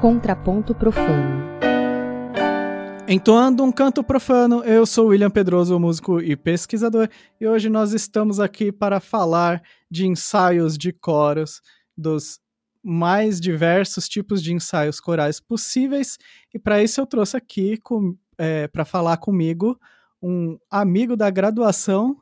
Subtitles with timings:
[0.00, 1.58] Contraponto Profano.
[3.08, 7.08] Entoando um canto profano, eu sou William Pedroso, músico e pesquisador,
[7.40, 11.60] e hoje nós estamos aqui para falar de ensaios de coros,
[11.96, 12.38] dos
[12.80, 16.16] mais diversos tipos de ensaios corais possíveis,
[16.54, 17.76] e para isso eu trouxe aqui
[18.38, 19.76] é, para falar comigo
[20.22, 22.16] um amigo da graduação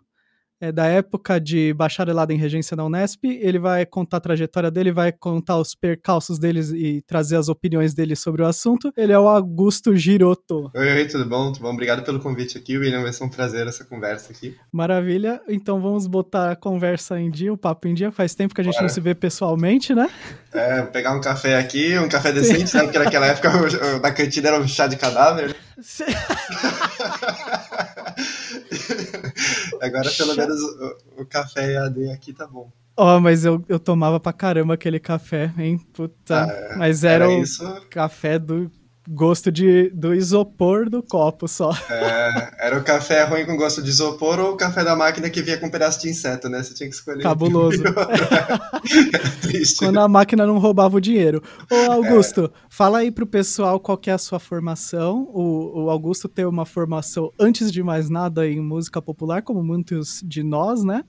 [0.61, 3.25] é, da época de bacharelado em regência da Unesp.
[3.25, 7.95] Ele vai contar a trajetória dele, vai contar os percalços deles e trazer as opiniões
[7.95, 8.92] dele sobre o assunto.
[8.96, 10.70] Ele é o Augusto Giroto.
[10.74, 11.52] Oi, oi, tudo bom?
[11.52, 11.73] Tudo bom?
[11.73, 13.02] Obrigado pelo convite aqui, William.
[13.02, 14.56] Vai ser um prazer essa conversa aqui.
[14.73, 15.41] Maravilha.
[15.48, 18.10] Então vamos botar a conversa em dia, o papo em dia.
[18.10, 18.84] Faz tempo que a gente Bora.
[18.84, 20.09] não se vê pessoalmente, né?
[20.52, 22.84] É, pegar um café aqui, um café decente, né?
[22.84, 23.51] Porque naquela época
[24.01, 25.54] da cantina era um chá de cadáver.
[29.80, 32.70] Agora, pelo menos, o, o café EAD aqui tá bom.
[32.96, 35.79] Ó, oh, mas eu, eu tomava pra caramba aquele café, hein?
[35.92, 36.45] Puta.
[36.45, 37.62] Ah, mas era, era o isso?
[37.91, 38.70] café do
[39.09, 41.71] gosto de, do isopor do copo só.
[41.90, 45.43] É, era o café ruim com gosto de isopor ou o café da máquina que
[45.43, 46.62] vinha com um pedaço de inseto, né?
[46.62, 47.23] Você tinha que escolher.
[47.23, 47.82] Cabuloso.
[49.79, 51.43] Quando a máquina não roubava o dinheiro.
[51.71, 52.59] Ô, Augusto, é.
[52.68, 55.29] fala aí pro pessoal qual que é a sua formação.
[55.32, 60.21] O, o Augusto tem uma formação, antes de mais nada, em música popular, como muitos
[60.24, 61.04] de nós, né?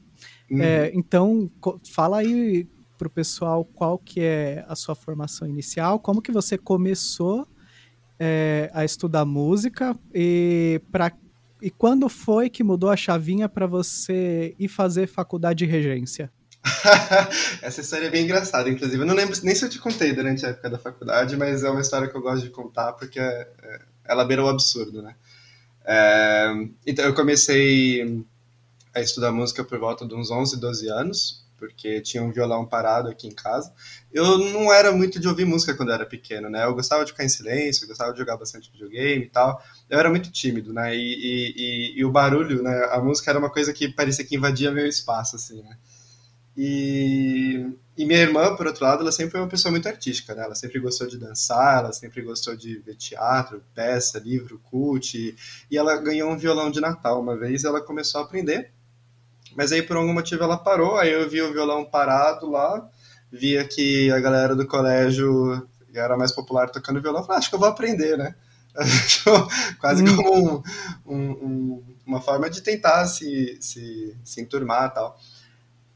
[0.50, 0.62] Uhum.
[0.62, 1.50] É, então,
[1.92, 7.48] fala aí pro pessoal qual que é a sua formação inicial, como que você começou
[8.20, 11.12] é, a estudar música e para
[11.62, 16.32] e quando foi que mudou a chavinha para você ir fazer faculdade de regência?
[17.64, 19.02] Essa história é bem engraçada, inclusive.
[19.02, 21.70] Eu não lembro nem se eu te contei durante a época da faculdade, mas é
[21.70, 25.16] uma história que eu gosto de contar porque é, é, ela beira o absurdo, né?
[25.84, 26.54] É,
[26.86, 28.24] então, eu comecei
[28.94, 33.09] a estudar música por volta de uns 11, 12 anos porque tinha um violão parado
[33.09, 33.73] aqui em casa.
[34.11, 36.63] Eu não era muito de ouvir música quando eu era pequeno, né?
[36.66, 39.61] Eu gostava de ficar em silêncio, eu gostava de jogar bastante videogame e tal.
[39.89, 40.95] Eu era muito tímido, né?
[40.95, 42.88] E, e, e, e o barulho, né?
[42.91, 45.78] A música era uma coisa que parecia que invadia meu espaço, assim, né?
[46.59, 50.44] E, e minha irmã, por outro lado, ela sempre foi uma pessoa muito artística, né?
[50.44, 55.16] Ela sempre gostou de dançar, ela sempre gostou de ver teatro, peça, livro, cult.
[55.16, 55.35] E,
[55.69, 58.72] e ela ganhou um violão de Natal uma vez, ela começou a aprender
[59.57, 62.88] mas aí por algum motivo ela parou, aí eu vi o violão parado lá,
[63.31, 67.56] via que a galera do colégio era mais popular tocando violão, falei, ah, acho que
[67.56, 68.35] eu vou aprender, né?
[69.81, 70.16] Quase hum.
[70.16, 70.63] como um,
[71.07, 75.19] um, um, uma forma de tentar se, se, se enturmar e tal.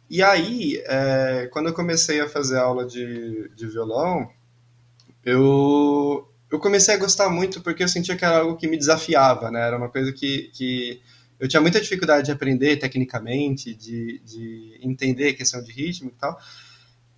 [0.09, 4.27] E aí, é, quando eu comecei a fazer aula de, de violão,
[5.23, 9.51] eu, eu comecei a gostar muito porque eu sentia que era algo que me desafiava,
[9.51, 9.61] né?
[9.67, 10.99] Era uma coisa que, que
[11.41, 16.13] eu tinha muita dificuldade de aprender tecnicamente, de, de entender a questão de ritmo e
[16.13, 16.39] tal.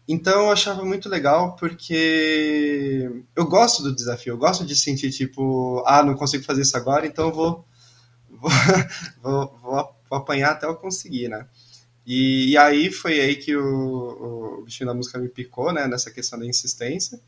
[0.08, 5.84] Então eu achava muito legal porque eu gosto do desafio, eu gosto de sentir tipo,
[5.86, 7.66] ah, não consigo fazer isso agora, então eu vou,
[9.22, 11.46] vou, vou, vou, apanhar até eu conseguir, né?
[12.06, 16.12] E, e, aí foi aí que o, o bichinho da música me picou, né, nessa
[16.12, 17.20] questão da insistência.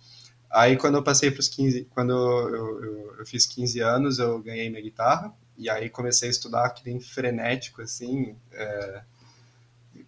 [0.49, 4.39] Aí quando eu passei para os 15, quando eu, eu, eu, fiz 15 anos, eu
[4.39, 9.01] ganhei minha guitarra, e aí comecei a estudar que nem frenético, assim, é,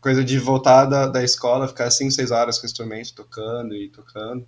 [0.02, 3.90] coisa de voltar da, da escola, ficar 5, 6 horas com o instrumento tocando e
[3.90, 4.48] tocando.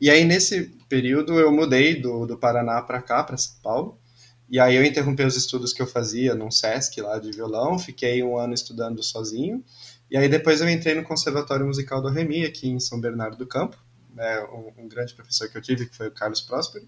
[0.00, 3.98] E aí nesse período eu mudei do, do Paraná para cá, para São Paulo,
[4.48, 8.22] e aí eu interrompi os estudos que eu fazia num SESC lá de violão, fiquei
[8.22, 9.64] um ano estudando sozinho,
[10.10, 13.46] e aí depois eu entrei no Conservatório Musical do Remy, aqui em São Bernardo do
[13.46, 13.78] Campo,
[14.18, 16.86] é, um, um grande professor que eu tive, que foi o Carlos Próspero,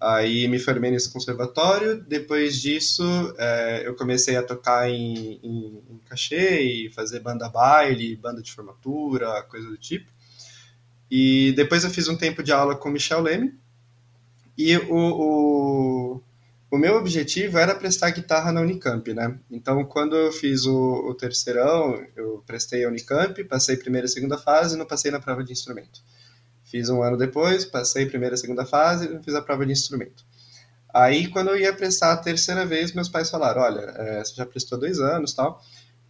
[0.00, 2.02] Aí me formei nesse conservatório.
[2.02, 3.02] Depois disso,
[3.36, 8.50] é, eu comecei a tocar em, em, em cachê e fazer banda baile, banda de
[8.50, 10.10] formatura, coisa do tipo.
[11.10, 13.52] E depois eu fiz um tempo de aula com Michel Leme.
[14.56, 16.22] E o, o,
[16.70, 19.38] o meu objetivo era prestar guitarra na Unicamp, né?
[19.50, 24.38] Então, quando eu fiz o, o terceirão, eu prestei a Unicamp, passei primeira e segunda
[24.38, 26.00] fase e não passei na prova de instrumento.
[26.70, 30.24] Fiz um ano depois, passei primeira e segunda fase fiz a prova de instrumento.
[30.92, 34.46] Aí, quando eu ia prestar a terceira vez, meus pais falaram: olha, é, você já
[34.46, 35.60] prestou dois anos tal,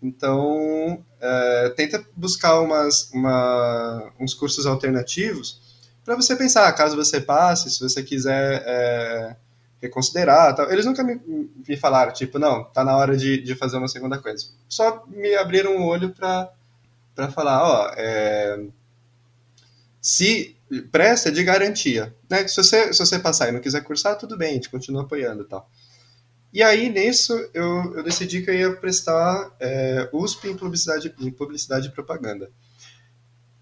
[0.02, 5.60] então é, tenta buscar umas, uma, uns cursos alternativos
[6.04, 9.36] para você pensar, caso você passe, se você quiser é,
[9.80, 10.70] reconsiderar tal.
[10.70, 11.20] Eles nunca me,
[11.68, 14.46] me falaram, tipo, não, tá na hora de, de fazer uma segunda coisa.
[14.68, 18.66] Só me abriram o olho para falar: ó, é,
[20.00, 20.56] se
[20.90, 22.14] presta de garantia.
[22.28, 22.46] Né?
[22.48, 25.42] Se, você, se você passar e não quiser cursar, tudo bem, a gente continua apoiando
[25.42, 25.68] e tal.
[26.52, 31.30] E aí, nisso, eu, eu decidi que eu ia prestar é, USP em publicidade, em
[31.30, 32.50] publicidade e propaganda.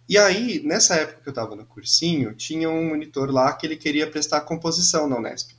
[0.08, 3.76] E aí, nessa época que eu estava no cursinho, tinha um monitor lá que ele
[3.76, 5.52] queria prestar composição na Unesp.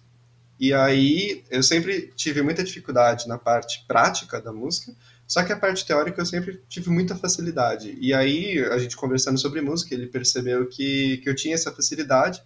[0.59, 4.91] E aí, eu sempre tive muita dificuldade na parte prática da música,
[5.29, 7.95] só que a parte teórica eu sempre tive muita facilidade.
[8.01, 12.41] E aí, a gente conversando sobre música, ele percebeu que, que eu tinha essa facilidade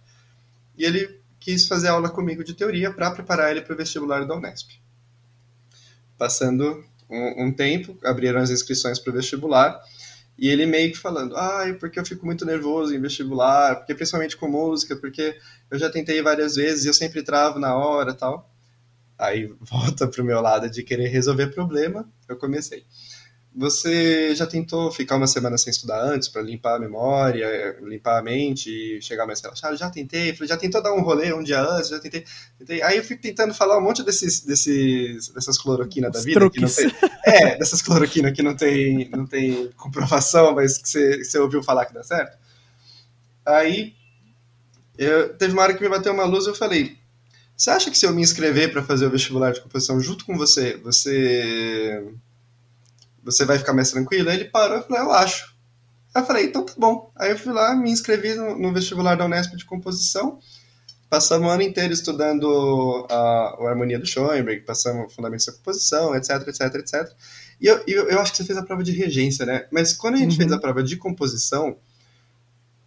[0.76, 4.36] e ele quis fazer aula comigo de teoria para preparar ele para o vestibular da
[4.36, 4.72] Unesp.
[6.18, 9.80] Passando um, um tempo, abriram as inscrições para o vestibular
[10.38, 13.94] e ele meio que falando, ai, ah, porque eu fico muito nervoso em vestibular, porque
[13.94, 15.38] principalmente com música, porque
[15.70, 18.53] eu já tentei várias vezes e eu sempre travo na hora tal.
[19.24, 22.84] Aí volta pro meu lado de querer resolver problema, eu comecei.
[23.56, 28.22] Você já tentou ficar uma semana sem estudar antes para limpar a memória, limpar a
[28.22, 29.76] mente e chegar mais relaxado?
[29.76, 32.24] Já tentei, já tentou dar um rolê um dia antes, já tentei,
[32.58, 32.82] tentei.
[32.82, 36.68] Aí eu fico tentando falar um monte desses, desses dessas cloroquinas da vida que não
[36.68, 36.90] tem,
[37.24, 41.86] é, dessas cloroquinas que não tem, não tem comprovação, mas que você, você ouviu falar
[41.86, 42.36] que dá certo.
[43.46, 43.94] Aí
[44.98, 46.98] eu, teve uma hora que me bateu uma luz e eu falei:
[47.56, 50.36] você acha que se eu me inscrever para fazer o vestibular de composição junto com
[50.36, 52.04] você, você
[53.22, 54.28] você vai ficar mais tranquilo?
[54.28, 55.54] Aí ele parou e falou, eu acho.
[56.14, 57.10] Aí eu falei, então tá bom.
[57.16, 60.38] Aí eu fui lá, me inscrevi no, no vestibular da Unesp de composição.
[61.08, 66.48] Passamos o ano inteiro estudando a, a harmonia do Schoenberg, passamos fundamentos da composição, etc,
[66.48, 67.12] etc, etc.
[67.60, 69.66] E eu, eu, eu, acho que você fez a prova de regência, né?
[69.70, 70.38] Mas quando a gente uhum.
[70.38, 71.76] fez a prova de composição,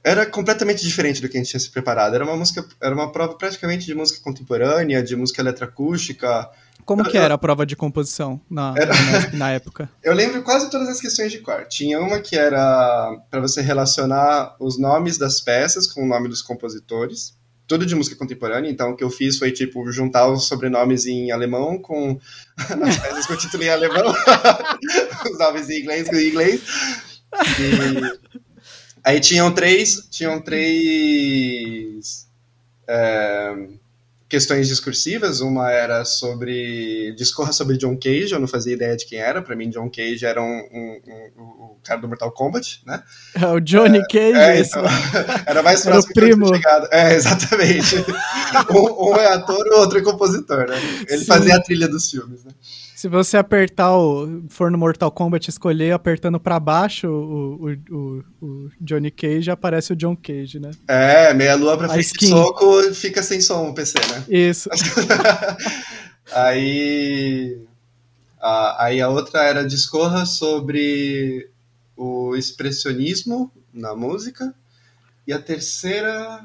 [0.07, 2.15] era completamente diferente do que a gente tinha se preparado.
[2.15, 6.50] Era uma música, era uma prova praticamente de música contemporânea, de música eletroacústica,
[6.86, 8.94] como que era a prova de composição na, era...
[8.94, 9.89] na, na, época?
[10.01, 11.65] Eu lembro quase todas as questões de cor.
[11.68, 16.42] Tinha uma que era para você relacionar os nomes das peças com o nome dos
[16.42, 17.36] compositores.
[17.68, 21.30] Tudo de música contemporânea, então o que eu fiz foi tipo juntar os sobrenomes em
[21.30, 22.18] alemão com
[22.57, 24.06] as peças com o título em alemão,
[25.30, 26.62] os nomes em inglês com inglês.
[27.60, 28.26] E...
[29.07, 32.27] Aí tinham três, tinham três
[32.86, 33.77] é
[34.30, 35.39] questões discursivas.
[35.42, 37.13] Uma era sobre.
[37.15, 39.42] Discorra sobre John Cage, eu não fazia ideia de quem era.
[39.42, 41.01] Para mim, John Cage era um, um,
[41.38, 43.01] um, o cara do Mortal Kombat, né?
[43.36, 44.39] É, o Johnny é, Cage.
[44.39, 44.83] É, então,
[45.45, 46.51] era mais próximo era o primo.
[46.92, 47.95] É, exatamente.
[48.71, 50.77] um, um, é ator, o outro é compositor, né?
[51.07, 51.25] Ele Sim.
[51.25, 52.51] fazia a trilha dos filmes, né?
[52.98, 54.44] Se você apertar o.
[54.50, 59.96] for no Mortal Kombat escolher apertando para baixo o, o, o, Johnny Cage, aparece o
[59.96, 60.72] John Cage, né?
[60.88, 64.26] É, meia lua pra frente de soco fica sem som o PC, né?
[64.28, 64.68] Isso.
[66.34, 67.62] aí.
[68.42, 71.52] A, aí a outra era discorra sobre
[71.96, 74.56] o expressionismo na música.
[75.28, 76.44] E a terceira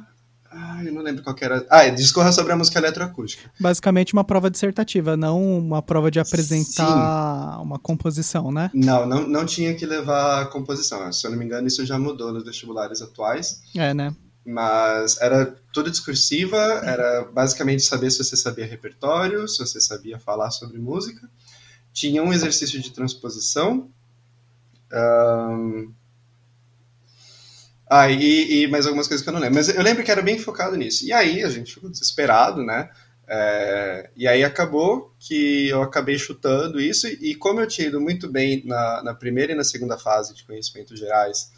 [0.54, 1.66] ah, eu não lembro qual era.
[1.70, 3.50] Ah, é, discorra sobre a música eletroacústica.
[3.58, 7.62] Basicamente uma prova dissertativa, não uma prova de apresentar Sim.
[7.62, 8.70] uma composição, né?
[8.74, 11.10] Não, não, não tinha que levar composição.
[11.12, 13.62] Se eu não me engano, isso já mudou nos vestibulares atuais.
[13.74, 14.14] É, né?
[14.44, 20.50] Mas era tudo discursiva, era basicamente saber se você sabia repertório, se você sabia falar
[20.50, 21.30] sobre música.
[21.92, 23.88] Tinha um exercício de transposição.
[24.92, 25.92] Um,
[27.94, 29.56] ah, e, e, mais algumas coisas que eu não lembro.
[29.56, 31.04] Mas eu lembro que era bem focado nisso.
[31.04, 32.88] E aí a gente ficou desesperado, né?
[33.28, 37.06] É, e aí acabou que eu acabei chutando isso.
[37.06, 40.42] E como eu tinha ido muito bem na, na primeira e na segunda fase de
[40.42, 41.50] conhecimentos gerais,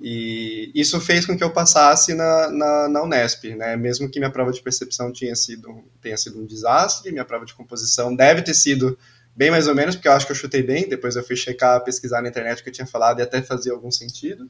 [0.00, 3.76] e isso fez com que eu passasse na, na, na, Unesp, né?
[3.76, 7.54] Mesmo que minha prova de percepção tinha sido, tenha sido um desastre, minha prova de
[7.54, 8.96] composição deve ter sido
[9.34, 10.88] bem mais ou menos, porque eu acho que eu chutei bem.
[10.88, 13.72] Depois eu fui checar, pesquisar na internet o que eu tinha falado e até fazia
[13.72, 14.48] algum sentido.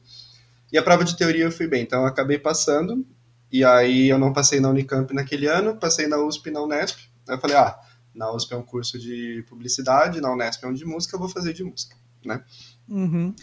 [0.71, 3.05] E a prova de teoria eu fui bem, então eu acabei passando.
[3.51, 6.99] E aí eu não passei na Unicamp naquele ano, passei na USP e na Unesp.
[7.27, 7.79] Aí eu falei, ah,
[8.13, 11.29] na USP é um curso de publicidade, na Unesp é um de música, eu vou
[11.29, 11.95] fazer de música,
[12.25, 12.43] né?
[12.89, 13.33] Uhum.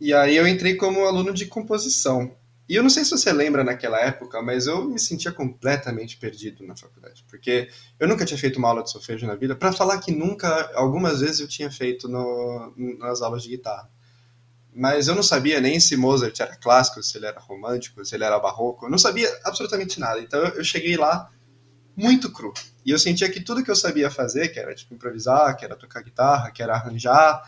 [0.00, 2.34] E aí eu entrei como aluno de composição.
[2.68, 6.66] E eu não sei se você lembra naquela época, mas eu me sentia completamente perdido
[6.66, 9.56] na faculdade, porque eu nunca tinha feito uma aula de solfejo na vida.
[9.56, 13.88] Para falar que nunca, algumas vezes eu tinha feito no, nas aulas de guitarra
[14.78, 18.22] mas eu não sabia nem se Mozart era clássico, se ele era romântico, se ele
[18.22, 20.20] era barroco, eu não sabia absolutamente nada.
[20.20, 21.28] Então eu cheguei lá
[21.96, 22.54] muito cru.
[22.86, 25.74] E eu sentia que tudo que eu sabia fazer, que era tipo improvisar, que era
[25.74, 27.42] tocar guitarra, que era arranjar,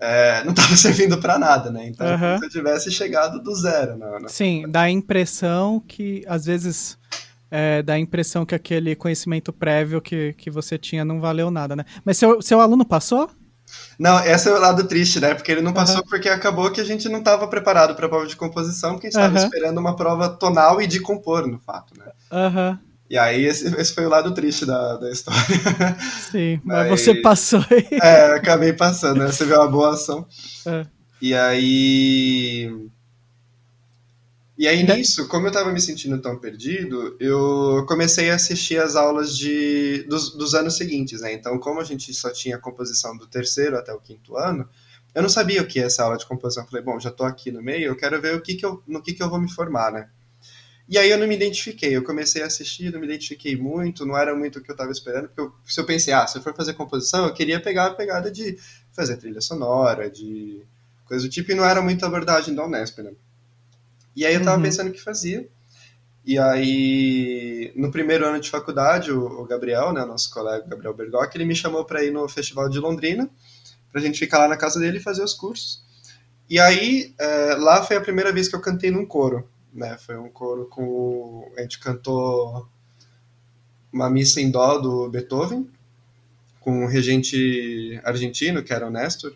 [0.00, 1.86] é, não estava servindo para nada, né?
[1.86, 2.38] Então, uhum.
[2.38, 3.96] se eu tivesse chegado do zero.
[3.96, 4.28] Na, na...
[4.28, 6.98] Sim, dá a impressão que, às vezes,
[7.48, 11.76] é, dá a impressão que aquele conhecimento prévio que, que você tinha não valeu nada,
[11.76, 11.84] né?
[12.04, 13.30] Mas seu, seu aluno passou?
[13.98, 15.34] Não, esse é o lado triste, né?
[15.34, 16.08] Porque ele não passou uhum.
[16.08, 19.10] porque acabou que a gente não estava preparado para a prova de composição, porque a
[19.10, 19.44] gente estava uhum.
[19.44, 22.06] esperando uma prova tonal e de compor, no fato, né?
[22.30, 22.78] Uhum.
[23.08, 25.40] E aí, esse, esse, foi o lado triste da, da história.
[26.30, 27.86] Sim, mas, mas você passou aí.
[28.02, 29.26] É, acabei passando, né?
[29.28, 30.26] Você viu uma boa ação.
[30.66, 30.84] É.
[31.22, 32.70] E aí.
[34.58, 38.96] E aí nisso, como eu estava me sentindo tão perdido, eu comecei a assistir as
[38.96, 41.34] aulas de, dos, dos anos seguintes, né?
[41.34, 44.66] Então, como a gente só tinha composição do terceiro até o quinto ano,
[45.14, 46.64] eu não sabia o que é essa aula de composição.
[46.64, 48.82] Eu falei, bom, já estou aqui no meio, eu quero ver o que que eu,
[48.86, 50.08] no que, que eu vou me formar, né?
[50.88, 54.16] E aí eu não me identifiquei, eu comecei a assistir, não me identifiquei muito, não
[54.16, 56.42] era muito o que eu estava esperando, porque eu, se eu pensei, ah, se eu
[56.42, 58.56] for fazer composição, eu queria pegar a pegada de
[58.92, 60.62] fazer trilha sonora, de
[61.04, 63.12] coisa do tipo, e não era muito a abordagem da Unesp, né?
[64.16, 64.62] E aí eu tava uhum.
[64.62, 65.46] pensando o que fazia.
[66.24, 71.32] E aí, no primeiro ano de faculdade, o, o Gabriel, né, nosso colega Gabriel Bergoc,
[71.34, 73.30] ele me chamou para ir no Festival de Londrina,
[73.92, 75.84] pra gente ficar lá na casa dele e fazer os cursos.
[76.50, 80.16] E aí, é, lá foi a primeira vez que eu cantei num coro, né, foi
[80.16, 81.52] um coro com...
[81.56, 82.66] a gente cantou
[83.92, 85.70] uma missa em dó do Beethoven,
[86.58, 89.32] com um regente argentino, que era o Nestor,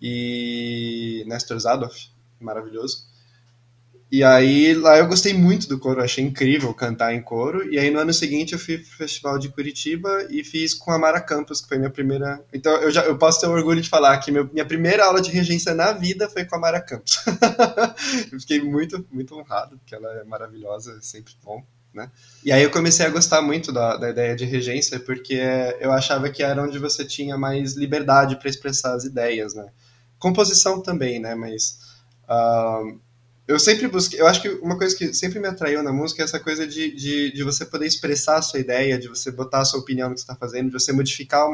[0.00, 2.10] e Nestor Zadoff,
[2.40, 3.09] maravilhoso.
[4.10, 7.72] E aí lá eu gostei muito do coro, achei incrível cantar em coro.
[7.72, 10.98] E aí no ano seguinte eu fui pro Festival de Curitiba e fiz com a
[10.98, 12.44] Mara Campos, que foi minha primeira.
[12.52, 15.30] Então eu já eu posso ter orgulho de falar que meu, minha primeira aula de
[15.30, 17.24] regência na vida foi com a Mara Campos.
[18.32, 21.64] eu fiquei muito, muito honrado, porque ela é maravilhosa, é sempre bom.
[21.94, 22.10] Né?
[22.44, 25.40] E aí eu comecei a gostar muito da, da ideia de regência, porque
[25.80, 29.66] eu achava que era onde você tinha mais liberdade para expressar as ideias, né?
[30.16, 31.34] Composição também, né?
[31.34, 31.78] Mas
[32.28, 33.00] uh,
[33.50, 34.20] eu sempre busquei.
[34.20, 36.94] Eu acho que uma coisa que sempre me atraiu na música é essa coisa de,
[36.94, 40.14] de, de você poder expressar a sua ideia, de você botar a sua opinião no
[40.14, 41.48] que você está fazendo, de você modificar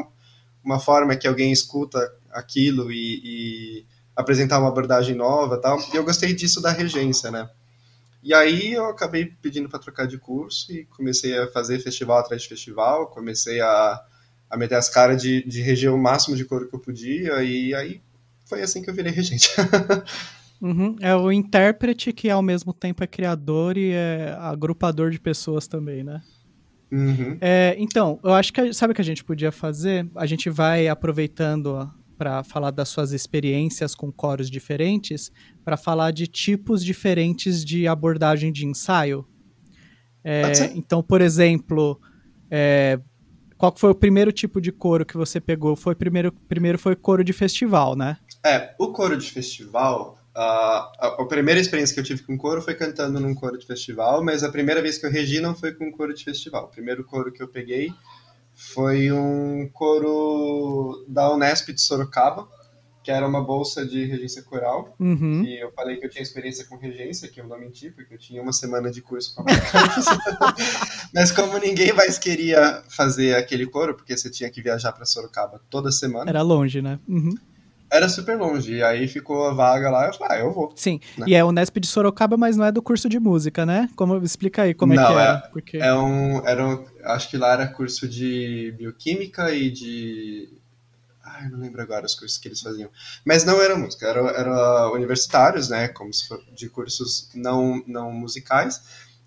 [0.63, 1.99] uma forma que alguém escuta
[2.31, 3.85] aquilo e, e
[4.15, 5.79] apresentar uma abordagem nova tal.
[5.91, 7.49] E eu gostei disso da regência, né?
[8.21, 12.41] E aí eu acabei pedindo para trocar de curso e comecei a fazer festival atrás
[12.43, 14.01] de festival, comecei a,
[14.49, 17.73] a meter as caras de, de reger o máximo de cor que eu podia, e
[17.73, 18.01] aí
[18.45, 19.49] foi assim que eu virei regente.
[20.61, 20.95] Uhum.
[20.99, 26.03] É o intérprete que ao mesmo tempo é criador e é agrupador de pessoas também,
[26.03, 26.21] né?
[26.91, 27.37] Uhum.
[27.41, 30.09] É, então, eu acho que sabe o que a gente podia fazer?
[30.15, 35.31] A gente vai aproveitando para falar das suas experiências com coros diferentes,
[35.63, 39.25] para falar de tipos diferentes de abordagem de ensaio.
[40.23, 42.01] É, então, por exemplo,
[42.49, 42.99] é,
[43.57, 45.75] qual foi o primeiro tipo de coro que você pegou?
[45.75, 48.17] Foi primeiro, primeiro foi coro de festival, né?
[48.45, 52.75] É, o coro de festival a, a, primeira experiência que eu tive com coro foi
[52.75, 55.91] cantando num coro de festival, mas a primeira vez que eu regi não foi com
[55.91, 56.65] coro de festival.
[56.65, 57.91] O primeiro coro que eu peguei
[58.53, 62.47] foi um coro da Unesp de Sorocaba,
[63.03, 64.95] que era uma bolsa de regência coral.
[64.99, 65.43] Uhum.
[65.43, 68.19] E eu falei que eu tinha experiência com regência, que eu não menti, porque eu
[68.19, 69.45] tinha uma semana de curso com a
[71.15, 75.59] Mas como ninguém mais queria fazer aquele coro, porque você tinha que viajar para Sorocaba
[75.67, 76.29] toda semana.
[76.29, 76.99] Era longe, né?
[77.07, 77.33] Uhum
[77.91, 78.75] era super longe.
[78.75, 80.73] E aí ficou a vaga lá, eu falei, ah, eu vou.
[80.75, 80.99] Sim.
[81.17, 81.25] Né?
[81.29, 83.89] E é o Nesp de Sorocaba, mas não é do curso de música, né?
[83.95, 85.33] Como explica aí como não, é que era.
[85.33, 85.77] É, Porque...
[85.77, 90.49] é um, era um, acho que lá era curso de bioquímica e de
[91.37, 92.89] Ai, não lembro agora os cursos que eles faziam.
[93.25, 95.87] Mas não era música, era, era universitários, né?
[95.89, 98.81] Como se for de cursos não, não musicais.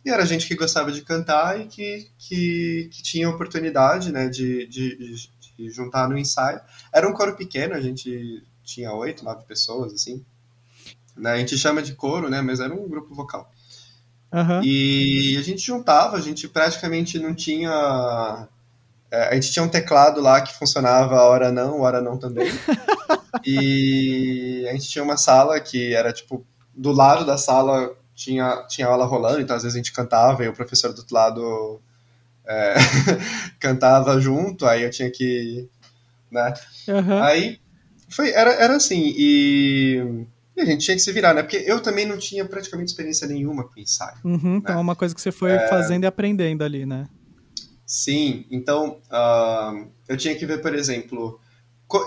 [0.05, 4.29] E era gente que gostava de cantar e que, que, que tinha oportunidade, né?
[4.29, 6.61] De, de, de juntar no ensaio.
[6.93, 10.25] Era um coro pequeno, a gente tinha oito, nove pessoas, assim.
[11.17, 11.33] Né?
[11.33, 12.41] A gente chama de coro, né?
[12.41, 13.51] Mas era um grupo vocal.
[14.33, 14.63] Uhum.
[14.63, 18.49] E a gente juntava, a gente praticamente não tinha.
[19.11, 22.49] É, a gente tinha um teclado lá que funcionava hora não, hora não também.
[23.45, 28.87] e a gente tinha uma sala que era tipo do lado da sala tinha tinha
[28.87, 31.81] aula rolando, então às vezes a gente cantava e o professor do outro lado
[32.47, 32.75] é,
[33.59, 35.69] cantava junto, aí eu tinha que,
[36.31, 36.55] né?
[36.87, 37.23] Uhum.
[37.23, 37.61] Aí
[38.11, 40.27] foi, era, era assim, e,
[40.59, 41.43] a gente tinha que se virar, né?
[41.43, 44.19] Porque eu também não tinha praticamente experiência nenhuma com ensaio.
[44.25, 44.57] Uhum, né?
[44.59, 45.69] Então é uma coisa que você foi é...
[45.69, 47.09] fazendo e aprendendo ali, né?
[47.87, 51.41] Sim, então uh, eu tinha que ver, por exemplo,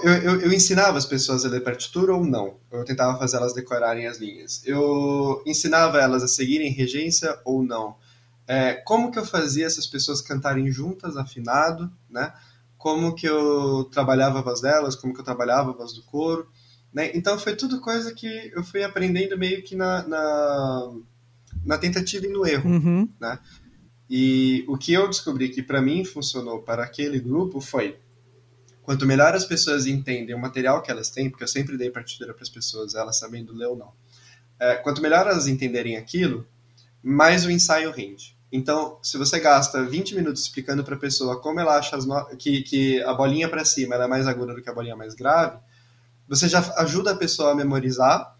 [0.01, 2.55] eu, eu, eu, ensinava as pessoas a ler partitura ou não?
[2.72, 4.62] Eu tentava fazer elas decorarem as linhas.
[4.65, 7.98] Eu ensinava elas a seguirem regência ou não?
[8.48, 12.31] É, como que eu fazia essas pessoas cantarem juntas, afinado, né?
[12.84, 16.50] Como que eu trabalhava a voz delas, como que eu trabalhava a voz do coro,
[16.94, 17.12] né?
[17.16, 20.94] Então foi tudo coisa que eu fui aprendendo meio que na, na,
[21.63, 23.10] na tentativa e no erro, uhum.
[23.22, 23.40] né?
[24.10, 27.98] E o que eu descobri que para mim funcionou para aquele grupo foi
[28.82, 32.34] quanto melhor as pessoas entendem o material que elas têm, porque eu sempre dei partitura
[32.34, 33.94] para as pessoas, elas sabendo ler ou não.
[34.60, 36.46] É, quanto melhor elas entenderem aquilo,
[37.02, 38.33] mais o ensaio rende.
[38.55, 42.24] Então, se você gasta 20 minutos explicando para a pessoa como ela acha no...
[42.38, 45.57] que, que a bolinha para cima é mais aguda do que a bolinha mais grave,
[46.29, 48.38] você já ajuda a pessoa a memorizar,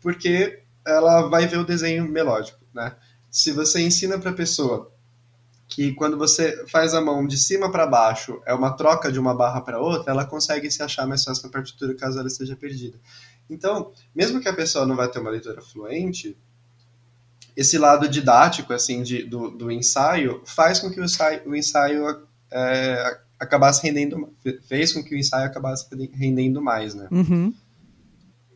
[0.00, 2.96] porque ela vai ver o desenho melódico, né?
[3.30, 4.90] Se você ensina para a pessoa
[5.68, 9.34] que quando você faz a mão de cima para baixo é uma troca de uma
[9.34, 12.98] barra para outra, ela consegue se achar mais fácil na partitura caso ela esteja perdida.
[13.50, 16.38] Então, mesmo que a pessoa não vai ter uma leitura fluente,
[17.56, 22.26] esse lado didático assim de, do, do ensaio faz com que o ensaio, o ensaio
[22.50, 24.32] é, acabasse rendendo
[24.66, 27.08] fez com que o ensaio acabasse rendendo mais, né?
[27.10, 27.54] Uhum.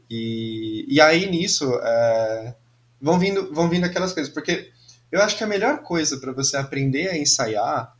[0.08, 2.54] E, e aí nisso é,
[3.00, 4.70] vão vindo vão vindo aquelas coisas porque
[5.10, 7.96] eu acho que a melhor coisa para você aprender a ensaiar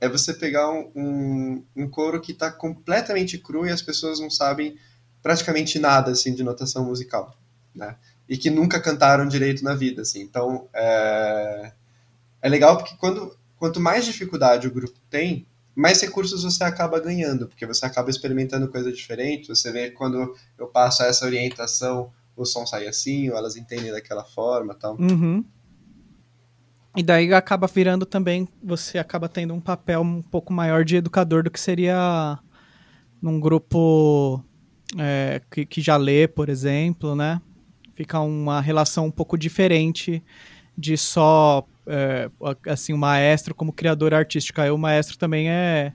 [0.00, 4.28] é você pegar um, um, um coro que está completamente cru e as pessoas não
[4.28, 4.76] sabem
[5.22, 7.36] praticamente nada assim de notação musical,
[7.72, 7.96] né?
[8.28, 10.20] E que nunca cantaram direito na vida, assim.
[10.22, 11.72] Então é,
[12.40, 17.46] é legal porque quando quanto mais dificuldade o grupo tem, mais recursos você acaba ganhando,
[17.46, 19.48] porque você acaba experimentando coisa diferente.
[19.48, 24.24] Você vê quando eu passo essa orientação, o som sai assim, ou elas entendem daquela
[24.24, 24.96] forma, tal.
[24.98, 25.44] Uhum.
[26.96, 31.42] E daí acaba virando também, você acaba tendo um papel um pouco maior de educador
[31.42, 32.38] do que seria
[33.20, 34.44] num grupo
[34.98, 37.40] é, que, que já lê, por exemplo, né?
[37.94, 40.22] Fica uma relação um pouco diferente
[40.76, 42.30] de só é,
[42.66, 44.60] assim o maestro como criador artístico.
[44.60, 45.92] Aí o maestro também é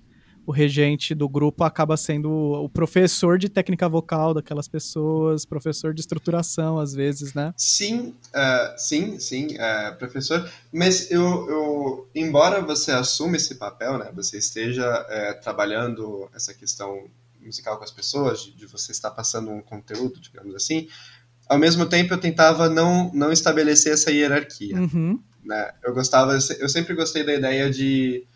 [0.47, 5.99] o regente do grupo acaba sendo o professor de técnica vocal daquelas pessoas, professor de
[5.99, 7.53] estruturação, às vezes, né?
[7.57, 10.49] Sim, uh, sim, sim, uh, professor.
[10.71, 17.09] Mas eu, eu, embora você assuma esse papel, né, você esteja uh, trabalhando essa questão
[17.41, 20.87] musical com as pessoas, de, de, você estar passando um conteúdo, digamos assim,
[21.47, 24.77] ao mesmo tempo eu tentava não, não estabelecer essa hierarquia.
[24.77, 25.19] Uhum.
[25.43, 25.71] Né?
[25.83, 28.27] Eu gostava, eu sempre gostei da ideia de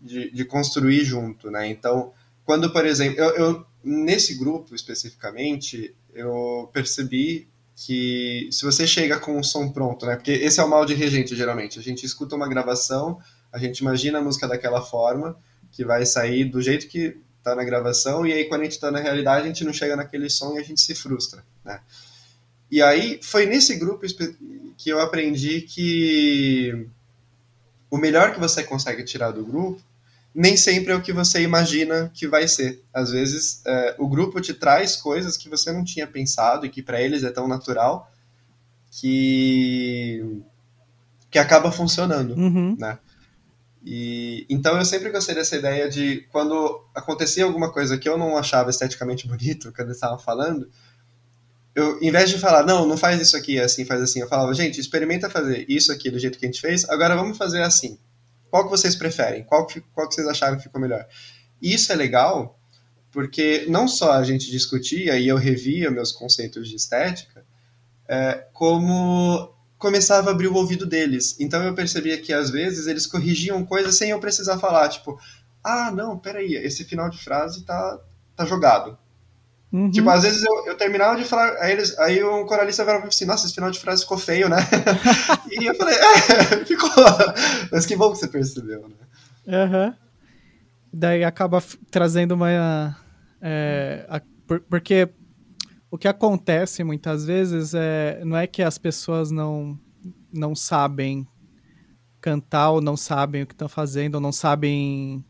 [0.00, 1.68] de, de construir junto, né?
[1.68, 2.12] Então,
[2.44, 9.38] quando, por exemplo, eu, eu, nesse grupo especificamente, eu percebi que se você chega com
[9.38, 10.16] o som pronto, né?
[10.16, 11.78] Porque esse é o mal de regente, geralmente.
[11.78, 13.18] A gente escuta uma gravação,
[13.52, 15.36] a gente imagina a música daquela forma,
[15.70, 18.90] que vai sair do jeito que tá na gravação, e aí quando a gente tá
[18.90, 21.80] na realidade, a gente não chega naquele som e a gente se frustra, né?
[22.70, 24.06] E aí foi nesse grupo
[24.76, 26.86] que eu aprendi que
[27.90, 29.80] o melhor que você consegue tirar do grupo
[30.34, 32.84] nem sempre é o que você imagina que vai ser.
[32.92, 36.82] Às vezes, é, o grupo te traz coisas que você não tinha pensado e que
[36.82, 38.12] para eles é tão natural
[38.90, 40.42] que
[41.30, 42.76] que acaba funcionando, uhum.
[42.78, 42.98] né?
[43.84, 48.36] E então eu sempre gostei dessa ideia de quando acontecia alguma coisa que eu não
[48.36, 50.70] achava esteticamente bonito, quando eles estavam falando,
[51.78, 54.52] eu, em vez de falar, não, não faz isso aqui, assim, faz assim, eu falava,
[54.52, 57.96] gente, experimenta fazer isso aqui do jeito que a gente fez, agora vamos fazer assim.
[58.50, 59.44] Qual que vocês preferem?
[59.44, 61.06] Qual que, qual que vocês acharam que ficou melhor?
[61.62, 62.58] Isso é legal
[63.12, 67.44] porque não só a gente discutia e eu revia meus conceitos de estética,
[68.08, 71.36] é, como começava a abrir o ouvido deles.
[71.38, 75.16] Então eu percebia que às vezes eles corrigiam coisas sem eu precisar falar, tipo,
[75.62, 78.00] ah, não, peraí, esse final de frase tá,
[78.34, 78.98] tá jogado.
[79.70, 79.90] Uhum.
[79.90, 83.26] Tipo, às vezes eu, eu terminava de falar, aí, eles, aí um coralista virava assim,
[83.26, 84.56] nossa, esse final de frase ficou feio, né?
[85.52, 86.90] e eu falei, é, ficou.
[87.70, 88.94] Mas que bom que você percebeu, né?
[89.46, 89.94] Uhum.
[90.92, 92.96] Daí acaba trazendo uma.
[93.42, 95.08] É, a, por, porque
[95.90, 99.78] o que acontece muitas vezes é não é que as pessoas não,
[100.32, 101.26] não sabem
[102.20, 105.24] cantar ou não sabem o que estão fazendo ou não sabem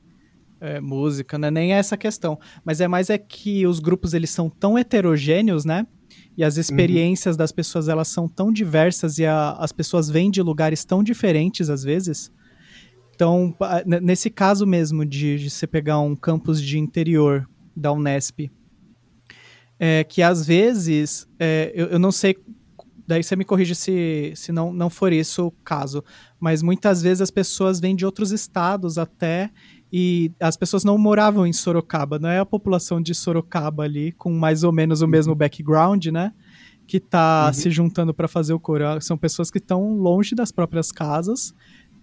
[0.61, 1.51] é, música, né?
[1.51, 2.39] Nem é essa questão.
[2.65, 5.87] Mas é mais é que os grupos eles são tão heterogêneos, né?
[6.37, 7.39] E as experiências uhum.
[7.39, 11.69] das pessoas elas são tão diversas e a, as pessoas vêm de lugares tão diferentes
[11.69, 12.33] às vezes.
[13.15, 13.53] Então,
[14.01, 18.49] nesse caso mesmo de, de você pegar um campus de interior da Unesp,
[19.77, 22.37] é, que às vezes, é, eu, eu não sei
[23.09, 26.05] daí você me corrige se, se não, não for isso o caso.
[26.39, 29.51] Mas muitas vezes as pessoas vêm de outros estados até
[29.93, 34.31] e as pessoas não moravam em Sorocaba, não é a população de Sorocaba ali, com
[34.31, 35.11] mais ou menos o uhum.
[35.11, 36.33] mesmo background, né?
[36.87, 37.53] Que tá uhum.
[37.53, 39.01] se juntando para fazer o coro.
[39.01, 41.55] São pessoas que estão longe das próprias casas,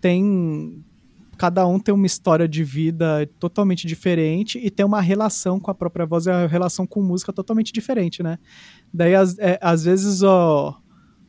[0.02, 0.84] tem.
[1.38, 5.76] Cada um tem uma história de vida totalmente diferente e tem uma relação com a
[5.76, 8.40] própria voz e a relação com música totalmente diferente, né?
[8.94, 10.80] Daí, às, é, às vezes, ó,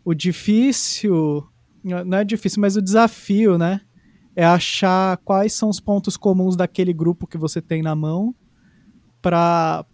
[0.05, 1.45] o difícil.
[1.83, 3.81] Não é difícil, mas o desafio, né?
[4.37, 8.35] É achar quais são os pontos comuns daquele grupo que você tem na mão
[9.23, 9.85] para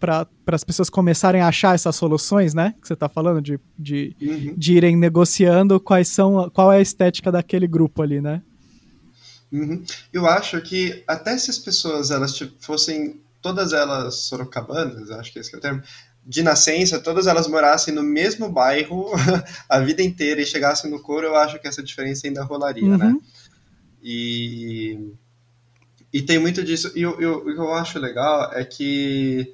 [0.47, 2.75] as pessoas começarem a achar essas soluções, né?
[2.79, 4.53] Que você está falando de, de, uhum.
[4.55, 8.43] de, irem negociando quais são, qual é a estética daquele grupo ali, né?
[9.51, 9.83] Uhum.
[10.11, 15.55] Eu acho que até se as pessoas elas fossem todas elas sorocabanas, acho que esse
[15.55, 15.81] é o termo,
[16.25, 19.11] de nascença, todas elas morassem no mesmo bairro
[19.67, 23.05] a vida inteira e chegassem no coro, eu acho que essa diferença ainda rolaria, né?
[23.05, 23.13] uhum.
[23.13, 23.19] né?
[24.03, 25.13] E,
[26.11, 26.91] e tem muito disso.
[26.93, 29.53] E o que eu acho legal é que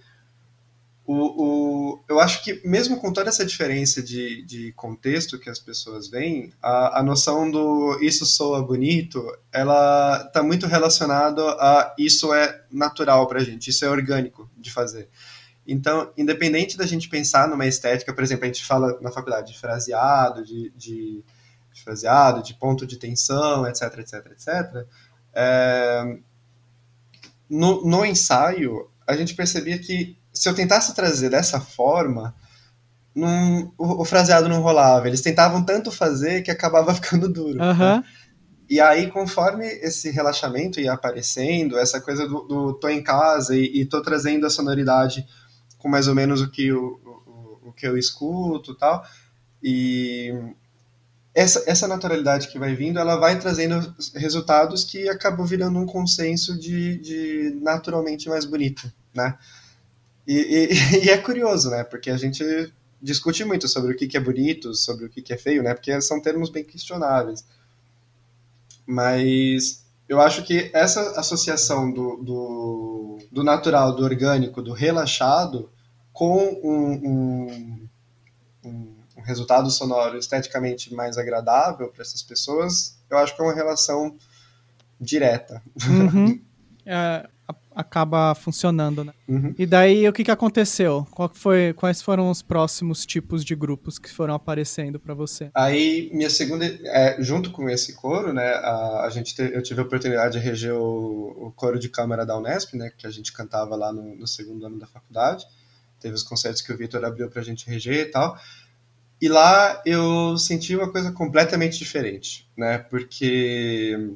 [1.05, 5.57] o, o, eu acho que mesmo com toda essa diferença de, de contexto que as
[5.57, 12.31] pessoas veem, a, a noção do isso soa bonito, ela está muito relacionada a isso
[12.31, 15.09] é natural para a gente, isso é orgânico de fazer.
[15.65, 19.59] Então, independente da gente pensar numa estética, por exemplo, a gente fala na faculdade de
[19.59, 21.23] fraseado, de, de,
[21.73, 24.87] de fraseado, de ponto de tensão, etc, etc, etc.
[25.33, 26.17] É,
[27.49, 32.35] no, no ensaio, a gente percebia que se eu tentasse trazer dessa forma,
[33.15, 35.07] o, o, fraseado não rolava.
[35.07, 37.61] Eles tentavam tanto fazer que acabava ficando duro.
[37.61, 37.77] Uhum.
[37.77, 38.03] Né?
[38.69, 43.81] E aí, conforme esse relaxamento ia aparecendo, essa coisa do, do tô em casa e,
[43.81, 45.25] e tô trazendo a sonoridade
[45.79, 49.03] com mais ou menos o que, o, o, o que eu escuto tal.
[49.61, 50.31] E
[51.33, 56.57] essa, essa naturalidade que vai vindo, ela vai trazendo resultados que acabam virando um consenso
[56.57, 59.37] de, de naturalmente mais bonito, né?
[60.27, 61.83] E, e, e, é curioso, né?
[61.83, 62.43] Porque a gente
[63.01, 65.73] discute muito sobre o que, que é bonito, sobre o que, que é feio, né?
[65.73, 67.45] Porque são termos bem questionáveis.
[68.85, 75.69] Mas eu acho que essa associação do, do, do natural, do orgânico, do relaxado,
[76.11, 77.89] com um, um,
[78.65, 83.53] um, um resultado sonoro esteticamente mais agradável para essas pessoas, eu acho que é uma
[83.53, 84.15] relação
[84.99, 85.61] direta.
[85.87, 86.41] Uhum.
[86.91, 87.29] É,
[87.75, 89.13] acaba funcionando, né?
[89.27, 89.53] Uhum.
[89.57, 91.07] E daí o que, que aconteceu?
[91.11, 95.49] Qual foi, quais foram os próximos tipos de grupos que foram aparecendo para você?
[95.53, 98.53] Aí minha segunda, é, junto com esse coro, né?
[98.55, 102.25] A, a gente te, eu tive a oportunidade de reger o, o, coro de câmara
[102.25, 102.91] da Unesp, né?
[102.97, 105.45] Que a gente cantava lá no, no segundo ano da faculdade.
[105.99, 108.37] Teve os concertos que o Vitor abriu para a gente reger e tal.
[109.21, 112.77] E lá eu senti uma coisa completamente diferente, né?
[112.77, 114.15] Porque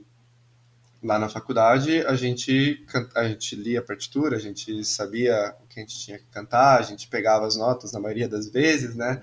[1.04, 5.80] lá na faculdade a gente a gente lia a partitura, a gente sabia o que
[5.80, 9.22] a gente tinha que cantar, a gente pegava as notas na maioria das vezes, né?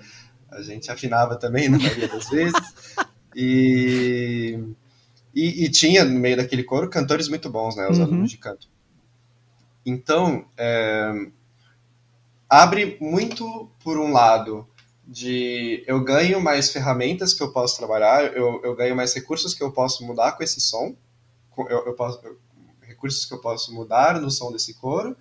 [0.51, 2.61] A gente afinava também na maioria das vezes.
[3.35, 4.59] E,
[5.35, 7.89] e, e, tinha no meio daquele coro cantores muito bons, né?
[7.89, 8.05] Os uhum.
[8.05, 8.69] alunos de canto.
[9.87, 11.13] Então, é,
[12.49, 14.69] abre muito por um lado
[15.11, 19.63] de eu ganho mais ferramentas que eu posso trabalhar, eu, eu ganho mais recursos que
[19.63, 20.95] eu posso mudar com esse som,
[21.69, 22.39] eu, eu posso, eu,
[22.81, 25.17] recursos que eu posso mudar no som desse coro,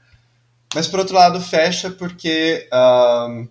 [0.75, 3.47] mas por outro lado fecha porque um,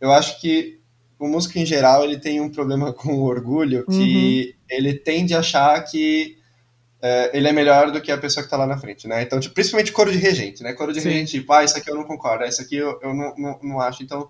[0.00, 0.78] eu acho que
[1.18, 4.76] o músico em geral ele tem um problema com o orgulho que uhum.
[4.76, 6.38] ele tende a achar que
[7.02, 9.22] é, ele é melhor do que a pessoa que está lá na frente, né?
[9.22, 10.72] Então, tipo, principalmente coro de regente, né?
[10.72, 11.08] Coro de Sim.
[11.08, 13.80] regente, tipo, ah, isso aqui eu não concordo, isso aqui eu, eu não, não, não
[13.80, 14.28] acho, então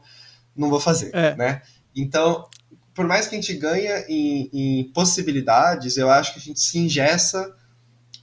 [0.56, 1.34] não vou fazer, é.
[1.36, 1.62] né?
[1.94, 2.48] Então,
[2.94, 6.78] por mais que a gente ganha em, em, possibilidades, eu acho que a gente se
[6.78, 7.54] ingessa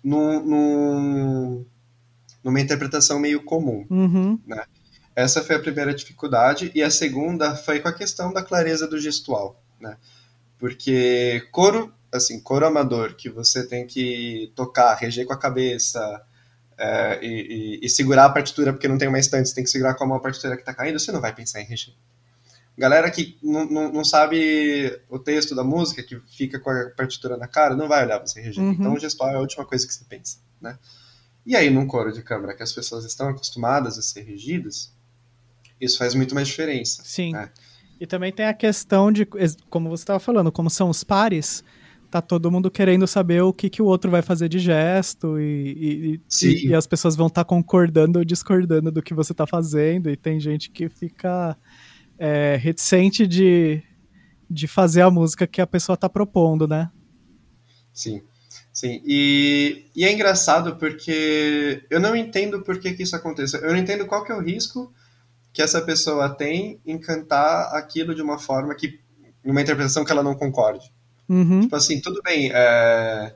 [0.04, 1.66] num, num,
[2.44, 4.40] numa interpretação meio comum, uhum.
[4.46, 4.64] né?
[5.16, 9.00] Essa foi a primeira dificuldade, e a segunda foi com a questão da clareza do
[9.00, 9.98] gestual, né?
[10.60, 16.24] Porque coro assim, coro amador, que você tem que tocar, reger com a cabeça
[16.78, 19.70] é, e, e, e, segurar a partitura porque não tem uma estante, você tem que
[19.70, 21.94] segurar com a mão a partitura que está caindo, você não vai pensar em reger.
[22.78, 27.36] Galera que não, não, não, sabe o texto da música, que fica com a partitura
[27.36, 28.64] na cara, não vai olhar você reger.
[28.64, 28.72] Uhum.
[28.72, 30.78] Então o gestual é a última coisa que você pensa, né?
[31.44, 34.94] E aí, num coro de câmara que as pessoas estão acostumadas a ser regidas,
[35.82, 37.02] isso faz muito mais diferença.
[37.06, 37.32] Sim.
[37.32, 37.50] Né?
[38.00, 39.26] E também tem a questão de,
[39.70, 41.64] como você estava falando, como são os pares,
[42.12, 46.20] tá todo mundo querendo saber o que, que o outro vai fazer de gesto e,
[46.42, 49.48] e, e, e as pessoas vão estar tá concordando ou discordando do que você está
[49.48, 51.58] fazendo e tem gente que fica
[52.18, 53.82] é, reticente de,
[54.50, 56.90] de fazer a música que a pessoa está propondo, né?
[57.94, 58.22] Sim,
[58.72, 59.02] sim.
[59.06, 63.58] E, e é engraçado porque eu não entendo por que, que isso acontece.
[63.58, 64.94] Eu não entendo qual que é o risco
[65.54, 69.00] que essa pessoa tem em cantar aquilo de uma forma que,
[69.44, 70.92] numa interpretação que ela não concorde.
[71.28, 71.62] Uhum.
[71.62, 72.52] Tipo assim, tudo bem.
[72.54, 73.36] É...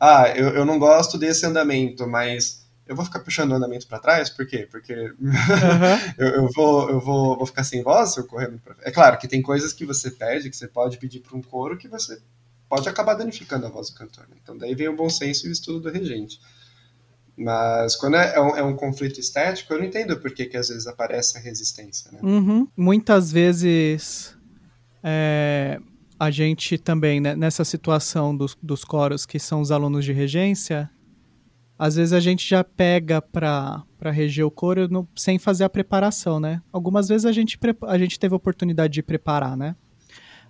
[0.00, 3.98] Ah, eu, eu não gosto desse andamento, mas eu vou ficar puxando o andamento para
[3.98, 4.30] trás?
[4.30, 4.68] Por quê?
[4.70, 5.32] Porque uhum.
[6.16, 8.90] eu, eu, vou, eu vou, vou ficar sem voz se eu correr muito pra É
[8.90, 11.88] claro que tem coisas que você pede, que você pode pedir para um coro, que
[11.88, 12.20] você
[12.68, 14.26] pode acabar danificando a voz do cantor.
[14.28, 14.36] Né?
[14.42, 16.40] Então daí vem o bom senso e o estudo do regente.
[17.36, 20.56] Mas quando é, é, um, é, um, conflito estético, eu não entendo por que, que
[20.56, 22.10] às vezes aparece a resistência.
[22.10, 22.20] Né?
[22.22, 22.66] Uhum.
[22.74, 24.34] Muitas vezes
[25.02, 25.78] é,
[26.18, 30.90] a gente também, né, nessa situação dos, dos coros que são os alunos de regência,
[31.78, 36.40] às vezes a gente já pega para reger o coro no, sem fazer a preparação,
[36.40, 36.62] né?
[36.72, 39.76] Algumas vezes a gente, a gente teve a oportunidade de preparar, né?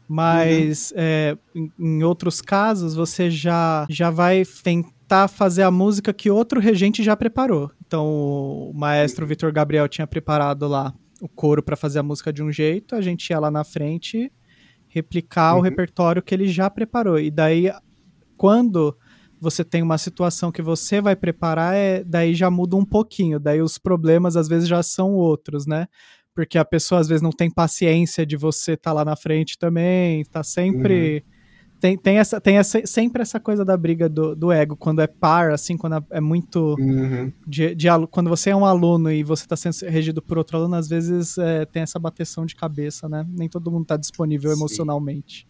[0.08, 0.96] Mas uhum.
[0.98, 6.60] é, em, em, outros casos você já, já vai tentar fazer a música que outro
[6.60, 7.72] regente já preparou.
[7.84, 9.28] Então o maestro uhum.
[9.28, 13.00] Vitor Gabriel tinha preparado lá o coro para fazer a música de um jeito, a
[13.00, 14.30] gente ia lá na frente
[14.88, 15.60] replicar uhum.
[15.60, 17.18] o repertório que ele já preparou.
[17.18, 17.70] E daí,
[18.36, 18.96] quando
[19.40, 23.38] você tem uma situação que você vai preparar, é, daí já muda um pouquinho.
[23.38, 25.86] Daí os problemas às vezes já são outros, né?
[26.34, 29.58] Porque a pessoa às vezes não tem paciência de você estar tá lá na frente
[29.58, 31.24] também, tá sempre.
[31.26, 31.36] Uhum.
[31.78, 35.06] Tem, tem, essa, tem essa, sempre essa coisa da briga do, do ego, quando é
[35.06, 36.74] par, assim, quando é muito.
[36.78, 37.30] Uhum.
[37.46, 40.74] De, de, quando você é um aluno e você está sendo regido por outro aluno,
[40.74, 43.26] às vezes é, tem essa bateção de cabeça, né?
[43.28, 44.56] Nem todo mundo está disponível Sim.
[44.56, 45.46] emocionalmente.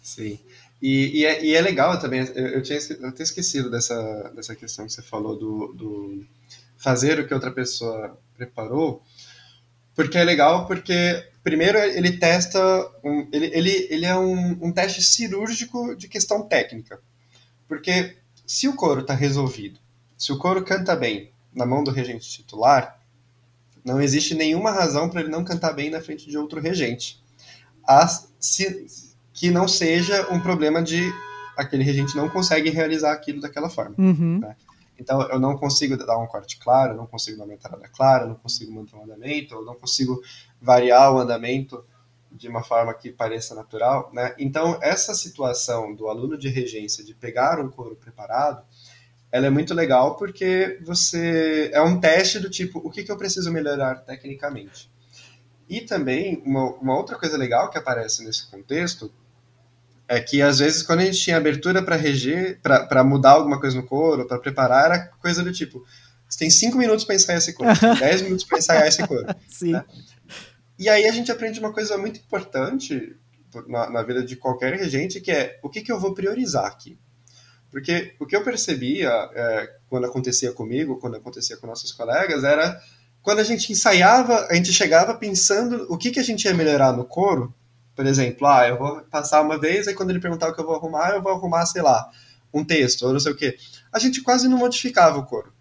[0.00, 0.38] Sim.
[0.80, 4.54] E, e, é, e, é, legal também, eu, eu, tinha, eu tinha esquecido dessa, dessa
[4.54, 6.24] questão que você falou do, do
[6.76, 9.02] fazer o que outra pessoa preparou,
[9.94, 12.60] porque é legal porque primeiro ele testa,
[13.02, 17.00] um, ele, ele, ele é um, um teste cirúrgico de questão técnica.
[17.66, 19.80] Porque se o coro está resolvido,
[20.16, 23.02] se o coro canta bem na mão do regente titular,
[23.84, 27.22] não existe nenhuma razão para ele não cantar bem na frente de outro regente.
[27.82, 28.86] As, se,
[29.38, 31.14] que não seja um problema de
[31.56, 33.94] aquele regente não consegue realizar aquilo daquela forma.
[33.96, 34.40] Uhum.
[34.40, 34.56] Né?
[34.98, 38.24] Então, eu não consigo dar um corte claro, eu não consigo dar uma entrada clara,
[38.24, 40.20] eu não consigo manter um andamento, eu não consigo
[40.60, 41.84] variar o andamento
[42.32, 44.10] de uma forma que pareça natural.
[44.12, 44.34] Né?
[44.38, 48.64] Então, essa situação do aluno de regência de pegar um coro preparado,
[49.30, 53.16] ela é muito legal porque você é um teste do tipo, o que, que eu
[53.16, 54.90] preciso melhorar tecnicamente?
[55.68, 59.12] E também, uma, uma outra coisa legal que aparece nesse contexto
[60.08, 63.76] é que às vezes quando a gente tinha abertura para reger, para mudar alguma coisa
[63.76, 65.84] no coro, para preparar, era coisa do tipo:
[66.26, 69.26] você tem cinco minutos para ensaiar esse coro, tem dez minutos para ensaiar esse coro.
[69.46, 69.72] Sim.
[69.72, 69.84] Né?
[70.78, 73.14] E aí a gente aprende uma coisa muito importante
[73.66, 76.98] na, na, vida de qualquer regente, que é o que, que eu vou priorizar aqui.
[77.70, 82.80] Porque o que eu percebia é, quando acontecia comigo, quando acontecia com nossos colegas, era
[83.20, 86.92] quando a gente ensaiava, a gente chegava pensando o que, que a gente ia melhorar
[86.92, 87.52] no coro,
[87.98, 90.64] por exemplo, ah, eu vou passar uma vez, aí quando ele perguntar o que eu
[90.64, 92.08] vou arrumar, eu vou arrumar, sei lá,
[92.54, 93.58] um texto, ou não sei o quê.
[93.92, 95.52] A gente quase não modificava o coro.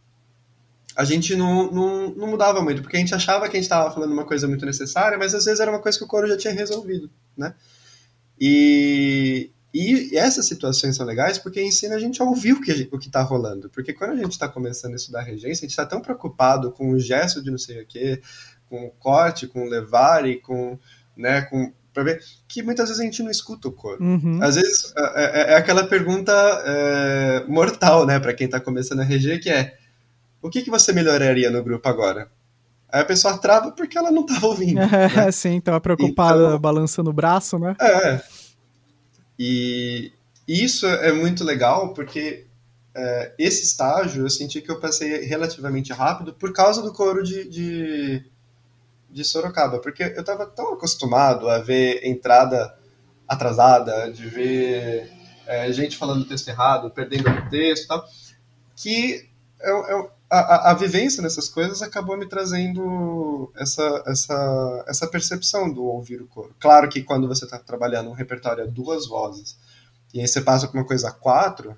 [0.95, 3.91] A gente não, não, não mudava muito, porque a gente achava que a gente estava
[3.91, 6.37] falando uma coisa muito necessária, mas às vezes era uma coisa que o coro já
[6.37, 7.55] tinha resolvido, né?
[8.39, 12.99] E, e essas situações são legais porque ensina a gente a ouvir o que o
[12.99, 13.67] está rolando.
[13.71, 16.91] Porque quando a gente está começando a estudar regência, a gente está tão preocupado com
[16.91, 18.21] o gesto de não sei o quê,
[18.69, 20.77] com o corte, com o levar e com,
[21.17, 24.03] né, com para ver que muitas vezes a gente não escuta o coro.
[24.03, 24.39] Uhum.
[24.39, 26.31] Às vezes é, é, é aquela pergunta
[26.63, 29.75] é, mortal, né, para quem está começando a reger, que é
[30.39, 32.29] o que, que você melhoraria no grupo agora?
[32.87, 34.79] Aí a pessoa trava porque ela não estava ouvindo.
[34.79, 35.31] É, né?
[35.31, 37.75] sim, estava preocupada, então, balançando o braço, né?
[37.81, 38.21] É.
[39.39, 40.11] E
[40.47, 42.45] isso é muito legal porque
[42.95, 47.49] é, esse estágio eu senti que eu passei relativamente rápido por causa do coro de,
[47.49, 48.23] de
[49.17, 52.77] de Sorocaba, porque eu estava tão acostumado a ver entrada
[53.27, 55.11] atrasada, de ver
[55.47, 58.05] é, gente falando texto errado, perdendo o texto e tal,
[58.75, 59.27] que
[59.59, 65.83] eu, eu, a, a, vivência nessas coisas acabou me trazendo essa, essa, essa percepção do
[65.83, 66.55] ouvir o coro.
[66.59, 69.57] Claro que quando você está trabalhando um repertório a duas vozes,
[70.13, 71.75] e aí você passa para uma coisa a quatro,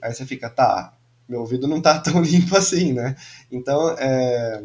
[0.00, 0.94] aí você fica, tá,
[1.28, 3.16] meu ouvido não tá tão limpo assim, né?
[3.52, 4.64] Então, é,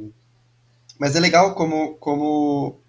[1.00, 2.82] mas é legal como, como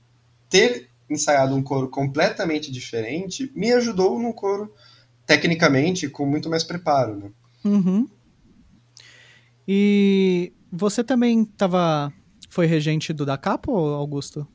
[0.48, 4.72] ter ensaiado um coro completamente diferente me ajudou num coro
[5.24, 7.30] tecnicamente com muito mais preparo, né?
[7.64, 8.08] Uhum.
[9.66, 12.12] E você também tava,
[12.48, 14.46] foi regente do Da Capo, Augusto?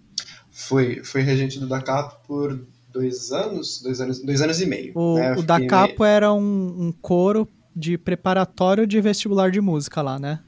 [0.49, 4.93] Foi, foi regente do Da Capo por dois anos, dois anos, dois anos e meio.
[4.95, 5.33] O, né?
[5.33, 6.11] o Da Capo meio...
[6.11, 10.39] era um, um coro de preparatório de vestibular de música lá, né?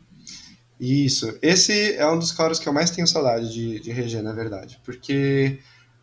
[0.80, 1.38] Isso.
[1.42, 4.80] Esse é um dos coros que eu mais tenho saudade de, de reger, na verdade.
[4.84, 5.60] Porque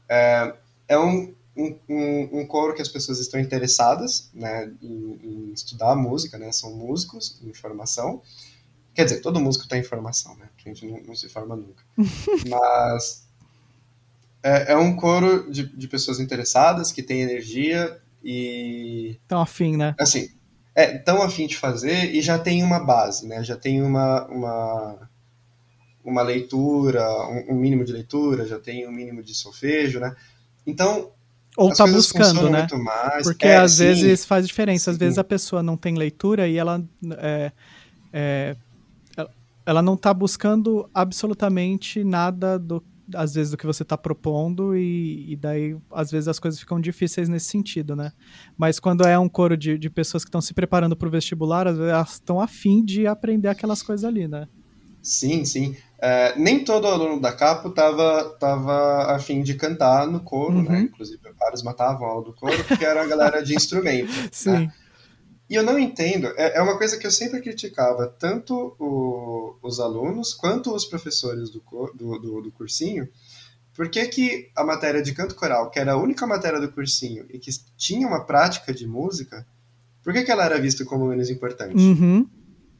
[0.09, 0.55] é,
[0.89, 6.39] é um, um, um, coro que as pessoas estão interessadas né, em, em, estudar música,
[6.39, 6.51] né?
[6.53, 8.23] São músicos em formação.
[8.95, 10.49] Quer dizer, todo músico tem formação, né?
[10.59, 11.85] A gente não, não se forma nunca.
[12.49, 13.29] Mas
[14.43, 19.19] é, é, um coro de, de pessoas interessadas, que têm energia e...
[19.23, 19.95] Estão afim, né?
[19.99, 20.31] Assim,
[20.81, 23.43] é, tão afim de fazer e já tem uma base, né?
[23.45, 25.09] Já tem uma, uma,
[26.05, 30.15] uma leitura, um, um mínimo de leitura, já tem um mínimo de solfejo, né?
[30.67, 31.11] Então,
[31.57, 32.67] ou tá buscando, né?
[33.23, 33.85] Porque é, às sim.
[33.85, 34.91] vezes faz diferença.
[34.91, 35.01] Às sim.
[35.01, 36.83] vezes a pessoa não tem leitura e ela
[37.19, 37.53] é,
[38.13, 38.57] é,
[39.67, 42.83] ela não está buscando absolutamente nada do
[43.15, 46.81] às vezes do que você está propondo e, e, daí às vezes as coisas ficam
[46.81, 48.13] difíceis nesse sentido, né?
[48.57, 51.67] Mas quando é um coro de, de pessoas que estão se preparando para o vestibular,
[51.67, 54.49] às vezes elas estão afim de aprender aquelas coisas ali, né?
[55.03, 55.77] Sim, sim.
[56.03, 60.61] É, nem todo aluno da Capo estava tava afim de cantar no coro, né?
[60.61, 60.69] uhum.
[60.71, 60.81] né?
[60.83, 64.11] Inclusive, vários matavam a aula do coro, porque era a galera de instrumento.
[64.33, 64.51] sim.
[64.51, 64.73] Né?
[65.51, 69.81] E eu não entendo, é, é uma coisa que eu sempre criticava, tanto o, os
[69.81, 71.61] alunos quanto os professores do,
[71.93, 73.09] do, do, do cursinho,
[73.75, 77.27] por que, que a matéria de canto coral, que era a única matéria do cursinho
[77.31, 79.45] e que tinha uma prática de música,
[80.05, 81.75] por que, que ela era vista como menos importante?
[81.75, 82.29] Uhum.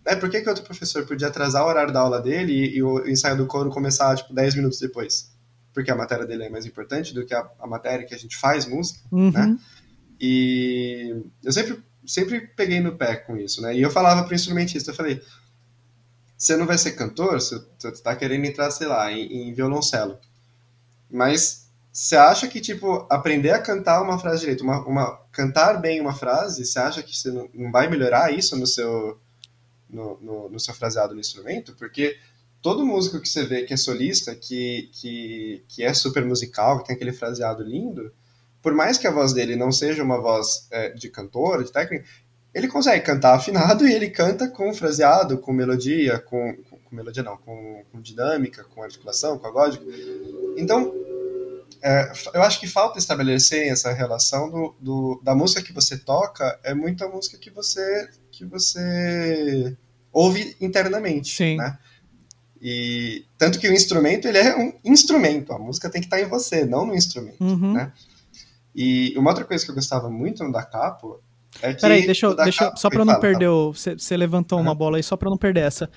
[0.05, 2.83] É, por que, que outro professor podia atrasar o horário da aula dele e, e
[2.85, 5.33] o ensaio do coro começar, tipo, 10 minutos depois?
[5.75, 8.37] Porque a matéria dele é mais importante do que a, a matéria que a gente
[8.37, 9.33] faz música, uhum.
[9.33, 9.59] né?
[10.21, 13.75] E eu sempre sempre peguei no pé com isso, né?
[13.77, 15.23] E eu falava pro instrumentista, eu falei,
[16.37, 17.61] você não vai ser cantor, você
[18.03, 20.19] tá querendo entrar, sei lá, em, em violoncelo.
[21.11, 26.01] Mas você acha que, tipo, aprender a cantar uma frase direito, uma, uma, cantar bem
[26.01, 29.21] uma frase, você acha que você não, não vai melhorar isso no seu,
[29.89, 31.75] no, no, no, seu fraseado no instrumento?
[31.75, 32.17] Porque
[32.63, 36.87] todo músico que você vê que é solista, que, que, que é super musical, que
[36.87, 38.13] tem aquele fraseado lindo,
[38.63, 42.05] por mais que a voz dele não seja uma voz é, de cantor, de técnico,
[42.53, 47.23] ele consegue cantar afinado e ele canta com fraseado, com melodia, com, com, com melodia
[47.23, 49.85] não, com, com, dinâmica, com articulação, com agódico.
[50.57, 50.93] Então,
[51.83, 56.59] é, eu acho que falta estabelecer essa relação do, do, da música que você toca
[56.63, 59.77] é muita música que você que você
[60.13, 61.57] ouve internamente, Sim.
[61.57, 61.79] né?
[62.61, 66.27] E tanto que o instrumento ele é um instrumento, a música tem que estar em
[66.27, 67.73] você, não no instrumento, uhum.
[67.73, 67.93] né?
[68.75, 71.23] E uma outra coisa que eu gostava muito no da Capo
[71.63, 71.81] é que.
[71.81, 72.37] Peraí, deixa eu.
[72.37, 73.73] Deixa, só para não fala, perder o.
[73.73, 74.65] Você levantou uhum.
[74.65, 75.91] uma bola aí, só para não perder essa.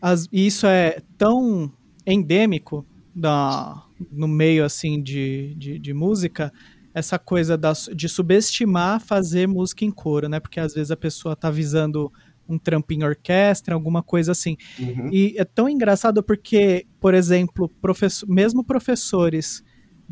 [0.00, 1.72] As, isso é tão
[2.06, 6.52] endêmico da, no meio assim de, de, de música
[6.94, 10.38] essa coisa da, de subestimar fazer música em coro, né?
[10.38, 12.12] Porque às vezes a pessoa tá visando
[12.48, 14.56] um trampinho orquestra, alguma coisa assim.
[14.78, 15.08] Uhum.
[15.12, 19.64] E é tão engraçado porque, por exemplo, professor, mesmo professores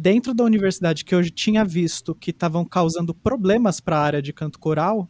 [0.02, 4.32] dentro da universidade que eu tinha visto que estavam causando problemas para a área de
[4.32, 5.08] canto coral,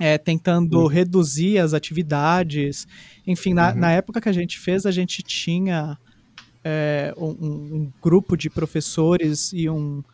[0.00, 0.86] é, tentando uhum.
[0.86, 2.86] reduzir as atividades.
[3.26, 3.78] Enfim, na, uhum.
[3.80, 5.98] na, época que a gente fez, a gente tinha
[6.62, 10.04] é, um, um, grupo de professores e um,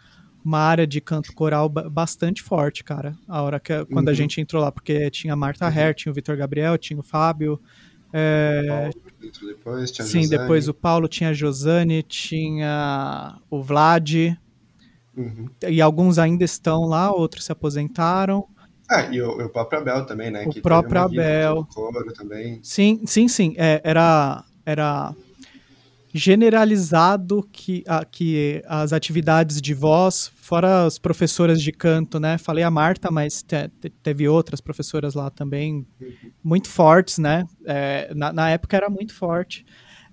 [0.43, 3.15] uma área de canto coral bastante forte, cara.
[3.29, 4.13] A hora que quando uhum.
[4.13, 5.73] a gente entrou lá, porque tinha a Marta uhum.
[5.77, 7.61] Herr, tinha o Vitor Gabriel, tinha o Fábio.
[8.15, 10.39] É, depois, tinha sim, Josane.
[10.39, 14.37] depois o Paulo tinha a Josane, tinha o Vlad,
[15.17, 15.49] uhum.
[15.69, 18.47] e alguns ainda estão lá, outros se aposentaram.
[18.89, 20.45] Ah, e o, o próprio Abel também, né?
[20.47, 21.67] O que próprio Abel.
[22.17, 22.59] também.
[22.63, 23.55] Sim, sim, sim.
[23.57, 25.15] É, era, era
[26.13, 32.37] generalizado que, a, que as atividades de voz, fora as professoras de canto, né?
[32.37, 35.87] Falei a Marta, mas te, te, teve outras professoras lá também,
[36.43, 37.47] muito fortes, né?
[37.65, 39.65] É, na, na, época era muito forte.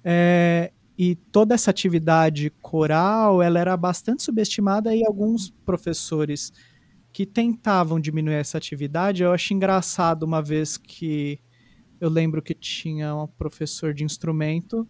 [0.03, 6.53] É, e toda essa atividade coral, ela era bastante subestimada e alguns professores
[7.11, 11.39] que tentavam diminuir essa atividade, eu acho engraçado uma vez que
[11.99, 14.87] eu lembro que tinha um professor de instrumento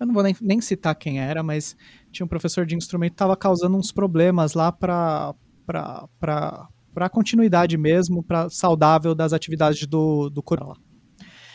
[0.00, 1.76] eu não vou nem, nem citar quem era, mas
[2.10, 5.34] tinha um professor de instrumento que estava causando uns problemas lá para
[6.96, 10.74] a continuidade mesmo, para saudável das atividades do, do coral.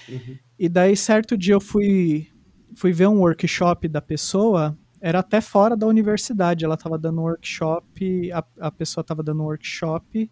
[0.07, 0.37] Uhum.
[0.59, 2.27] E daí, certo dia, eu fui,
[2.75, 7.23] fui ver um workshop da pessoa, era até fora da universidade, ela estava dando um
[7.23, 10.31] workshop, a, a pessoa estava dando um workshop,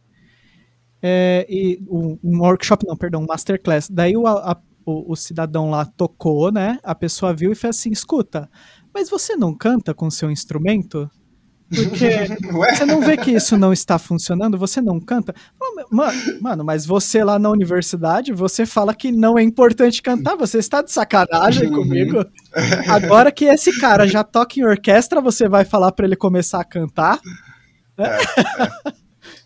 [1.01, 3.89] é, e um, um, workshop, não, perdão, um masterclass.
[3.89, 6.77] Daí o, a, o, o cidadão lá tocou, né?
[6.83, 8.49] A pessoa viu e fez assim: escuta,
[8.93, 11.09] mas você não canta com seu instrumento?
[11.73, 12.27] Porque
[12.75, 15.33] você não vê que isso não está funcionando, você não canta.
[15.91, 20.59] Mano, mano, mas você lá na universidade, você fala que não é importante cantar, você
[20.59, 21.75] está de sacanagem uhum.
[21.75, 22.25] comigo.
[22.87, 26.65] Agora que esse cara já toca em orquestra, você vai falar para ele começar a
[26.65, 27.19] cantar?
[27.97, 29.02] É, é.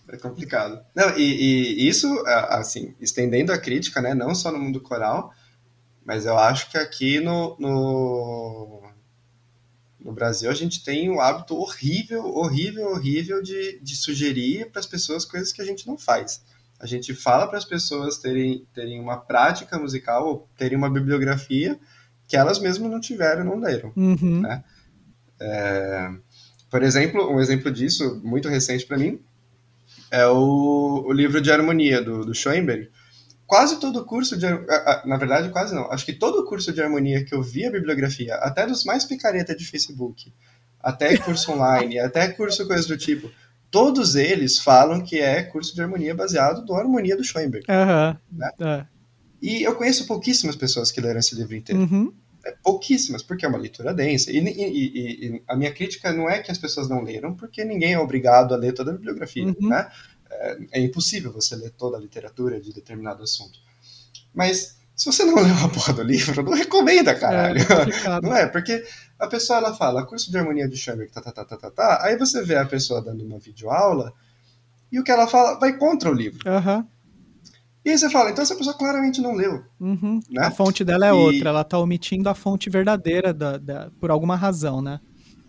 [0.10, 0.84] É complicado.
[0.96, 5.34] Não, e, e, isso, assim, estendendo a crítica, né, não só no mundo coral,
[6.06, 8.90] mas eu acho que aqui no, no,
[10.00, 14.86] no Brasil a gente tem um hábito horrível, horrível, horrível de, de sugerir para as
[14.86, 16.42] pessoas coisas que a gente não faz.
[16.80, 21.78] A gente fala para as pessoas terem, terem uma prática musical ou terem uma bibliografia
[22.28, 23.92] que elas mesmas não tiveram não leram.
[23.96, 24.42] Uhum.
[24.42, 24.64] Né?
[25.40, 26.10] É,
[26.70, 29.20] por exemplo, um exemplo disso, muito recente para mim,
[30.12, 32.90] é o, o livro de harmonia do, do Schoenberg,
[33.46, 34.46] quase todo curso de.
[35.06, 35.92] Na verdade, quase não.
[35.92, 39.56] Acho que todo curso de harmonia que eu vi a bibliografia, até dos mais picareta
[39.56, 40.34] de Facebook,
[40.80, 43.32] até curso online, até curso coisa do tipo,
[43.72, 47.66] todos eles falam que é curso de harmonia baseado no Harmonia do Schoenberg.
[47.70, 48.38] Uhum.
[48.38, 48.52] Né?
[48.60, 48.86] É.
[49.42, 51.82] E eu conheço pouquíssimas pessoas que leram esse livro inteiro.
[51.82, 52.14] Uhum.
[52.48, 54.32] É, pouquíssimas, porque é uma leitura densa.
[54.32, 57.94] E, e, e, a minha crítica não é que as pessoas não leram, porque ninguém
[57.94, 59.68] é obrigado a ler toda a bibliografia, uhum.
[59.68, 59.90] né?
[60.30, 63.60] É, é, impossível você ler toda a literatura de determinado assunto.
[64.34, 67.60] Mas se você não leu a porra do livro, não recomenda, caralho.
[67.60, 68.48] É, não é?
[68.48, 68.86] Porque
[69.20, 72.00] a pessoa ela fala curso de harmonia de Schoenberg, tá, tá, tá, tá, tá, tá,
[72.04, 74.14] aí você vê a pessoa dando uma videoaula
[74.90, 76.40] e o que ela fala vai contra o livro.
[76.50, 76.88] Uhum.
[77.88, 79.64] E aí você fala, então essa pessoa claramente não leu.
[79.80, 80.20] Uhum.
[80.30, 80.46] Né?
[80.46, 81.14] A fonte dela é e...
[81.14, 85.00] outra, ela tá omitindo a fonte verdadeira da, da, por alguma razão, né?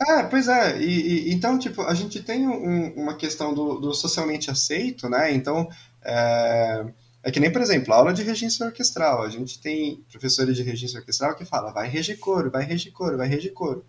[0.00, 0.80] É, pois é.
[0.80, 5.34] E, e então, tipo, a gente tem um, uma questão do, do, socialmente aceito, né?
[5.34, 5.68] Então,
[6.04, 6.84] é,
[7.24, 9.24] é, que nem, por exemplo, aula de regência orquestral.
[9.24, 13.16] A gente tem professores de regência orquestral que fala, vai reger coro, vai reger coro,
[13.16, 13.84] vai reger coro.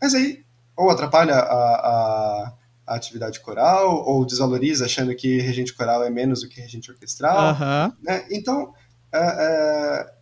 [0.00, 0.42] Mas aí,
[0.74, 2.52] ou atrapalha a, a
[2.86, 7.54] a atividade coral, ou desvaloriza achando que regente coral é menos do que regente orquestral.
[7.54, 7.92] Uhum.
[8.02, 8.26] Né?
[8.30, 8.72] Então,
[9.12, 10.14] é, é,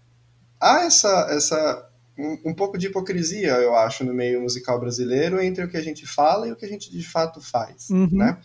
[0.61, 5.65] há essa, essa um, um, pouco de hipocrisia, eu acho, no meio musical brasileiro entre
[5.65, 7.91] o que a gente fala e o que a gente de fato faz.
[7.91, 8.09] Uhum.
[8.13, 8.39] Né?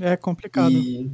[0.00, 0.70] É complicado.
[0.70, 1.10] E,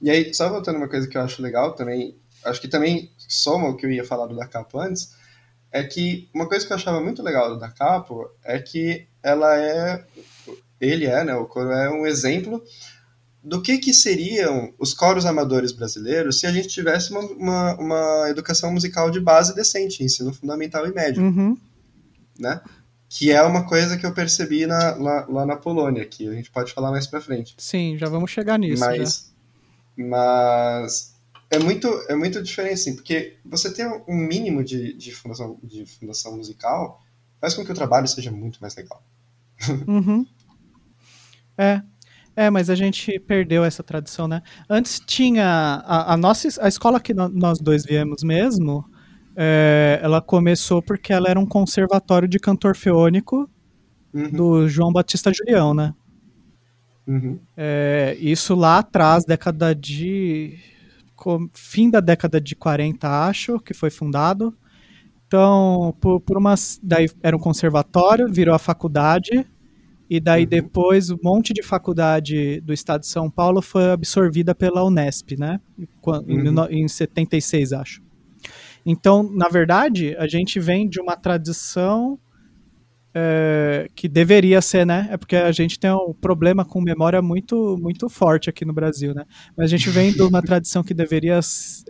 [0.00, 3.68] e aí, só voltando uma coisa que eu acho legal também, acho que também soma
[3.68, 5.16] o que eu ia falar do Da Capo antes,
[5.72, 9.58] é que uma coisa que eu achava muito legal do Da Capo é que ela
[9.58, 10.04] é
[10.80, 12.62] ele é, né, o coro é um exemplo
[13.42, 18.30] do que, que seriam os coros amadores brasileiros se a gente tivesse uma, uma, uma
[18.30, 21.56] educação musical de base decente, ensino fundamental e médio, uhum.
[22.38, 22.60] né?
[23.08, 26.50] Que é uma coisa que eu percebi na, lá, lá, na Polônia, que a gente
[26.50, 27.54] pode falar mais para frente.
[27.56, 28.84] Sim, já vamos chegar nisso.
[28.84, 29.32] Mas,
[29.96, 31.14] mas
[31.50, 35.86] é muito, é muito diferente, assim, porque você ter um mínimo de, de, fundação, de
[35.86, 37.02] fundação musical
[37.40, 39.02] faz com que o trabalho seja muito mais legal.
[39.86, 40.26] Uhum.
[41.58, 41.82] É.
[42.36, 44.42] É, mas a gente perdeu essa tradição, né?
[44.70, 48.84] Antes tinha a, a nossa a escola que nós dois viemos mesmo,
[49.36, 53.50] é, ela começou porque ela era um conservatório de cantor feônico
[54.14, 54.30] uhum.
[54.30, 55.92] do João Batista Julião, né?
[57.08, 57.40] Uhum.
[57.56, 60.56] É, isso lá atrás, década de
[61.52, 64.56] fim da década de 40, acho, que foi fundado.
[65.26, 69.44] Então, por, por umas daí era um conservatório, virou a faculdade
[70.08, 70.48] e daí uhum.
[70.48, 75.60] depois um monte de faculdade do estado de São Paulo foi absorvida pela Unesp, né?
[76.06, 76.66] Uhum.
[76.70, 78.02] Em, em 76, acho.
[78.86, 82.18] Então, na verdade, a gente vem de uma tradição
[83.14, 85.08] é, que deveria ser, né?
[85.10, 89.14] É porque a gente tem um problema com memória muito, muito forte aqui no Brasil,
[89.14, 89.24] né?
[89.56, 91.40] Mas a gente vem de uma tradição que deveria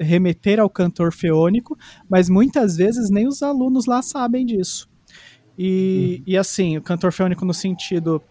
[0.00, 1.76] remeter ao cantor feônico,
[2.08, 4.88] mas muitas vezes nem os alunos lá sabem disso.
[5.58, 6.24] E, uhum.
[6.28, 8.22] e assim, o cantor feônico no sentido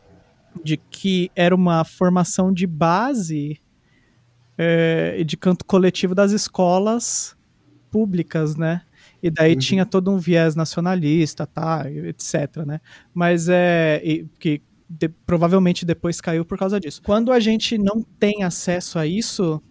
[0.63, 3.59] de que era uma formação de base
[4.57, 7.36] é, de canto coletivo das escolas
[7.91, 8.82] públicas, né?
[9.21, 9.59] E daí uhum.
[9.59, 12.80] tinha todo um viés nacionalista, tá, etc, né?
[13.13, 17.01] Mas é e, que de, provavelmente depois caiu por causa disso.
[17.03, 19.61] Quando a gente não tem acesso a isso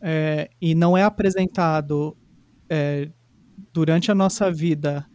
[0.00, 2.16] é, e não é apresentado
[2.68, 3.10] é,
[3.72, 5.09] durante a nossa vida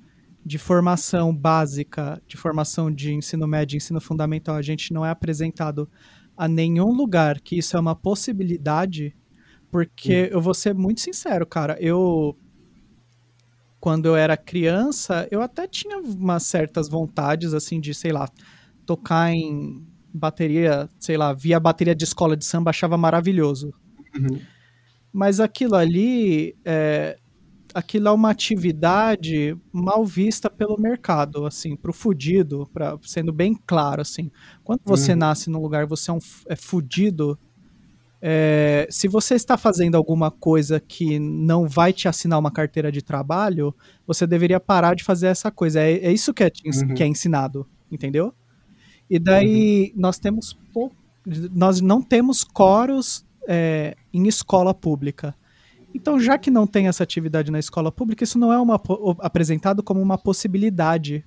[0.45, 5.89] de formação básica, de formação de ensino médio, ensino fundamental, a gente não é apresentado
[6.37, 9.15] a nenhum lugar que isso é uma possibilidade,
[9.71, 12.37] porque eu vou ser muito sincero, cara, eu
[13.79, 18.27] quando eu era criança, eu até tinha umas certas vontades assim de, sei lá,
[18.83, 23.73] tocar em bateria, sei lá, via bateria de escola de samba, achava maravilhoso.
[24.15, 24.39] Uhum.
[25.13, 27.17] Mas aquilo ali, é,
[27.75, 34.01] aquilo é uma atividade mal vista pelo mercado, assim, pro fudido, pra, sendo bem claro,
[34.01, 34.31] assim.
[34.63, 35.17] Quando você uhum.
[35.17, 37.37] nasce num lugar você é, um, é fudido,
[38.21, 43.01] é, se você está fazendo alguma coisa que não vai te assinar uma carteira de
[43.01, 43.75] trabalho,
[44.07, 45.81] você deveria parar de fazer essa coisa.
[45.81, 46.93] É, é isso que é, uhum.
[46.93, 48.33] que é ensinado, entendeu?
[49.09, 50.01] E daí uhum.
[50.01, 50.57] nós temos
[51.51, 55.35] nós não temos coros é, em escola pública.
[55.95, 58.81] Então, já que não tem essa atividade na escola pública, isso não é uma,
[59.19, 61.23] apresentado como uma possibilidade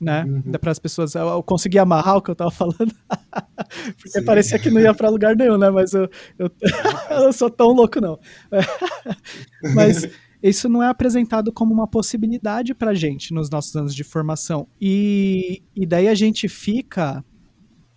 [0.00, 0.24] né?
[0.24, 0.52] Uhum.
[0.52, 1.14] Para as pessoas.
[1.14, 2.90] Eu, eu, consegui amarrar o que eu estava falando.
[3.96, 4.24] Porque Sim.
[4.24, 5.68] parecia que não ia para lugar nenhum, né?
[5.68, 6.50] Mas eu, eu,
[7.22, 8.18] eu sou tão louco, não.
[9.74, 10.08] Mas
[10.42, 14.66] isso não é apresentado como uma possibilidade para gente nos nossos anos de formação.
[14.80, 17.22] E, e daí a gente fica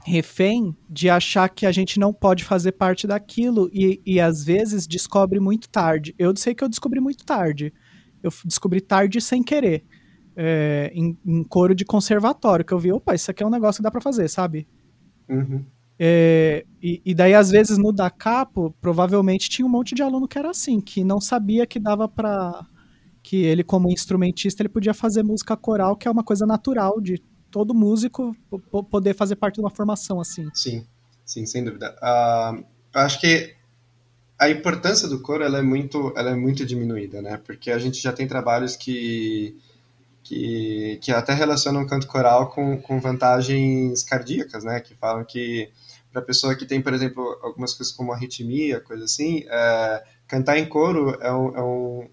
[0.05, 4.85] refém de achar que a gente não pode fazer parte daquilo e, e às vezes
[4.85, 6.13] descobre muito tarde.
[6.17, 7.73] Eu sei que eu descobri muito tarde.
[8.21, 9.83] Eu descobri tarde sem querer.
[10.35, 13.79] É, em, em coro de conservatório, que eu vi, opa, isso aqui é um negócio
[13.79, 14.67] que dá pra fazer, sabe?
[15.29, 15.63] Uhum.
[15.97, 20.27] É, e, e, daí, às vezes, no da capo, provavelmente tinha um monte de aluno
[20.27, 22.65] que era assim, que não sabia que dava pra.
[23.21, 27.21] que ele, como instrumentista, ele podia fazer música coral, que é uma coisa natural de
[27.53, 28.35] todo músico
[28.89, 30.49] poder fazer parte de uma formação assim.
[30.55, 30.83] Sim,
[31.23, 31.95] sim, sem dúvida.
[32.01, 33.55] Uh, acho que
[34.39, 37.37] a importância do coro ela é muito, ela é muito diminuída, né?
[37.37, 39.55] Porque a gente já tem trabalhos que
[40.23, 44.79] que, que até relacionam canto coral com, com vantagens cardíacas, né?
[44.79, 45.69] Que falam que
[46.11, 50.65] para pessoa que tem, por exemplo, algumas coisas como arritmia, coisa assim, é, cantar em
[50.65, 52.09] coro é, um, é um,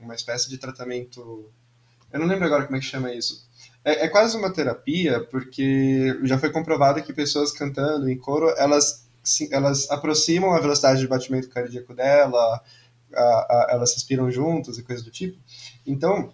[0.00, 1.48] uma espécie de tratamento.
[2.12, 3.48] Eu não lembro agora como é que chama isso.
[3.84, 9.06] É, é, quase uma terapia, porque já foi comprovado que pessoas cantando em coro, elas,
[9.50, 12.62] elas aproximam a velocidade de batimento cardíaco dela,
[13.14, 15.38] a, a, elas respiram juntas e coisas do tipo.
[15.86, 16.32] Então,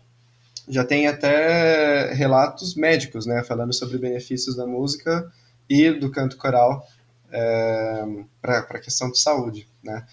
[0.69, 5.31] já tem até relatos médicos, né, falando sobre benefícios da música
[5.69, 6.87] e do canto coral
[7.33, 8.05] é,
[8.41, 10.07] para a questão de saúde, né.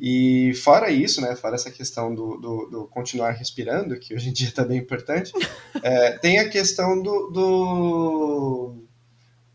[0.00, 4.32] E fora isso, né, fora essa questão do, do, do continuar respirando, que hoje em
[4.32, 5.30] dia está bem importante,
[5.82, 8.74] é, tem a questão do, do,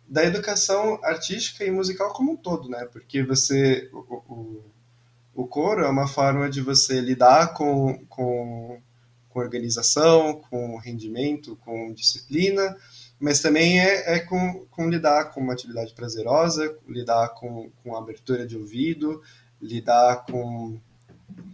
[0.07, 3.97] da educação artística e musical como um todo, né, porque você, o,
[4.31, 4.63] o,
[5.33, 8.79] o coro é uma forma de você lidar com, com
[9.35, 12.73] com organização, com rendimento, com disciplina,
[13.19, 18.47] mas também é, é com, com, lidar com uma atividade prazerosa, lidar com, com abertura
[18.47, 19.21] de ouvido,
[19.65, 20.79] lidar com,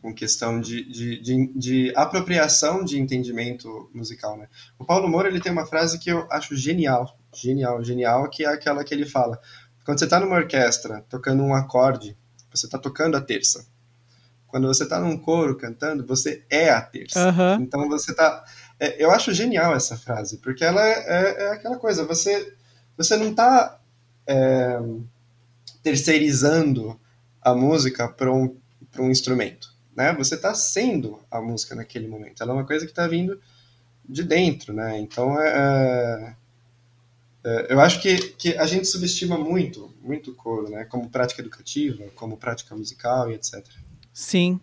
[0.02, 4.38] com questão de, de, de, de, apropriação de entendimento musical.
[4.38, 4.48] Né?
[4.78, 8.50] O Paulo Moura ele tem uma frase que eu acho genial, genial, genial, que é
[8.50, 9.40] aquela que ele fala,
[9.84, 12.16] quando você está numa orquestra tocando um acorde,
[12.54, 13.66] você está tocando a terça.
[14.48, 17.30] Quando você está num coro cantando, você é a terça.
[17.30, 17.64] Uhum.
[17.64, 18.44] Então você está.
[18.78, 22.54] É, eu acho genial essa frase, porque ela é, é, é aquela coisa, você,
[22.98, 23.80] você não está
[24.28, 24.80] é,
[25.82, 27.00] terceirizando
[27.42, 28.56] a música para um,
[29.00, 29.74] um instrumento.
[29.96, 30.14] Né?
[30.14, 32.42] Você está sendo a música naquele momento.
[32.42, 33.40] Ela é uma coisa que está vindo
[34.08, 35.00] de dentro, né?
[35.00, 36.36] Então é, é,
[37.44, 40.86] é, eu acho que, que a gente subestima muito, muito o coro, né?
[40.86, 43.66] Como prática educativa, como prática musical e etc.
[44.14, 44.60] Sim.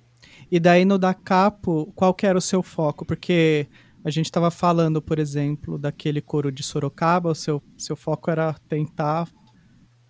[0.50, 3.04] E daí no da capo, qual que era o seu foco?
[3.04, 3.66] Porque
[4.04, 8.54] a gente estava falando, por exemplo, daquele coro de Sorocaba, o seu, seu foco era
[8.68, 9.28] tentar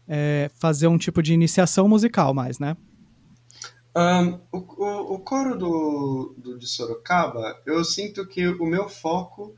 [0.08, 2.76] é, fazer um tipo de iniciação musical mais, né?
[3.96, 9.54] Um, o, o, o, coro do, do, de Sorocaba, eu sinto que o meu foco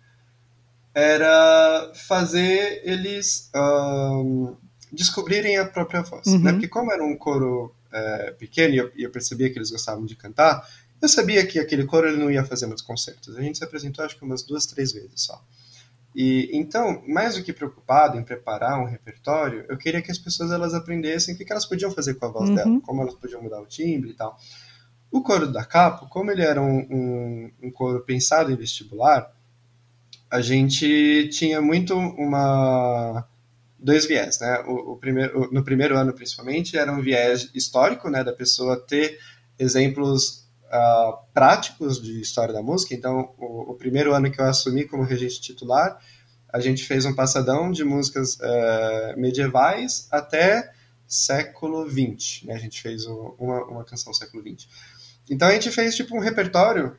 [0.94, 4.56] era fazer eles um,
[4.92, 6.32] descobrirem a própria voz, né?
[6.32, 6.42] uhum.
[6.42, 6.52] né?
[6.52, 10.16] Porque como era um coro é, pequeno e eu, eu, percebia que eles gostavam de
[10.16, 10.66] cantar,
[11.00, 13.36] eu sabia que aquele coro ele não ia fazer muitos concertos.
[13.36, 15.42] A gente se apresentou acho que umas duas, três vezes só.
[16.14, 20.50] E então, mais do que preocupado em preparar um repertório, eu queria que as pessoas
[20.50, 22.54] elas aprendessem o que, que elas podiam fazer com a voz uhum.
[22.54, 24.36] dela, como elas podiam mudar o timbre e tal.
[25.10, 29.32] O coro da Capo, como ele era um, um, um coro pensado em vestibular,
[30.30, 33.26] a gente tinha muito uma
[33.78, 34.62] dois viés, né?
[34.66, 38.76] O, o primeiro, o, no primeiro ano, principalmente, era um viés histórico, né, da pessoa
[38.78, 39.18] ter
[39.58, 42.94] exemplos uh, práticos de história da música.
[42.94, 45.98] Então, o, o, primeiro ano que eu assumi como regente titular,
[46.52, 50.72] a gente fez um passadão de músicas uh, medievais até
[51.06, 52.54] século XX, né?
[52.54, 54.68] A gente fez uma, uma canção século XX.
[55.28, 56.96] Então, a gente fez, tipo, um repertório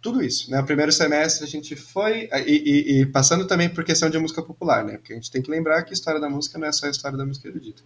[0.00, 0.58] tudo isso, né?
[0.60, 4.42] O primeiro semestre a gente foi e, e, e, passando também por questão de música
[4.42, 4.96] popular, né?
[4.96, 7.18] Porque a gente tem que lembrar que história da música não é só a história
[7.18, 7.82] da música erudita.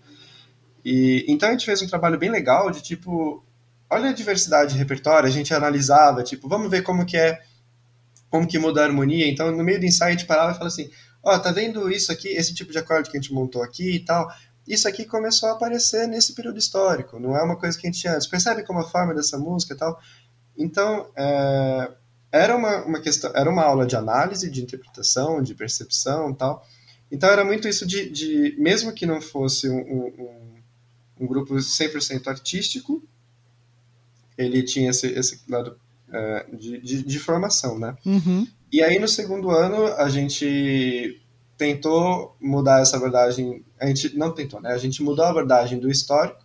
[0.85, 3.45] E então a gente fez um trabalho bem legal de tipo,
[3.95, 7.41] olha a diversidade de repertório, a gente analisava, tipo, vamos ver como que é,
[8.29, 9.29] como que muda a harmonia.
[9.29, 10.91] Então no meio do ensaio a gente parava e falava assim,
[11.23, 13.97] ó, oh, tá vendo isso aqui, esse tipo de acorde que a gente montou aqui
[13.97, 14.29] e tal?
[14.67, 18.01] Isso aqui começou a aparecer nesse período histórico, não é uma coisa que a gente
[18.01, 18.27] tinha antes.
[18.27, 20.01] Percebe como a forma dessa música e tal?
[20.57, 21.93] Então, é,
[22.33, 26.67] era uma, uma questão, era uma aula de análise, de interpretação, de percepção tal.
[27.13, 30.63] Então era muito isso de, de mesmo que não fosse um, um,
[31.21, 33.01] um grupo 100% artístico,
[34.37, 35.79] ele tinha esse, esse lado
[36.13, 37.97] é, de, de, de, formação, né?
[38.05, 38.47] Uhum.
[38.71, 41.21] E aí no segundo ano a gente
[41.57, 44.73] tentou mudar essa abordagem, a gente não tentou, né?
[44.73, 46.45] A gente mudou a abordagem do histórico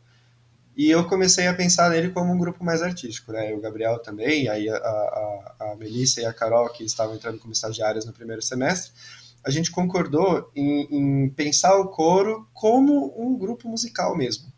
[0.78, 3.54] e eu comecei a pensar nele como um grupo mais artístico, né?
[3.54, 7.52] O Gabriel também, aí a, a, a Melissa e a Carol, que estavam entrando como
[7.52, 13.38] estagiárias no primeiro semestre, a a gente concordou em, em pensar o coro como um
[13.38, 14.52] grupo musical mesmo,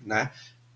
[0.00, 0.30] né?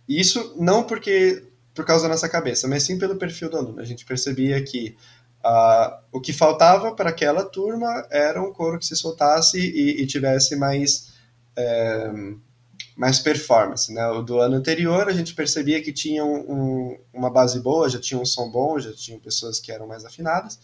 [0.09, 1.45] Isso não porque
[1.77, 3.81] por causa da nossa cabeça, mas sim pelo perfil do aluno.
[3.81, 4.97] A gente percebia que
[5.45, 10.07] uh, o que faltava para aquela turma era um coro que se soltasse e, e
[10.07, 11.13] tivesse mais
[11.55, 12.11] é,
[12.97, 14.07] mais performance, né?
[14.09, 18.19] O do ano anterior a gente percebia que tinha um, uma base boa, já tinha
[18.19, 20.59] um som bom, já tinham pessoas que eram mais afinadas.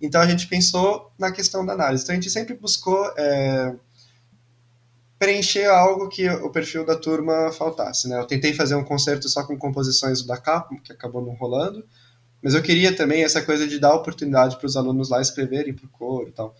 [0.00, 2.04] Então a gente pensou na questão da análise.
[2.04, 3.74] Então a gente sempre buscou é,
[5.18, 8.08] preencher algo que o perfil da turma faltasse.
[8.08, 8.18] Né?
[8.18, 11.84] Eu tentei fazer um concerto só com composições da capa, que acabou não rolando,
[12.42, 15.86] mas eu queria também essa coisa de dar oportunidade para os alunos lá escreverem para
[15.86, 16.54] o coro e tal.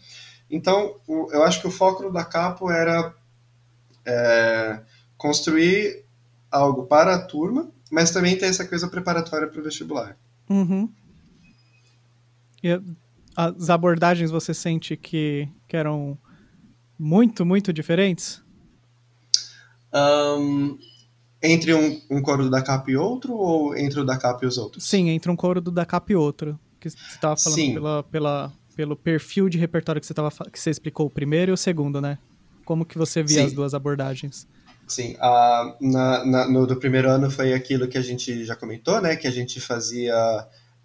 [0.51, 3.15] Então, o, eu acho que o foco da Capo era
[4.05, 4.81] é,
[5.17, 6.05] construir
[6.51, 10.17] algo para a turma, mas também ter essa coisa preparatória para o vestibular.
[10.49, 10.91] Uhum.
[12.63, 12.81] E
[13.37, 16.19] as abordagens você sente que, que eram
[16.99, 18.43] muito, muito diferentes?
[19.93, 20.79] Um,
[21.43, 24.59] entre um, um coro da capa e outro, ou entre o da capa e os
[24.59, 24.85] outros?
[24.85, 26.59] Sim, entre um coro do da capa e outro.
[26.81, 30.71] Que você estava falando pela, pela, pelo perfil de repertório que você, tava, que você
[30.71, 32.19] explicou o primeiro e o segundo, né?
[32.65, 33.47] Como que você via Sim.
[33.47, 34.47] as duas abordagens?
[34.87, 35.17] Sim,
[35.81, 39.17] na, na, no do primeiro ano foi aquilo que a gente já comentou, né?
[39.17, 40.15] Que a gente fazia.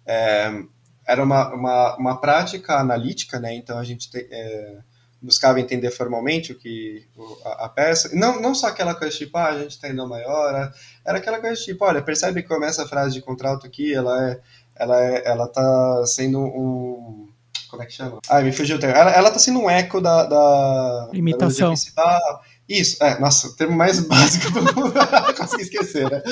[0.06, 0.62] É,
[1.06, 3.54] era uma, uma, uma prática analítica, né?
[3.54, 4.78] Então a gente te, é,
[5.24, 7.06] buscava entender formalmente o que
[7.44, 10.70] a, a, peça, não, não só aquela coisa tipo, ah, a gente está indo maior,
[11.04, 14.40] era aquela coisa tipo, olha, percebe que começa a frase de contralto aqui, ela é,
[14.76, 17.28] ela é, ela tá sendo um,
[17.70, 18.18] como é que chama?
[18.28, 18.96] Ah, me fugiu o termo.
[18.96, 21.74] Ela, ela tá sendo um eco da, da imitação.
[21.96, 24.94] Da Isso, é, nossa, o termo mais básico do mundo,
[25.36, 26.22] consegui esquecer, né?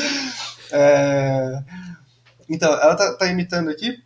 [0.70, 1.62] É,
[2.48, 3.98] então, ela tá, tá imitando aqui,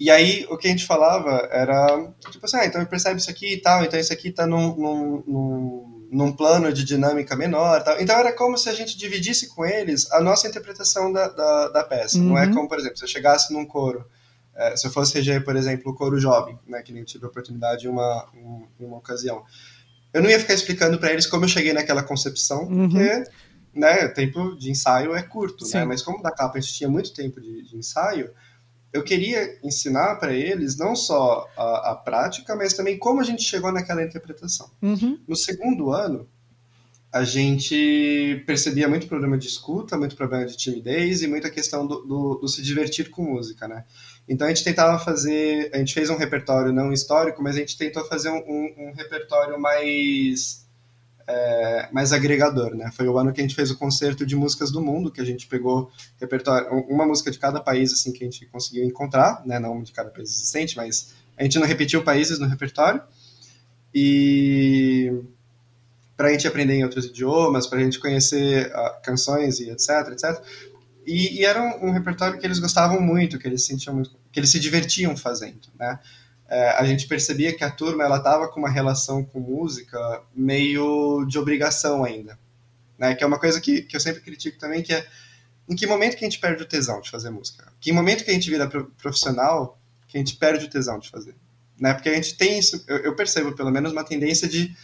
[0.00, 3.52] e aí, o que a gente falava era, tipo assim, ah, então percebe isso aqui
[3.52, 8.00] e tal, então isso aqui tá num, num, num, num plano de dinâmica menor tal.
[8.00, 11.84] Então era como se a gente dividisse com eles a nossa interpretação da, da, da
[11.84, 12.16] peça.
[12.16, 12.30] Uhum.
[12.30, 12.54] Não é uhum.
[12.54, 14.02] como, por exemplo, se eu chegasse num coro,
[14.56, 17.26] é, se eu fosse reger, por exemplo, o coro jovem, né, que nem eu tive
[17.26, 18.26] a oportunidade em uma,
[18.80, 19.44] em uma ocasião,
[20.14, 22.88] eu não ia ficar explicando para eles como eu cheguei naquela concepção, uhum.
[22.88, 23.24] porque
[23.74, 25.84] né, o tempo de ensaio é curto, né?
[25.84, 28.30] mas como da capa a gente tinha muito tempo de, de ensaio,
[28.92, 33.42] eu queria ensinar para eles não só a, a, prática, mas também como a gente
[33.42, 34.70] chegou naquela interpretação.
[34.82, 35.18] Uhum.
[35.26, 36.28] No segundo ano,
[37.12, 42.02] a gente percebia muito problema de escuta, muito problema de timidez e muita questão do,
[42.02, 43.84] do, do, se divertir com música, né?
[44.28, 47.76] Então a gente tentava fazer, a gente fez um repertório não histórico, mas a gente
[47.76, 50.64] tentou fazer um, um, um repertório mais
[51.30, 52.90] é, mais agregador, né?
[52.92, 55.24] Foi o ano que a gente fez o concerto de músicas do mundo, que a
[55.24, 59.58] gente pegou repertório, uma música de cada país, assim, que a gente conseguiu encontrar, né?
[59.58, 63.02] Não de cada país existente, mas a gente não repetiu países no repertório.
[63.94, 65.12] E
[66.16, 70.08] para a gente aprender em outros idiomas, para a gente conhecer uh, canções e etc,
[70.12, 70.42] etc.
[71.06, 74.38] E, e era um, um, repertório que eles gostavam muito, que eles sentiam muito, que
[74.38, 75.98] eles se divertiam fazendo, né?
[76.50, 81.24] É, a gente percebia que a turma ela estava com uma relação com música meio
[81.26, 82.36] de obrigação ainda,
[82.98, 83.14] né?
[83.14, 85.06] Que é uma coisa que, que eu sempre critico também, que é
[85.68, 87.72] em que momento que a gente perde o tesão de fazer música?
[87.80, 89.78] Que momento que a gente vira profissional
[90.08, 91.36] que a gente perde o tesão de fazer?
[91.78, 91.94] Né?
[91.94, 94.74] Porque a gente tem isso, eu, eu percebo pelo menos uma tendência de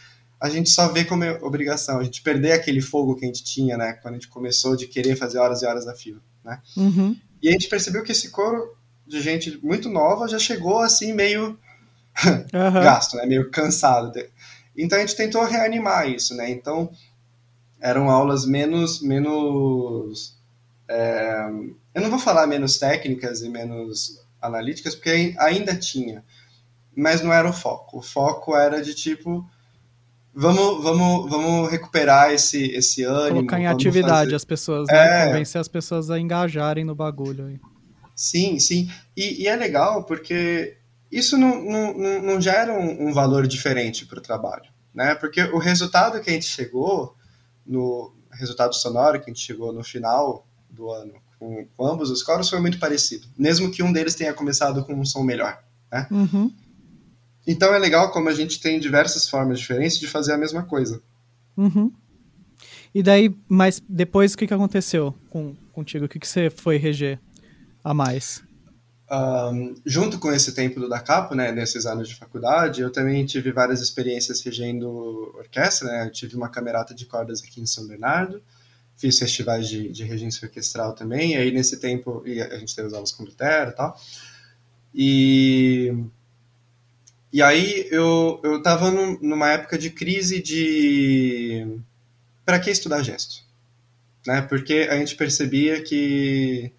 [0.40, 3.76] a gente só ver como obrigação, a gente perder aquele fogo que a gente tinha,
[3.76, 3.94] né?
[3.94, 6.60] Quando a gente começou de querer fazer horas e horas a fio, né?
[6.76, 7.16] Uhum.
[7.42, 8.75] E a gente percebeu que esse coro
[9.06, 11.58] de gente muito nova já chegou assim meio
[12.26, 12.72] uhum.
[12.82, 13.26] gasto, né?
[13.26, 14.12] Meio cansado.
[14.76, 16.50] Então a gente tentou reanimar isso, né?
[16.50, 16.90] Então
[17.80, 20.36] eram aulas menos menos
[20.88, 21.48] é,
[21.94, 26.24] eu não vou falar menos técnicas e menos analíticas porque ainda tinha,
[26.94, 27.98] mas não era o foco.
[27.98, 29.48] O foco era de tipo
[30.36, 33.36] vamos, vamos, vamos recuperar esse, esse ânimo.
[33.36, 34.34] Colocar em atividade fazer...
[34.34, 35.24] as pessoas, né?
[35.24, 35.26] É...
[35.28, 37.46] Convencer as pessoas a engajarem no bagulho.
[37.46, 37.60] Aí.
[38.16, 38.90] Sim, sim.
[39.16, 40.78] E, e, é legal porque
[41.12, 45.14] isso não, não, não gera um, um valor diferente para o trabalho, né?
[45.14, 47.14] Porque o resultado que a gente chegou,
[47.66, 52.22] no resultado sonoro que a gente chegou no final do ano com, com ambos os
[52.22, 55.62] coros foi muito parecido, mesmo que um deles tenha começado com um som melhor,
[55.92, 56.06] né?
[56.10, 56.50] Uhum.
[57.46, 61.00] Então é legal como a gente tem diversas formas diferentes de fazer a mesma coisa.
[61.56, 61.92] Uhum.
[62.94, 66.06] E daí, mas depois o que, que aconteceu com, contigo?
[66.06, 67.20] O que, que você foi reger?
[67.86, 68.42] A mais?
[69.08, 73.24] Um, junto com esse tempo do da Capo, né, nesses anos de faculdade, eu também
[73.24, 74.88] tive várias experiências regendo
[75.38, 78.42] orquestra, né, eu tive uma camerata de cordas aqui em São Bernardo,
[78.96, 82.92] fiz festivais de, de regência orquestral também, e aí nesse tempo a gente teve as
[82.92, 84.00] aulas com Lutero e tal,
[84.92, 86.04] e
[87.32, 91.78] e aí eu, eu tava num, numa época de crise de
[92.44, 93.44] para que estudar gesto?
[94.26, 94.42] Né?
[94.42, 96.72] Porque a gente percebia que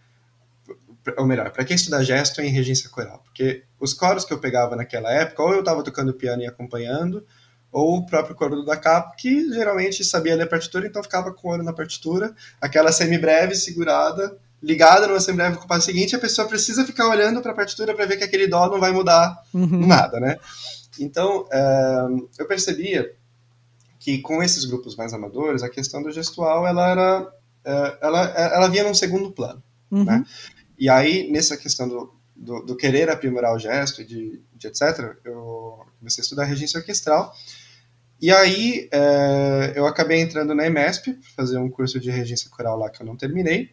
[1.17, 3.21] ou melhor, para que estudar gesto em regência coral?
[3.23, 7.23] Porque os coros que eu pegava naquela época, ou eu estava tocando piano e acompanhando,
[7.71, 11.47] ou o próprio coro da capa, que geralmente sabia ler a partitura, então ficava com
[11.47, 16.19] o olho na partitura, aquela semibreve segurada, ligada numa semibreve com o passo seguinte, a
[16.19, 19.37] pessoa precisa ficar olhando para a partitura para ver que aquele dó não vai mudar
[19.53, 19.85] uhum.
[19.85, 20.37] nada, né?
[20.99, 22.07] Então, é,
[22.39, 23.13] eu percebia
[23.99, 27.33] que com esses grupos mais amadores, a questão do gestual, ela era,
[27.63, 30.03] é, ela, ela vinha num segundo plano, uhum.
[30.03, 30.25] né?
[30.77, 35.85] E aí, nessa questão do, do, do, querer aprimorar o gesto, de, de etc., eu
[35.99, 37.33] comecei a estudar regência orquestral.
[38.21, 42.89] E aí, é, eu acabei entrando na EMESP, fazer um curso de regência coral lá
[42.89, 43.71] que eu não terminei.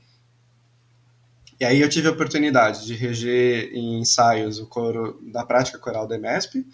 [1.61, 6.07] E aí eu tive a oportunidade de reger em ensaios o coro da prática coral
[6.07, 6.67] da EMESP.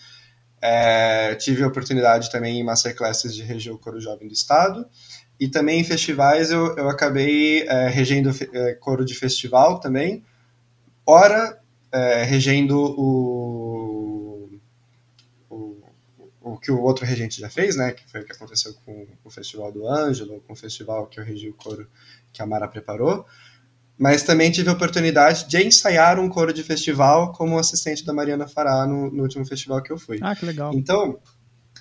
[0.60, 4.86] É, tive a oportunidade também em masterclasses de reger o coro jovem do estado.
[5.40, 10.22] E também em festivais eu, eu acabei é, regendo é, coro de festival também.
[11.06, 11.58] Ora,
[11.90, 14.60] é, regendo o,
[15.48, 15.82] o,
[16.42, 17.92] o que o outro regente já fez, né?
[17.92, 21.24] Que foi o que aconteceu com o Festival do Ângelo, com o festival que eu
[21.24, 21.88] regi o coro
[22.34, 23.24] que a Mara preparou.
[23.96, 28.46] Mas também tive a oportunidade de ensaiar um coro de festival como assistente da Mariana
[28.46, 30.18] Fará no, no último festival que eu fui.
[30.20, 30.72] Ah, que legal.
[30.74, 31.18] Então,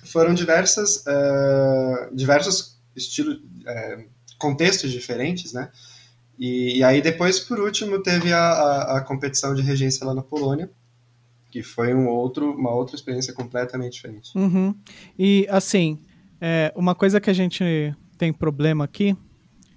[0.04, 4.04] foram diversas, uh, diversos estilos, é,
[4.38, 5.70] contextos diferentes, né?
[6.38, 10.22] E, e, aí depois, por último, teve a, a, a, competição de regência lá na
[10.22, 10.70] Polônia,
[11.50, 14.30] que foi um outro, uma outra experiência completamente diferente.
[14.34, 14.74] Uhum.
[15.18, 16.02] E assim,
[16.40, 19.14] é, uma coisa que a gente tem problema aqui,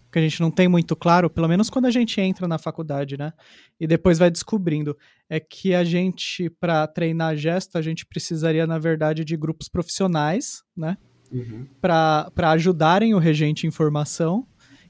[0.09, 3.17] que a gente não tem muito claro, pelo menos quando a gente entra na faculdade,
[3.17, 3.33] né?
[3.79, 4.95] E depois vai descobrindo,
[5.27, 10.61] é que a gente, para treinar gesto, a gente precisaria, na verdade, de grupos profissionais,
[10.77, 10.97] né?
[11.33, 11.65] Uhum.
[11.81, 14.45] para ajudarem o regente em formação.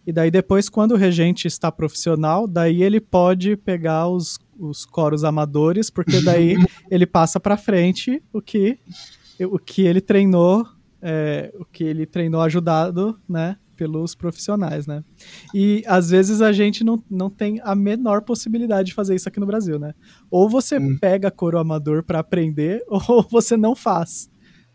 [0.06, 5.24] E daí depois, quando o regente está profissional, daí ele pode pegar os, os coros
[5.24, 6.56] amadores, porque daí
[6.92, 8.78] ele passa para frente o que
[9.40, 10.66] o que ele treinou,
[11.02, 15.04] é, o que ele treinou ajudado, né, pelos profissionais, né?
[15.54, 19.40] E às vezes a gente não, não tem a menor possibilidade de fazer isso aqui
[19.40, 19.94] no Brasil, né?
[20.30, 20.98] Ou você hum.
[21.00, 24.30] pega coro amador para aprender, ou você não faz.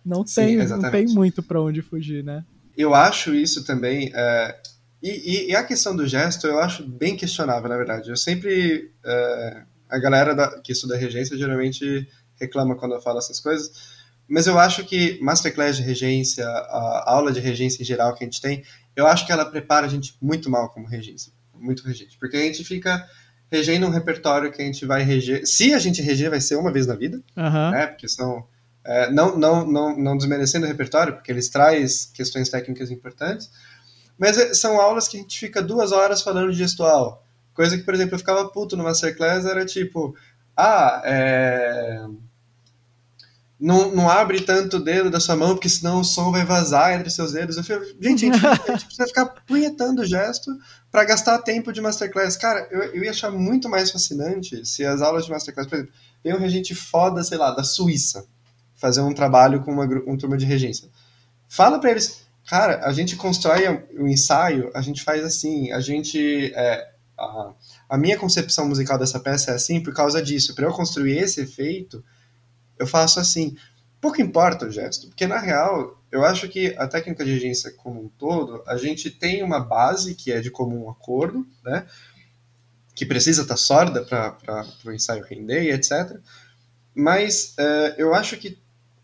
[0.05, 2.45] Não tem, não tem muito para onde fugir, né?
[2.77, 4.11] Eu acho isso também.
[4.15, 4.57] É,
[5.03, 8.09] e, e, a questão do gesto eu acho bem questionável, na verdade.
[8.11, 8.93] Eu sempre.
[9.05, 12.07] É, a galera da, que estuda regência geralmente
[12.39, 13.99] reclama quando eu falo essas coisas.
[14.29, 18.27] Mas eu acho que Masterclass de regência, a aula de regência em geral que a
[18.27, 18.63] gente tem,
[18.95, 21.33] eu acho que ela prepara a gente muito mal como regência.
[21.55, 22.19] Muito regente.
[22.19, 23.09] Porque a gente fica
[23.51, 25.47] regendo um repertório que a gente vai reger.
[25.47, 27.71] Se a gente reger, vai ser uma vez na vida, uhum.
[27.71, 27.87] né?
[27.87, 28.47] Porque são
[28.89, 33.51] é, não, não, não, não desmerecendo o repertório, porque eles traz questões técnicas importantes,
[34.19, 37.23] mas é, são aulas que a gente fica duas horas falando de gestual.
[37.53, 40.17] Coisa que, por exemplo, eu ficava puto no Masterclass, era tipo,
[40.57, 42.03] ah, é...
[43.61, 46.95] não, não abre tanto o dedo da sua mão, porque senão o som vai vazar
[46.95, 47.59] entre seus dedos.
[47.59, 50.51] Eu falei, gente, a gente, precisa ficar punhetando o gesto
[50.91, 52.39] para gastar tempo de Masterclass.
[52.39, 55.93] Cara, eu, eu ia achar muito mais fascinante se as aulas de Masterclass, por exemplo,
[56.23, 58.27] tem um regente foda, sei lá, da Suíça
[58.79, 60.89] fazer um trabalho com uma, turma de regência.
[61.49, 65.81] Fala para eles, cara, a gente constrói o um ensaio, a gente faz assim, a
[65.81, 66.53] gente.
[66.55, 67.53] É, a,
[67.89, 70.55] a, minha concepção musical dessa peça é assim por causa disso.
[70.55, 72.03] Para eu construir esse efeito,
[72.79, 73.57] eu faço assim.
[74.01, 78.05] Pouco importa o gesto, porque na real, eu acho que a técnica de regência como
[78.05, 81.85] um todo, a gente tem uma base que é de comum acordo, né?
[82.95, 86.17] Que precisa estar tá sorda para o ensaio render, etc.
[86.95, 88.57] Mas uh, eu acho que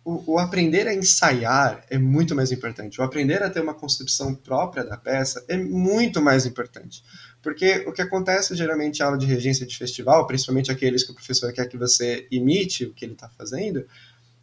[0.05, 3.00] o, o, aprender a ensaiar é muito mais importante.
[3.00, 7.02] O aprender a ter uma concepção própria da peça é muito mais importante.
[7.42, 11.14] Porque o que acontece geralmente em aula de regência de festival, principalmente aqueles que o
[11.14, 13.86] professor quer que você imite o que ele está fazendo,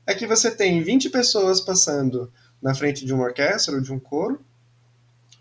[0.05, 2.32] é que você tem 20 pessoas passando
[2.62, 4.43] na frente de uma orquestra ou de um coro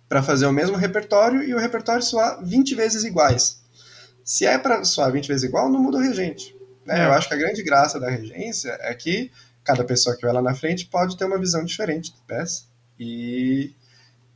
[0.06, 3.62] para fazer o mesmo repertório e o repertório soar 20 vezes iguais.
[4.22, 6.54] Se é para soar 20 vezes igual, não muda o regente.
[6.84, 7.00] Né?
[7.00, 7.06] É.
[7.06, 9.30] Eu acho que a grande graça da regência é que
[9.64, 12.64] cada pessoa que vai lá na frente pode ter uma visão diferente da peça
[12.98, 13.74] e,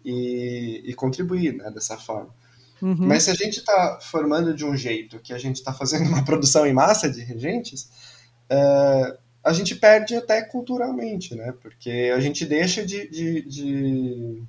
[0.04, 2.34] e, e contribuir né, dessa forma.
[2.80, 2.96] Uhum.
[2.98, 6.24] Mas se a gente está formando de um jeito que a gente está fazendo uma
[6.26, 7.88] produção em massa de regentes,
[8.48, 11.52] é, a gente perde até culturalmente, né?
[11.60, 14.42] Porque a gente deixa de, de, de,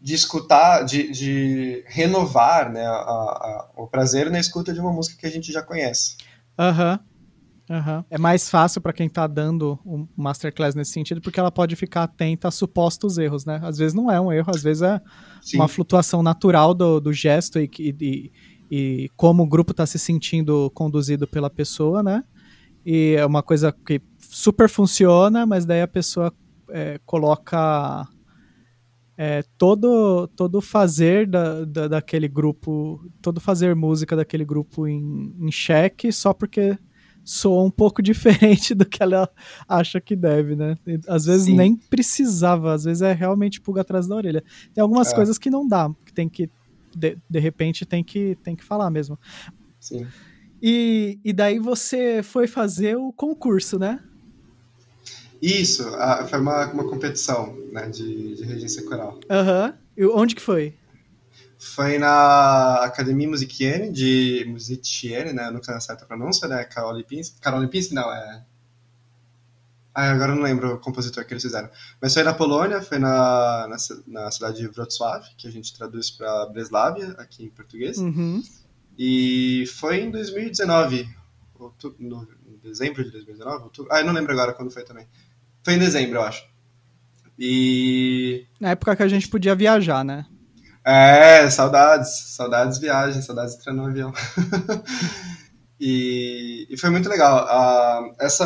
[0.00, 5.16] de escutar, de, de, renovar né, a, a, o prazer na escuta de uma música
[5.16, 6.16] que a gente já conhece.
[6.58, 6.92] Aham.
[6.92, 7.09] Uhum.
[7.70, 8.04] Uhum.
[8.10, 12.02] É mais fácil para quem tá dando um masterclass nesse sentido, porque ela pode ficar
[12.02, 13.60] atenta a supostos erros, né?
[13.62, 15.00] Às vezes não é um erro, às vezes é
[15.40, 15.58] Sim.
[15.58, 18.32] uma flutuação natural do, do gesto e, e,
[18.68, 22.24] e como o grupo está se sentindo conduzido pela pessoa, né?
[22.84, 26.34] E é uma coisa que super funciona, mas daí a pessoa
[26.70, 28.04] é, coloca
[29.16, 35.52] é, todo todo fazer da, da, daquele grupo, todo fazer música daquele grupo em, em
[35.52, 36.76] xeque só porque
[37.30, 39.30] soa um pouco diferente do que ela
[39.68, 40.76] acha que deve, né?
[41.06, 41.56] Às vezes Sim.
[41.56, 44.42] nem precisava, às vezes é realmente pulga atrás da orelha.
[44.74, 45.14] Tem algumas é.
[45.14, 46.50] coisas que não dá, que tem que
[46.96, 49.16] de, de repente tem que tem que falar mesmo.
[49.78, 50.06] Sim.
[50.60, 54.00] E, e daí você foi fazer o concurso, né?
[55.40, 59.18] Isso, a, foi uma, uma competição né, de, de regência coral.
[59.30, 59.74] Aham.
[59.96, 60.18] Uhum.
[60.18, 60.74] Onde que foi?
[61.60, 65.50] Foi na Academia Musicienne, de Musicienne, né?
[65.50, 66.64] Nunca na certa pronúncia, né?
[66.64, 67.38] Carol Lipinski.
[67.38, 68.42] Carol Lipinski, não, é...
[69.94, 71.68] Ah, agora eu não lembro o compositor que eles fizeram.
[72.00, 76.10] Mas foi na Polônia, foi na, na, na cidade de Wrocław, que a gente traduz
[76.10, 77.98] para Breslavia, aqui em português.
[77.98, 78.42] Uhum.
[78.96, 81.06] E foi em 2019,
[81.58, 82.26] outubro, no,
[82.62, 83.92] dezembro de 2019, outubro.
[83.92, 85.06] Ah, eu não lembro agora quando foi também.
[85.62, 86.48] Foi em dezembro, eu acho.
[87.38, 88.46] E.
[88.58, 90.24] Na época que a gente podia viajar, né?
[90.92, 92.10] É, saudades.
[92.34, 94.12] Saudades viagens, saudades de entrar no avião.
[95.78, 97.44] e, e, foi muito legal.
[97.44, 98.44] Uh, essa.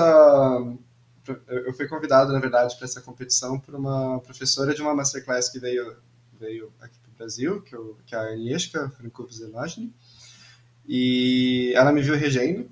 [1.48, 5.58] Eu fui convidado, na verdade, para essa competição por uma professora de uma masterclass que
[5.58, 5.96] veio,
[6.38, 9.94] veio aqui para o Brasil, que, eu, que é a Agnieszka Frankowski Zelagny.
[10.86, 12.70] E ela me viu regendo.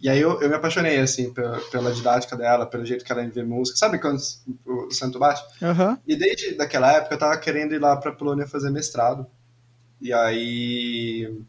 [0.00, 3.26] E aí eu, eu me apaixonei, assim, pela, pela, didática dela, pelo jeito que ela
[3.26, 3.76] vê música.
[3.76, 4.20] Sabe quando
[4.64, 5.42] o santo bate?
[5.60, 5.98] Uhum.
[6.06, 9.26] E desde daquela época eu tava querendo ir lá pra Polônia fazer mestrado.
[10.00, 11.42] E aí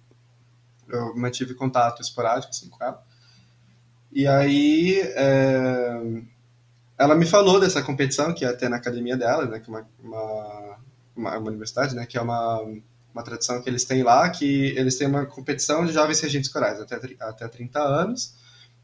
[0.87, 3.03] eu mantive contato esporádico, assim, com ela.
[4.11, 6.01] E aí é,
[6.97, 9.87] ela me falou dessa competição que ia ter na academia dela, né, que é uma,
[10.03, 10.77] uma,
[11.15, 12.61] uma, uma universidade, né, que é uma
[13.13, 16.79] uma tradição que eles têm lá, que eles têm uma competição de jovens regentes corais
[16.79, 18.35] até, até 30 anos,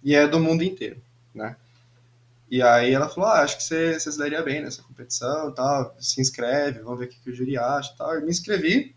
[0.03, 1.01] e é do mundo inteiro,
[1.33, 1.55] né?
[2.49, 5.95] E aí ela falou, ah, acho que você, você se daria bem nessa competição, tal,
[5.99, 8.13] se inscreve, vamos ver o que, que o júri acha, tal.
[8.13, 8.95] Eu me inscrevi,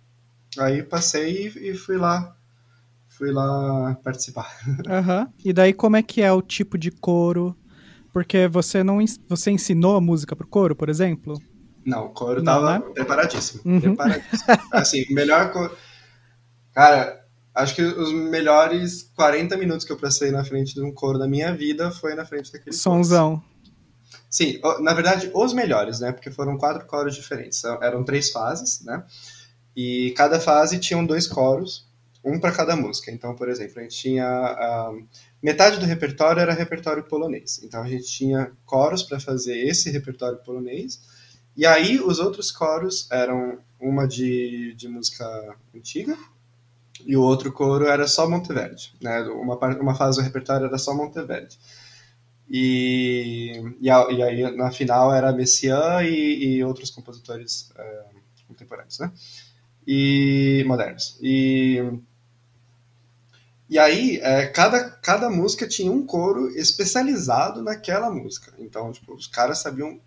[0.58, 2.36] aí passei e, e fui lá,
[3.08, 4.48] fui lá participar.
[4.88, 5.32] Uhum.
[5.44, 7.56] E daí como é que é o tipo de coro?
[8.12, 8.98] Porque você não
[9.28, 11.40] você ensinou a música pro coro, por exemplo?
[11.88, 12.84] Não, o coro não, tava né?
[12.92, 13.62] preparadíssimo.
[13.64, 13.80] Uhum.
[13.80, 14.58] Preparadíssimo.
[14.72, 15.50] assim, melhor.
[15.50, 15.70] Co...
[16.74, 17.24] Cara,
[17.54, 21.26] acho que os melhores 40 minutos que eu passei na frente de um coro da
[21.26, 23.36] minha vida foi na frente daquele Sonzão.
[23.36, 23.48] Coro.
[24.28, 26.12] Sim, na verdade, os melhores, né?
[26.12, 27.64] Porque foram quatro coros diferentes.
[27.64, 29.02] Eram três fases, né?
[29.74, 31.88] E cada fase tinham dois coros,
[32.22, 33.10] um para cada música.
[33.10, 34.90] Então, por exemplo, a gente tinha.
[34.92, 35.06] Uh,
[35.42, 37.62] metade do repertório era repertório polonês.
[37.62, 41.00] Então, a gente tinha coros para fazer esse repertório polonês
[41.58, 45.26] e aí os outros coros eram uma de, de música
[45.74, 46.16] antiga
[47.04, 49.22] e o outro coro era só Monteverde, né?
[49.22, 51.58] Uma, uma fase do repertório era só Monteverde.
[52.48, 58.04] E, e, a, e aí na final era Messiaen e, e outros compositores é,
[58.46, 59.10] contemporâneos, né?
[59.84, 61.18] E modernos.
[61.20, 61.82] E
[63.68, 68.54] e aí, é, cada, cada música tinha um coro especializado naquela música.
[68.58, 70.00] Então, tipo, os caras sabiam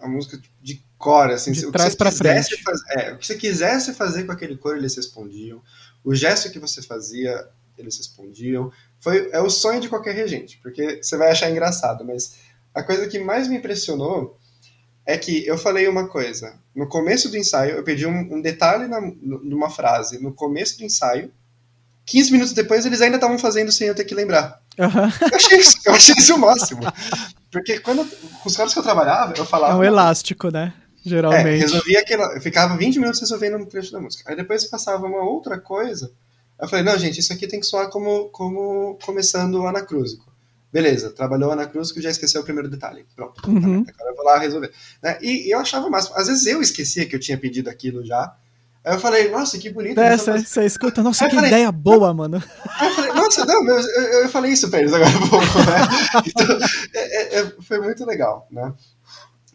[0.00, 2.62] a música de cor, assim, de trás para frente.
[2.62, 5.62] Fazer, é, o que você quisesse fazer com aquele cor, eles respondiam.
[6.04, 8.72] O gesto que você fazia, eles respondiam.
[8.98, 12.36] Foi, é o sonho de qualquer regente, porque você vai achar engraçado, mas
[12.74, 14.38] a coisa que mais me impressionou
[15.04, 16.58] é que eu falei uma coisa.
[16.74, 20.22] No começo do ensaio, eu pedi um, um detalhe na, numa frase.
[20.22, 21.32] No começo do ensaio,
[22.06, 24.62] 15 minutos depois, eles ainda estavam fazendo sem eu ter que lembrar.
[24.80, 25.28] Uhum.
[25.30, 26.80] Eu, achei isso, eu achei isso o máximo.
[27.50, 29.74] Porque quando, com os caras que eu trabalhava, eu falava.
[29.74, 30.72] É um elástico, né?
[31.04, 31.46] Geralmente.
[31.48, 32.34] É, resolvia aquela.
[32.34, 34.30] Eu ficava 20 minutos resolvendo um trecho da música.
[34.30, 36.12] Aí depois passava uma outra coisa.
[36.60, 40.30] Eu falei, não, gente, isso aqui tem que soar como, como começando o anacrúsico.
[40.72, 43.04] Beleza, trabalhou o anacrúsico já esqueceu o primeiro detalhe.
[43.16, 43.50] Pronto.
[43.50, 43.84] Uhum.
[43.88, 44.70] Agora eu vou lá resolver.
[45.02, 45.18] Né?
[45.20, 46.16] E, e eu achava o máximo.
[46.16, 48.36] Às vezes eu esquecia que eu tinha pedido aquilo já.
[48.84, 49.98] Aí eu falei, nossa, que bonito.
[50.00, 52.42] É, você escuta, nossa, que falei, ideia boa, mano.
[52.78, 52.89] Aí falei,
[53.30, 56.22] nossa, não, eu, eu, falei isso pra eles agora há pouco, né?
[56.26, 56.58] Então,
[56.94, 58.72] é, é, foi muito legal, né?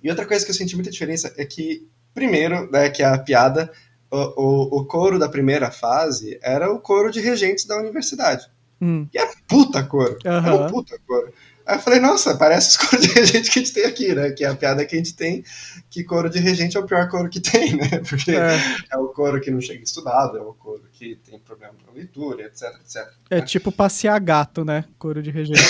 [0.02, 3.72] E outra coisa que eu senti muita diferença é que, primeiro, né, que a piada,
[4.10, 8.48] o, o, o coro da primeira fase era o coro de regentes da universidade.
[8.82, 9.08] Hum.
[9.14, 10.18] E é puta coro.
[10.26, 10.32] Uhum.
[10.32, 11.34] É um puta coro.
[11.66, 14.32] Aí eu falei, nossa, parece os coros de regente que a gente tem aqui, né?
[14.32, 15.44] Que é a piada que a gente tem,
[15.90, 18.02] que coro de regente é o pior coro que tem, né?
[18.08, 18.60] Porque é,
[18.92, 22.44] é o coro que não chega estudado, é o coro que tem problema com leitura,
[22.44, 23.08] etc, etc.
[23.30, 23.42] É né?
[23.42, 24.86] tipo passear gato, né?
[25.00, 25.62] Coro de regente.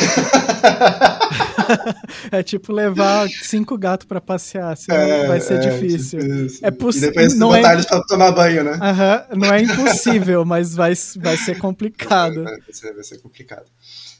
[2.29, 6.19] é tipo levar cinco gatos para passear, senão é, vai ser é, difícil.
[6.19, 7.09] Tipo é possível.
[7.09, 7.73] E depois não botar é...
[7.73, 8.73] eles pra tomar banho, né?
[8.73, 9.39] Uhum.
[9.39, 12.43] Não é impossível, mas vai, vai ser complicado.
[12.43, 13.65] Vai ser, vai ser complicado.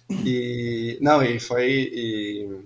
[0.10, 2.60] E não, e foi e,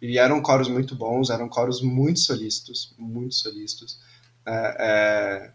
[0.00, 3.98] e eram coros muito bons, eram coros muito solícitos, muito solícitos.
[4.46, 5.50] É,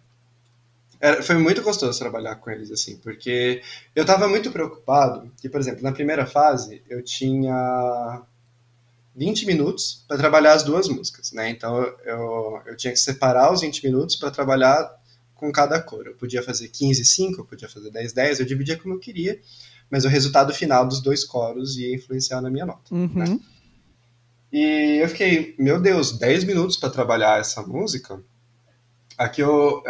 [0.99, 3.61] é, foi muito gostoso trabalhar com eles assim, porque
[3.95, 8.21] eu estava muito preocupado que, por exemplo, na primeira fase eu tinha
[9.15, 11.49] 20 minutos para trabalhar as duas músicas, né?
[11.49, 14.91] Então eu, eu tinha que separar os 20 minutos para trabalhar
[15.35, 16.07] com cada cor.
[16.07, 19.39] Eu podia fazer 15, 5, eu podia fazer 10, 10, eu dividia como eu queria
[19.89, 22.93] mas o resultado final dos dois coros ia influenciar na minha nota.
[22.93, 23.09] Uhum.
[23.13, 23.39] Né?
[24.51, 28.21] E eu fiquei, meu Deus, 10 minutos para trabalhar essa música.
[29.17, 29.81] Aqui o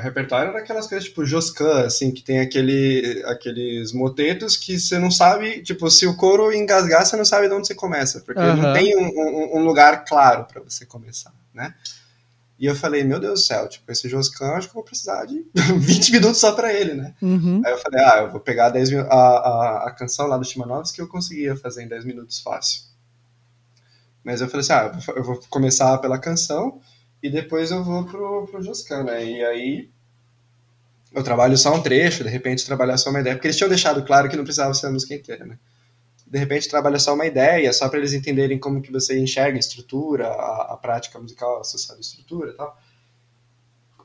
[0.00, 5.12] repertório era aquelas coisas tipo Joscan, assim, que tem aquele, aqueles motetos que você não
[5.12, 8.56] sabe, tipo, se o coro engasgar, você não sabe de onde você começa, porque uhum.
[8.56, 11.72] não tem um, um, um lugar claro para você começar, né?
[12.58, 15.24] E eu falei, meu Deus do céu, tipo, esse Joscan, acho que eu vou precisar
[15.26, 15.46] de
[15.78, 17.14] 20 minutos só para ele, né?
[17.22, 17.62] Uhum.
[17.64, 20.90] Aí eu falei, ah, eu vou pegar 10 a, a, a canção lá do Shimanovs
[20.90, 22.82] que eu conseguia fazer em 10 minutos fácil.
[24.24, 26.80] Mas eu falei assim, ah, eu vou começar pela canção
[27.22, 29.24] e depois eu vou pro, pro Joscan, né?
[29.24, 29.90] E aí
[31.12, 34.04] eu trabalho só um trecho, de repente trabalhar só uma ideia, porque eles tinham deixado
[34.04, 35.58] claro que não precisava ser a música inteira, né?
[36.30, 39.60] De repente trabalha só uma ideia, só para eles entenderem como que você enxerga a
[39.60, 42.78] estrutura, a, a prática musical associada à estrutura e tal.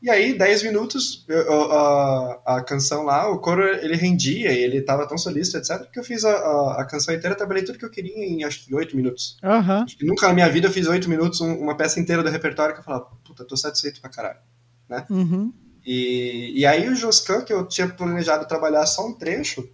[0.02, 4.82] E aí, 10 minutos, eu, a, a, canção lá, o coro ele rendia e ele
[4.82, 7.86] tava tão solícito, etc., que eu fiz a, a, a, canção inteira, trabalhei tudo que
[7.86, 9.38] eu queria em acho que 8 minutos.
[9.42, 9.84] Uhum.
[9.84, 12.30] Acho que nunca na minha vida eu fiz 8 minutos, um, uma peça inteira do
[12.30, 14.40] repertório que eu falava, puta, tô satisfeito pra caralho.
[14.90, 15.06] Né?
[15.10, 15.54] Uhum.
[15.86, 19.70] E, e aí o Joscan, que eu tinha planejado trabalhar só um trecho,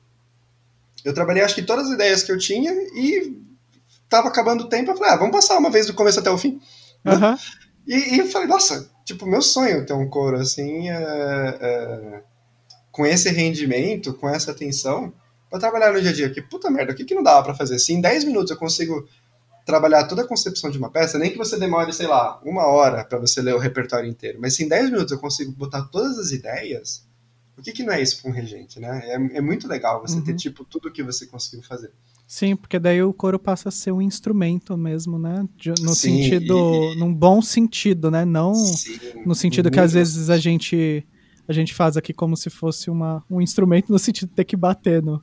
[1.06, 3.38] eu trabalhei acho que todas as ideias que eu tinha e
[4.10, 6.38] tava acabando o tempo, eu falei, ah, vamos passar uma vez do começo até o
[6.38, 6.60] fim.
[7.06, 7.38] Uhum.
[7.88, 12.24] E, e, eu falei, nossa, tipo, meu sonho ter um coro assim, é, é,
[12.92, 15.14] com esse rendimento, com essa atenção,
[15.50, 16.30] para trabalhar no dia a dia.
[16.30, 17.80] Que puta merda, o que, que não dava para fazer?
[17.80, 19.08] Se em 10 minutos eu consigo
[19.66, 23.06] trabalhar toda a concepção de uma peça, nem que você demore, sei lá, uma hora
[23.06, 26.18] para você ler o repertório inteiro, mas se em 10 minutos eu consigo botar todas
[26.18, 27.08] as ideias,
[27.60, 29.02] por que, que não é isso para um regente, né?
[29.04, 30.24] É, é muito legal você uhum.
[30.24, 31.92] ter, tipo, tudo o que você conseguiu fazer.
[32.26, 35.46] Sim, porque daí o coro passa a ser um instrumento mesmo, né?
[35.82, 36.96] No Sim, sentido, e...
[36.96, 38.24] num bom sentido, né?
[38.24, 41.06] Não Sim, no sentido que às vezes a gente
[41.48, 44.56] a gente faz aqui como se fosse uma, um instrumento no sentido de ter que
[44.56, 45.22] bater no.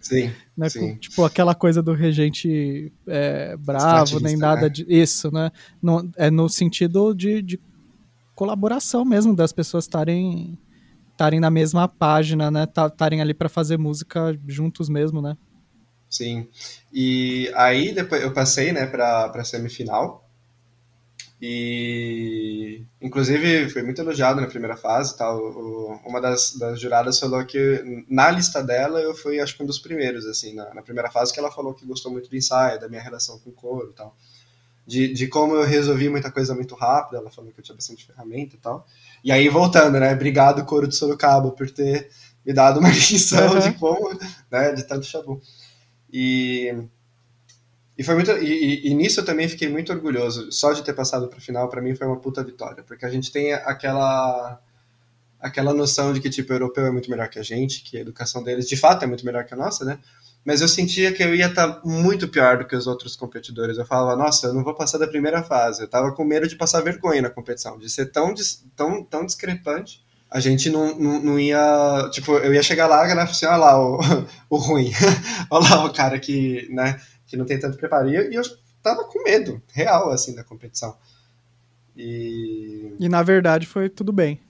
[0.00, 0.32] Sim.
[0.56, 0.68] né?
[0.68, 0.96] sim.
[0.96, 4.68] Tipo aquela coisa do regente é, bravo, nem nada né?
[4.70, 4.86] de.
[4.88, 5.52] Isso, né?
[5.80, 7.60] No, é no sentido de, de
[8.34, 10.58] colaboração mesmo, das pessoas estarem
[11.20, 12.64] estarem na mesma página, né?
[12.64, 15.36] Estarem ali para fazer música juntos mesmo, né?
[16.08, 16.48] Sim.
[16.92, 20.26] E aí depois eu passei, né, para para semifinal.
[21.42, 25.38] E inclusive foi muito elogiado na primeira fase, tal.
[25.38, 29.66] O, uma das, das juradas falou que na lista dela eu fui acho que um
[29.66, 32.80] dos primeiros assim, na, na primeira fase que ela falou que gostou muito do ensaio,
[32.80, 34.16] da minha relação com o coro, tal.
[34.86, 38.06] De, de como eu resolvi muita coisa muito rápido, ela falou que eu tinha bastante
[38.06, 38.86] ferramenta e tal.
[39.22, 40.12] E aí, voltando, né?
[40.12, 42.08] Obrigado, Coro de Sorocaba, por ter
[42.44, 43.60] me dado uma lição uhum.
[43.60, 44.18] de como,
[44.50, 44.72] né?
[44.72, 45.40] De tanto chabu.
[46.12, 46.74] E,
[47.96, 48.30] e foi muito.
[48.32, 50.50] E, e, nisso eu também fiquei muito orgulhoso.
[50.50, 52.82] Só de ter passado para final, para mim foi uma puta vitória.
[52.82, 54.60] Porque a gente tem aquela.
[55.38, 58.00] Aquela noção de que, tipo, o europeu é muito melhor que a gente, que a
[58.00, 59.98] educação deles, de fato, é muito melhor que a nossa, né?
[60.44, 63.76] Mas eu sentia que eu ia estar tá muito pior do que os outros competidores.
[63.76, 65.82] Eu falava, nossa, eu não vou passar da primeira fase.
[65.82, 68.34] Eu tava com medo de passar vergonha na competição, de ser tão,
[68.74, 70.02] tão, tão discrepante.
[70.30, 72.08] A gente não, não, não ia.
[72.12, 73.98] Tipo, eu ia chegar lá e né, assim, olha lá o,
[74.48, 74.90] o ruim.
[75.50, 78.08] olha lá o cara que, né, que não tem tanto preparo.
[78.08, 78.42] E eu, eu
[78.82, 80.96] tava com medo, real, assim, da competição.
[81.96, 82.94] E...
[82.98, 84.40] e na verdade foi tudo bem.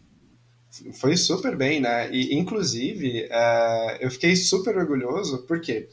[0.95, 2.11] Foi super bem, né?
[2.11, 5.89] E, inclusive, uh, eu fiquei super orgulhoso porque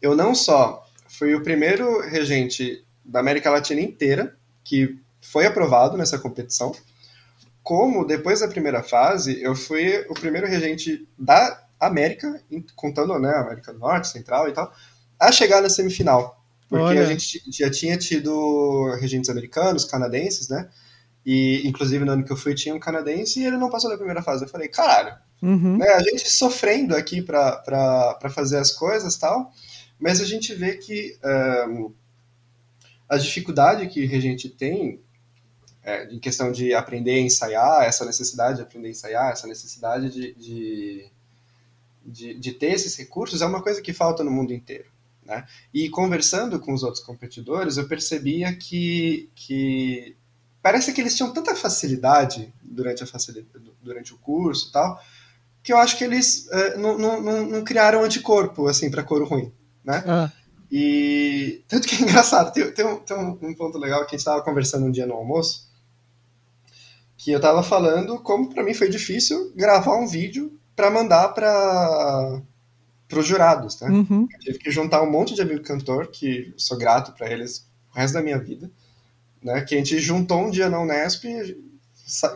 [0.00, 6.18] eu não só fui o primeiro regente da América Latina inteira que foi aprovado nessa
[6.18, 6.72] competição,
[7.62, 12.40] como depois da primeira fase, eu fui o primeiro regente da América,
[12.74, 14.72] contando né, América do Norte, Central e tal,
[15.18, 16.42] a chegar na semifinal.
[16.68, 17.02] Porque Olha.
[17.02, 20.68] a gente já tinha tido regentes americanos, canadenses, né?
[21.30, 23.98] E, inclusive, no ano que eu fui, tinha um canadense e ele não passou da
[23.98, 24.44] primeira fase.
[24.44, 25.76] Eu falei, caralho, uhum.
[25.76, 29.52] né, a gente sofrendo aqui para fazer as coisas tal,
[29.98, 31.18] mas a gente vê que
[31.68, 31.92] um,
[33.06, 35.02] a dificuldade que a gente tem
[35.82, 40.10] é, em questão de aprender a ensaiar, essa necessidade de aprender a ensaiar, essa necessidade
[40.10, 41.10] de, de,
[42.06, 44.90] de, de ter esses recursos é uma coisa que falta no mundo inteiro.
[45.26, 45.46] Né?
[45.74, 50.16] E conversando com os outros competidores, eu percebia que, que
[50.62, 53.48] parece que eles tinham tanta facilidade durante, a facilidade,
[53.82, 55.00] durante o curso e tal,
[55.62, 59.52] que eu acho que eles uh, não, não, não, criaram anticorpo assim para couro ruim,
[59.84, 60.02] né?
[60.06, 60.32] Ah.
[60.70, 64.20] E tanto que é engraçado, tem, tem, um, tem um, ponto legal que a gente
[64.20, 65.68] estava conversando um dia no almoço,
[67.16, 72.40] que eu estava falando como para mim foi difícil gravar um vídeo para mandar para
[73.08, 73.88] para os jurados, né?
[73.88, 74.28] Uhum.
[74.30, 77.96] Eu tive que juntar um monte de amigo cantor, que sou grato para eles o
[77.96, 78.70] resto da minha vida,
[79.42, 79.62] né?
[79.62, 81.24] Que a gente juntou um dia na Unesp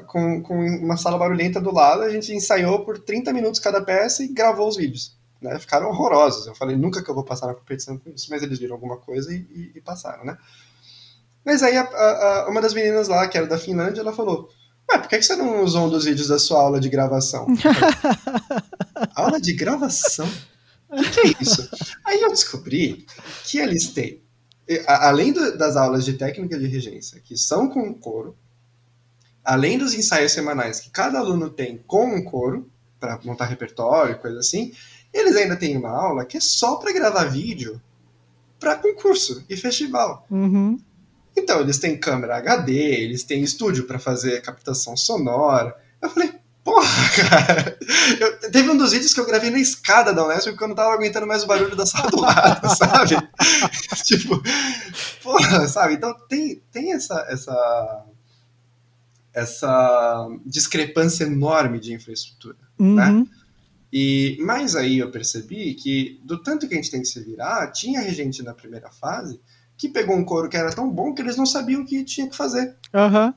[0.07, 4.23] com, com uma sala barulhenta do lado, a gente ensaiou por 30 minutos cada peça
[4.23, 5.17] e gravou os vídeos.
[5.41, 5.59] Né?
[5.59, 6.47] Ficaram horrorosos.
[6.47, 8.99] Eu falei, nunca que eu vou passar na competição com isso, mas eles viram alguma
[8.99, 10.37] coisa e, e, e passaram, né?
[11.45, 14.49] Mas aí a, a, uma das meninas lá, que era da Finlândia, ela falou:
[14.91, 17.47] Ué, por que você não usou um dos vídeos da sua aula de gravação?
[19.17, 20.31] aula de gravação?
[20.89, 21.69] O que, que, é isso?
[22.05, 23.07] Aí eu descobri
[23.45, 24.22] que eles têm,
[24.87, 28.37] além do, das aulas de técnica de regência, que são com coro,
[29.45, 32.71] além dos ensaios semanais que cada aluno tem com um coro,
[33.03, 34.73] para montar repertório, coisa assim,
[35.13, 37.83] eles ainda têm uma aula que é só para gravar vídeo
[38.61, 40.25] para concurso e festival.
[40.31, 40.79] Uhum.
[41.37, 45.77] Então, eles têm câmera HD, eles têm estúdio para fazer captação sonora.
[46.01, 46.33] Eu falei,
[46.65, 46.87] Porra,
[47.29, 47.79] cara.
[48.21, 50.75] Eu, teve um dos vídeos que eu gravei na escada da Unesp porque eu não
[50.75, 53.17] tava aguentando mais o barulho da sala do lado, sabe?
[54.05, 54.41] tipo,
[55.23, 55.95] porra, sabe?
[55.95, 58.05] Então tem, tem essa, essa,
[59.35, 62.95] essa discrepância enorme de infraestrutura, uhum.
[62.95, 63.27] né?
[63.93, 67.73] E mais aí eu percebi que do tanto que a gente tem que se virar,
[67.73, 69.39] tinha gente na primeira fase
[69.77, 72.29] que pegou um coro que era tão bom que eles não sabiam o que tinha
[72.31, 72.77] que fazer.
[72.95, 73.35] Uhum.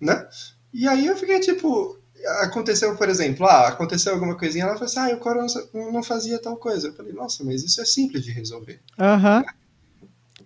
[0.00, 0.28] Né?
[0.74, 1.97] E aí eu fiquei tipo,
[2.42, 6.38] aconteceu, por exemplo, ah, aconteceu alguma coisinha, ela falou assim, ah, o coro não fazia
[6.38, 6.88] tal coisa.
[6.88, 8.80] Eu falei, nossa, mas isso é simples de resolver.
[8.98, 9.38] Aham.
[9.38, 9.44] Uhum.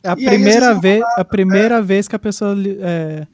[0.05, 1.83] É a primeira, vez, falar, a primeira é...
[1.83, 3.25] vez que a pessoa é,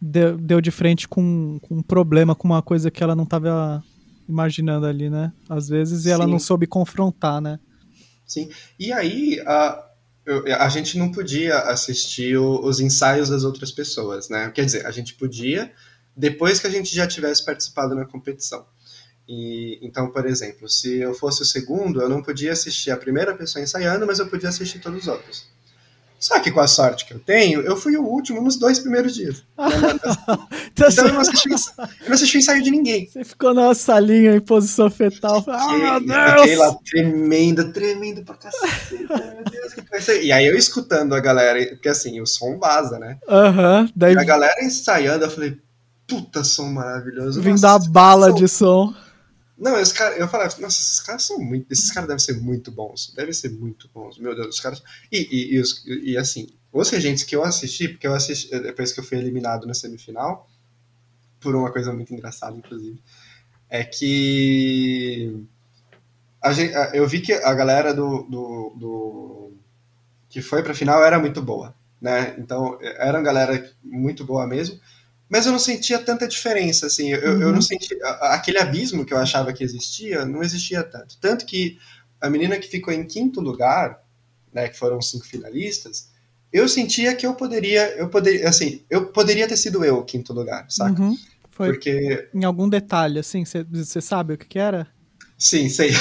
[0.00, 3.82] deu, deu de frente com, com um problema, com uma coisa que ela não estava
[4.28, 5.32] imaginando ali, né?
[5.48, 7.58] Às vezes, e ela não soube confrontar, né?
[8.26, 8.50] Sim.
[8.78, 9.84] E aí, a,
[10.58, 14.50] a gente não podia assistir o, os ensaios das outras pessoas, né?
[14.50, 15.72] Quer dizer, a gente podia,
[16.20, 18.66] depois que a gente já tivesse participado na competição.
[19.26, 23.34] E, então, por exemplo, se eu fosse o segundo, eu não podia assistir a primeira
[23.34, 25.48] pessoa ensaiando, mas eu podia assistir todos os outros.
[26.18, 29.14] Só que com a sorte que eu tenho, eu fui o último nos dois primeiros
[29.14, 29.42] dias.
[30.76, 33.08] então eu não, assisti, eu não assisti o ensaio de ninguém.
[33.08, 35.42] Você ficou na salinha em posição fetal.
[35.48, 36.40] Ah, meu Deus!
[36.40, 39.06] Fiquei lá tremendo, tremendo pra cacete.
[39.08, 40.22] meu Deus, que vai ser?
[40.22, 43.16] E aí eu escutando a galera, porque assim, o som vaza, né?
[43.26, 43.88] Aham.
[43.96, 44.14] daí...
[44.18, 45.56] A galera ensaiando, eu falei,
[46.10, 47.40] puta som maravilhoso.
[47.40, 48.92] Vim dar bala de som.
[49.56, 51.70] Não, esse cara, eu falava, nossa, esses caras são muito.
[51.70, 53.12] Esses caras devem ser muito bons.
[53.14, 54.18] Devem ser muito bons.
[54.18, 54.82] Meu Deus, os caras.
[55.12, 58.92] E, e, e, os, e assim, os regentes que eu assisti, porque eu assisti depois
[58.92, 60.48] que eu fui eliminado na semifinal,
[61.38, 63.00] por uma coisa muito engraçada, inclusive,
[63.68, 65.46] é que.
[66.42, 69.52] A gente, eu vi que a galera do, do, do
[70.30, 72.34] que foi pra final era muito boa, né?
[72.38, 74.80] Então, era uma galera muito boa mesmo
[75.30, 77.42] mas eu não sentia tanta diferença, assim, eu, uhum.
[77.42, 77.96] eu não sentia,
[78.32, 81.78] aquele abismo que eu achava que existia, não existia tanto, tanto que
[82.20, 84.02] a menina que ficou em quinto lugar,
[84.52, 86.10] né, que foram cinco finalistas,
[86.52, 90.32] eu sentia que eu poderia, eu poderia, assim, eu poderia ter sido eu o quinto
[90.32, 91.00] lugar, saca?
[91.00, 91.16] Uhum.
[91.50, 92.28] Foi Porque...
[92.34, 94.88] em algum detalhe, assim, você sabe o que, que era?
[95.38, 95.90] Sim, sei.
[95.90, 95.96] Uhum.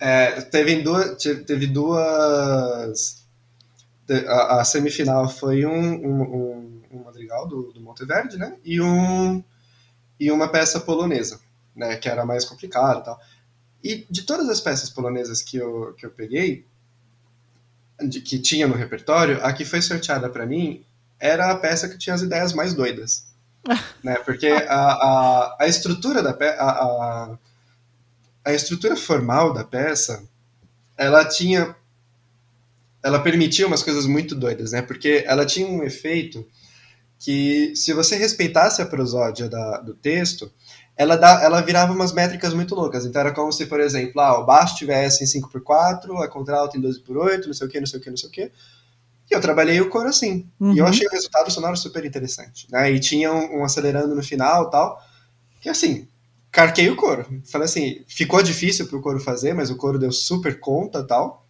[0.00, 3.17] é, teve, duas, teve duas.
[4.28, 8.56] A, a semifinal foi um, um, um um madrigal do, do Monteverde, né?
[8.64, 9.42] E, um,
[10.18, 11.40] e uma peça polonesa,
[11.74, 11.96] né?
[11.96, 13.20] Que era mais complicada e tal.
[13.82, 16.66] E de todas as peças polonesas que eu, que eu peguei,
[18.00, 20.84] de, que tinha no repertório, a que foi sorteada para mim
[21.20, 23.26] era a peça que tinha as ideias mais doidas.
[24.02, 24.16] né?
[24.24, 26.62] Porque a, a, a estrutura da peça.
[26.62, 27.38] A, a,
[28.44, 30.26] a estrutura formal da peça
[30.96, 31.76] ela tinha
[33.02, 34.82] ela permitia umas coisas muito doidas, né?
[34.82, 36.46] Porque ela tinha um efeito
[37.18, 40.50] que se você respeitasse a prosódia da, do texto,
[40.96, 43.04] ela, dá, ela virava umas métricas muito loucas.
[43.04, 46.82] Então era como se, por exemplo, ah, o baixo tivesse em 5x4, a contralto em
[46.82, 48.52] 12x8, não sei o que, não sei o que, não sei o que.
[49.30, 50.48] E eu trabalhei o coro assim.
[50.58, 50.74] Uhum.
[50.74, 50.90] E eu uhum.
[50.90, 52.66] achei o resultado sonoro super interessante.
[52.70, 52.90] Né?
[52.92, 55.00] E tinha um, um acelerando no final tal.
[55.60, 56.08] Que assim,
[56.50, 57.26] carquei o coro.
[57.50, 61.46] Falei assim, ficou difícil pro coro fazer, mas o coro deu super conta tal.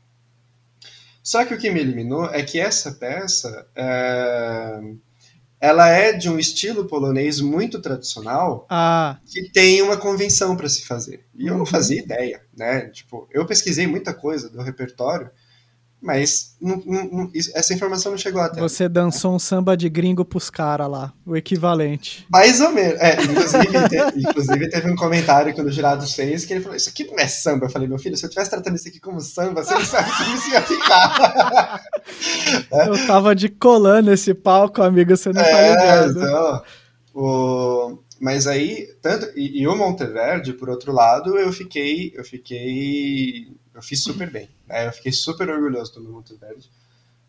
[1.28, 4.80] Só que o que me eliminou é que essa peça é,
[5.60, 9.20] ela é de um estilo polonês muito tradicional ah.
[9.26, 11.26] que tem uma convenção para se fazer.
[11.34, 11.66] E eu não Uhum.
[11.66, 12.88] fazia ideia, né?
[12.88, 15.30] Tipo, eu pesquisei muita coisa do repertório,
[16.00, 18.60] mas não- não- essa informação não chegou até.
[18.60, 22.24] Você dançou um samba de gringo pros caras lá, o equivalente.
[22.30, 22.98] Mais ou menos.
[23.00, 26.88] É, inclusive, te- inclusive teve um comentário que o jurado fez que ele falou: Isso
[26.88, 27.66] aqui não é samba.
[27.66, 30.10] Eu falei: Meu filho, se eu estivesse tratando isso aqui como samba, você não sabe
[30.16, 31.82] como isso ia ficar.
[32.86, 36.10] Eu tava de colã nesse palco, amigo, você não tá É, ligado.
[36.18, 36.62] então,
[37.14, 37.98] o...
[38.20, 43.82] Mas aí, tanto e, e o Monteverde, por outro lado, eu fiquei, eu fiquei, eu
[43.82, 44.88] fiz super bem, né?
[44.88, 46.70] Eu fiquei super orgulhoso do meu Monteverde,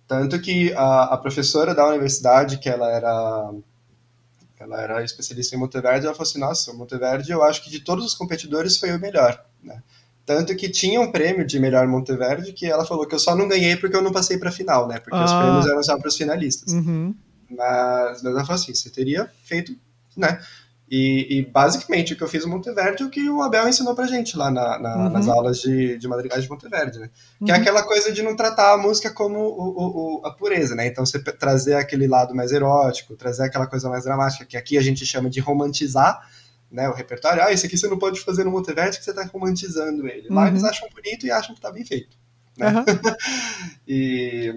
[0.07, 3.53] tanto que a, a professora da universidade, que ela era,
[4.59, 7.79] ela era especialista em Monteverde, ela falou assim, nossa, o Monteverde, eu acho que de
[7.79, 9.81] todos os competidores foi o melhor, né?
[10.25, 13.47] Tanto que tinha um prêmio de melhor Monteverde que ela falou que eu só não
[13.47, 14.99] ganhei porque eu não passei para final, né?
[14.99, 15.39] Porque os Ah.
[15.41, 16.71] prêmios eram só para os finalistas.
[16.73, 17.15] Uhum.
[17.49, 19.75] Mas, mas ela falou assim, você teria feito,
[20.15, 20.39] né?
[20.91, 23.93] E, e basicamente o que eu fiz no Monteverde é o que o Abel ensinou
[23.93, 25.09] pra gente lá na- na- Uhum.
[25.11, 27.11] nas aulas de, de madrigais de Monteverde, né?
[27.45, 27.61] Que é Uhum.
[27.61, 30.87] aquela coisa de não tratar a música como o, o- o- a pureza, né?
[30.87, 34.81] Então você trazer aquele lado mais erótico, trazer aquela coisa mais dramática, que aqui a
[34.81, 36.27] gente chama de romantizar,
[36.71, 36.89] né?
[36.89, 37.43] O repertório.
[37.43, 40.27] Ah, esse aqui você não pode fazer no Monteverde que você tá romantizando ele.
[40.29, 40.47] Lá Uhum.
[40.47, 42.17] eles acham bonito e acham que tá bem feito.
[42.57, 42.73] né?
[43.87, 44.53] E,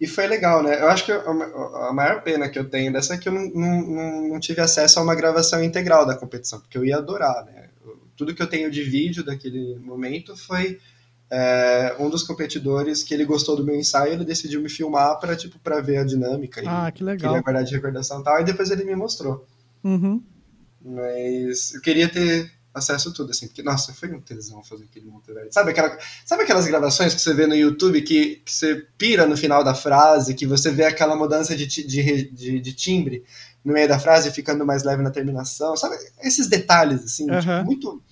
[0.00, 0.80] e foi legal, né?
[0.80, 4.28] Eu acho que a, maior pena que eu tenho dessa é que eu não, não,
[4.28, 7.68] não, tive acesso a uma gravação integral da competição, porque eu ia adorar, né?
[8.16, 10.78] Tudo que eu tenho de vídeo daquele momento foi
[11.30, 15.36] é, um dos competidores que ele gostou do meu ensaio, ele decidiu me filmar para
[15.36, 17.30] tipo para ver a dinâmica e Ah, que legal.
[17.30, 19.46] queria guardar de recordação e tal, e depois ele me mostrou.
[19.82, 20.22] Uhum.
[20.84, 25.54] Mas eu queria ter acesso tudo, assim, porque, nossa, foi um tesão fazer aquele Monteverde.
[25.54, 25.96] Sabe, aquela,
[26.26, 29.74] sabe aquelas gravações que você vê no YouTube que, que você pira no final da
[29.74, 33.24] frase, que você vê aquela mudança de, de, de, de timbre
[33.64, 35.76] no meio da frase ficando mais leve na terminação?
[35.76, 37.40] Sabe, esses detalhes, assim, Aham.
[37.40, 38.02] tipo, muito,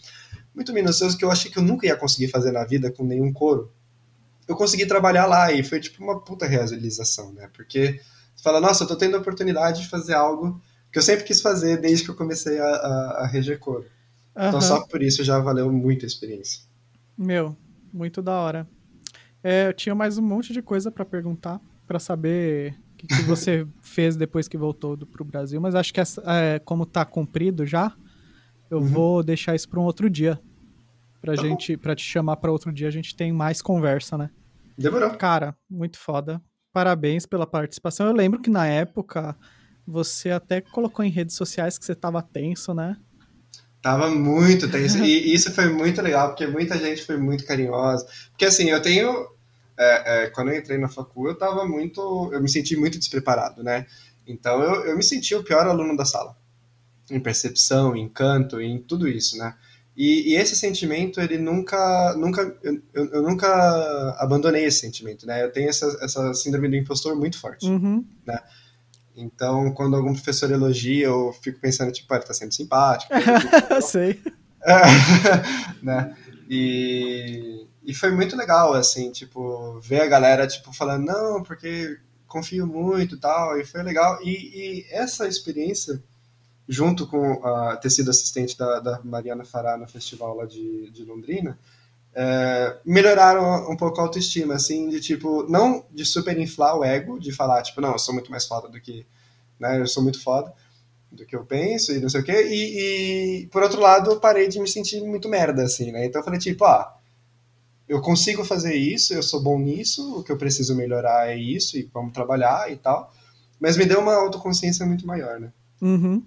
[0.54, 3.32] muito minuciosos que eu achei que eu nunca ia conseguir fazer na vida com nenhum
[3.32, 3.72] coro.
[4.46, 7.48] Eu consegui trabalhar lá e foi, tipo, uma puta realização, né?
[7.52, 8.00] Porque
[8.36, 10.60] você fala, nossa, eu tô tendo a oportunidade de fazer algo
[10.92, 13.86] que eu sempre quis fazer desde que eu comecei a, a, a reger coro.
[14.36, 14.60] Então Aham.
[14.60, 16.62] só por isso já valeu muito a experiência.
[17.16, 17.56] Meu,
[17.92, 18.68] muito da hora.
[19.42, 23.22] É, eu tinha mais um monte de coisa pra perguntar, pra saber o que, que
[23.26, 27.04] você fez depois que voltou do, pro Brasil, mas acho que essa, é, como tá
[27.04, 27.94] cumprido já,
[28.70, 28.86] eu Uhum.
[28.86, 30.40] vou deixar isso pra um outro dia.
[31.20, 34.30] Pra Tá gente, para te chamar pra outro dia, a gente tem mais conversa, né?
[34.78, 35.10] Demorou.
[35.18, 36.42] Cara, muito foda.
[36.72, 38.06] Parabéns pela participação.
[38.06, 39.36] Eu lembro que na época
[39.86, 42.96] você até colocou em redes sociais que você tava tenso, né?
[43.82, 44.98] Tava muito tenso.
[44.98, 48.06] E isso foi muito legal, porque muita gente foi muito carinhosa.
[48.30, 49.28] Porque assim, eu tenho.
[49.78, 52.30] é, é, quando eu entrei na facul, eu tava muito.
[52.32, 53.86] Eu me senti muito despreparado, né?
[54.26, 56.36] Então eu, eu me senti o pior aluno da sala.
[57.10, 59.54] Em percepção, em canto, em tudo isso, né?
[59.96, 62.14] E, e esse sentimento, ele nunca.
[62.16, 63.48] nunca eu, eu- nunca
[64.18, 65.42] abandonei esse sentimento, né?
[65.44, 67.66] Eu tenho essa, essa síndrome do impostor muito forte.
[67.66, 68.04] Uhum.
[69.16, 73.12] Então, quando algum professor elogia, eu fico pensando, tipo, ah, ele tá sendo simpático.
[73.82, 74.20] Sei.
[75.82, 76.16] Né?
[76.48, 81.98] E, e foi muito legal, assim, tipo, ver a galera, tipo, falando, não, porque
[82.28, 84.18] confio muito e tal, e foi legal.
[84.22, 86.02] E, e essa experiência,
[86.68, 91.04] junto com a, ter sido assistente da, da Mariana Fará no festival lá de, de
[91.04, 91.58] Londrina,
[92.14, 97.18] é, melhoraram um pouco a autoestima, assim, de tipo, não de super inflar o ego,
[97.18, 99.06] de falar, tipo, não, eu sou muito mais foda do que,
[99.58, 100.52] né, eu sou muito foda
[101.10, 104.20] do que eu penso e não sei o quê, e, e por outro lado, eu
[104.20, 106.94] parei de me sentir muito merda, assim, né, então eu falei, tipo, ah,
[107.88, 111.76] eu consigo fazer isso, eu sou bom nisso, o que eu preciso melhorar é isso,
[111.78, 113.12] e vamos trabalhar e tal,
[113.58, 115.52] mas me deu uma autoconsciência muito maior, né.
[115.80, 116.22] Uhum.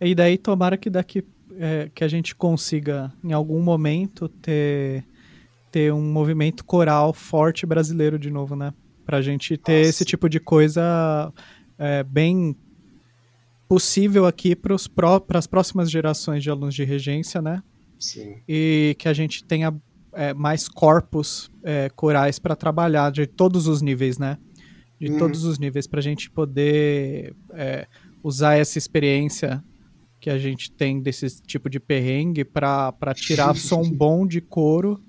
[0.00, 1.24] E daí tomara que daqui
[1.58, 5.04] é, que a gente consiga em algum momento ter
[5.70, 8.72] ter um movimento coral forte brasileiro de novo, né?
[9.04, 9.90] Pra gente ter Nossa.
[9.90, 11.32] esse tipo de coisa
[11.78, 12.56] é, bem
[13.68, 17.62] possível aqui para as próximas gerações de alunos de regência, né?
[17.98, 18.36] Sim.
[18.48, 19.74] E que a gente tenha
[20.12, 24.38] é, mais corpos é, corais para trabalhar de todos os níveis, né?
[24.98, 25.18] De Uhum.
[25.18, 27.86] todos os níveis, para a gente poder é,
[28.22, 29.62] usar essa experiência
[30.20, 35.00] que a gente tem desse tipo de perrengue para tirar som bom de coro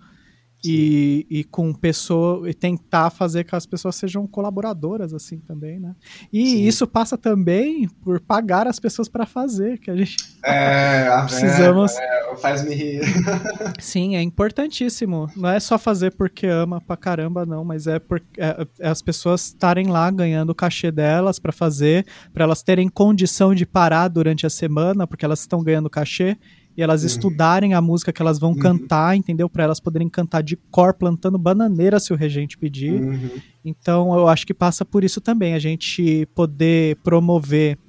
[0.63, 5.95] e, e com pessoa e tentar fazer que as pessoas sejam colaboradoras assim também, né?
[6.33, 6.63] E Sim.
[6.63, 11.95] isso passa também por pagar as pessoas para fazer, que a gente é, precisamos.
[11.95, 13.01] É, é, faz me rir.
[13.79, 15.29] Sim, é importantíssimo.
[15.35, 19.01] Não é só fazer porque ama pra caramba, não, mas é porque é, é as
[19.01, 24.07] pessoas estarem lá ganhando o cachê delas para fazer, para elas terem condição de parar
[24.07, 26.37] durante a semana, porque elas estão ganhando cachê
[26.77, 27.07] e elas uhum.
[27.07, 28.59] estudarem a música que elas vão uhum.
[28.59, 29.49] cantar, entendeu?
[29.49, 33.01] Para elas poderem cantar de cor, plantando bananeira se o regente pedir.
[33.01, 33.31] Uhum.
[33.65, 37.79] Então eu acho que passa por isso também, a gente poder promover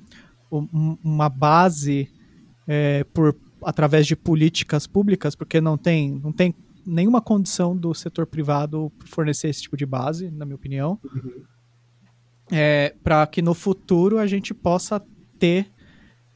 [0.50, 2.08] uma base
[2.66, 6.54] é, por através de políticas públicas, porque não tem, não tem
[6.86, 10.98] nenhuma condição do setor privado fornecer esse tipo de base, na minha opinião.
[11.04, 11.42] Uhum.
[12.50, 15.02] É, para que no futuro a gente possa
[15.38, 15.70] ter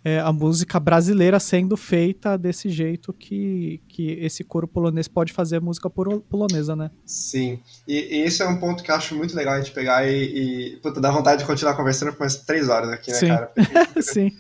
[0.05, 5.61] é, a música brasileira sendo feita desse jeito que, que esse coro polonês pode fazer
[5.61, 6.91] música polonesa, né?
[7.05, 10.07] Sim, e, e esse é um ponto que eu acho muito legal a gente pegar
[10.07, 13.29] e, e puta, dá vontade de continuar conversando por mais três horas aqui, né, Sim.
[13.29, 13.47] cara?
[13.93, 14.31] Porque, Sim.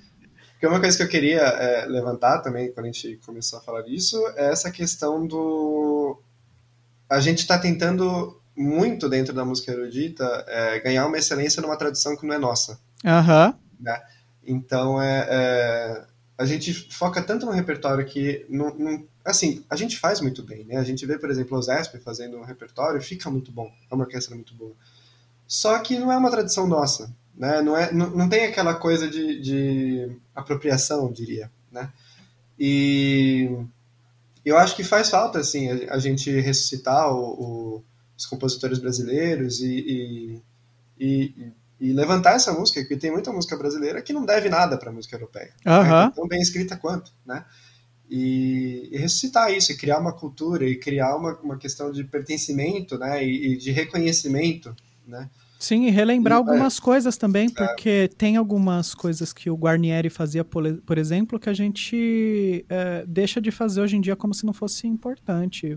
[0.53, 3.83] Porque uma coisa que eu queria é, levantar também, quando a gente começou a falar
[3.83, 6.21] disso, é essa questão do...
[7.09, 12.17] A gente está tentando muito dentro da música erudita é, ganhar uma excelência numa tradição
[12.17, 12.79] que não é nossa.
[13.05, 13.47] Aham.
[13.49, 13.55] Uhum.
[13.81, 14.01] Né?
[14.45, 16.05] Então, é, é,
[16.37, 20.65] a gente foca tanto no repertório que, não, não, assim, a gente faz muito bem,
[20.65, 20.77] né?
[20.77, 24.05] A gente vê, por exemplo, o Zesp fazendo um repertório, fica muito bom, é uma
[24.05, 24.75] orquestra muito boa.
[25.47, 27.63] Só que não é uma tradição nossa, né?
[27.63, 31.93] Não, é, não, não tem aquela coisa de, de apropriação, diria, né?
[32.59, 33.51] E
[34.45, 37.85] eu acho que faz falta, assim, a, a gente ressuscitar o, o,
[38.17, 40.43] os compositores brasileiros e,
[40.99, 41.53] e, e
[41.83, 44.93] e levantar essa música, porque tem muita música brasileira que não deve nada para a
[44.93, 45.53] música europeia.
[45.67, 45.83] Uhum.
[45.83, 46.13] Né?
[46.15, 47.45] Tão bem escrita quanto, né?
[48.09, 52.97] E, e, ressuscitar isso, e criar uma cultura, e criar uma, uma questão de pertencimento,
[52.97, 53.25] né?
[53.25, 54.73] E, e de reconhecimento,
[55.05, 55.29] né?
[55.59, 58.09] Sim, e relembrar e, algumas é, coisas também, porque é.
[58.09, 63.51] tem algumas coisas que o Guarnieri fazia, por, exemplo, que a gente é, deixa de
[63.51, 65.77] fazer hoje em dia como se não fosse importante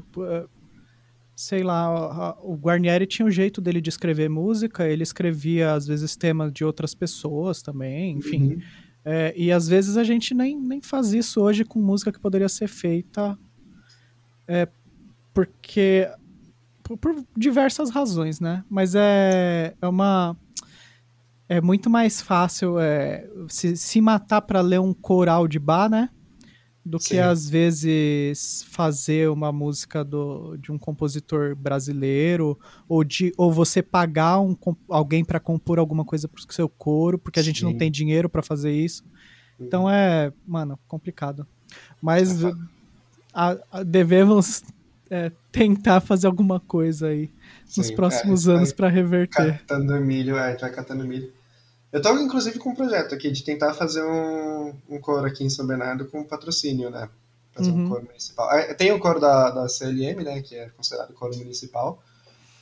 [1.35, 6.15] sei lá, o Guarnieri tinha um jeito dele de escrever música, ele escrevia às vezes
[6.15, 8.53] temas de outras pessoas também, enfim.
[8.53, 8.61] Uhum.
[9.03, 12.49] É, e às vezes a gente nem, nem faz isso hoje com música que poderia
[12.49, 13.37] ser feita
[14.47, 14.67] é,
[15.33, 16.09] porque
[16.81, 18.63] por, por, diversas razões, né?
[18.69, 20.37] Mas é, é uma
[21.47, 26.09] é muito mais fácil é, se, se matar para ler um coral de bar, né?
[26.85, 27.09] Do Sim.
[27.09, 32.57] que às vezes fazer uma música do, de um compositor brasileiro
[32.87, 34.55] ou de ou você pagar um,
[34.87, 37.65] alguém para compor alguma coisa para o seu coro, porque a gente Sim.
[37.65, 39.03] não tem dinheiro para fazer isso.
[39.59, 39.65] Uhum.
[39.65, 41.47] Então é, mano, complicado.
[41.99, 42.51] Mas é
[43.33, 44.63] a, a, devemos
[45.09, 47.29] é, tentar fazer alguma coisa aí
[47.65, 49.59] Sim, nos próximos é, anos para reverter.
[49.59, 51.31] Catando milho, é, a gente vai catando milho.
[51.95, 55.49] Eu estou, inclusive, com um projeto aqui de tentar fazer um, um coro aqui em
[55.49, 57.07] São Bernardo com patrocínio, né?
[57.53, 57.85] Fazer uhum.
[57.85, 58.49] um coro municipal.
[58.77, 60.41] Tem o coro da, da CLM, né?
[60.41, 62.03] Que é considerado coro municipal.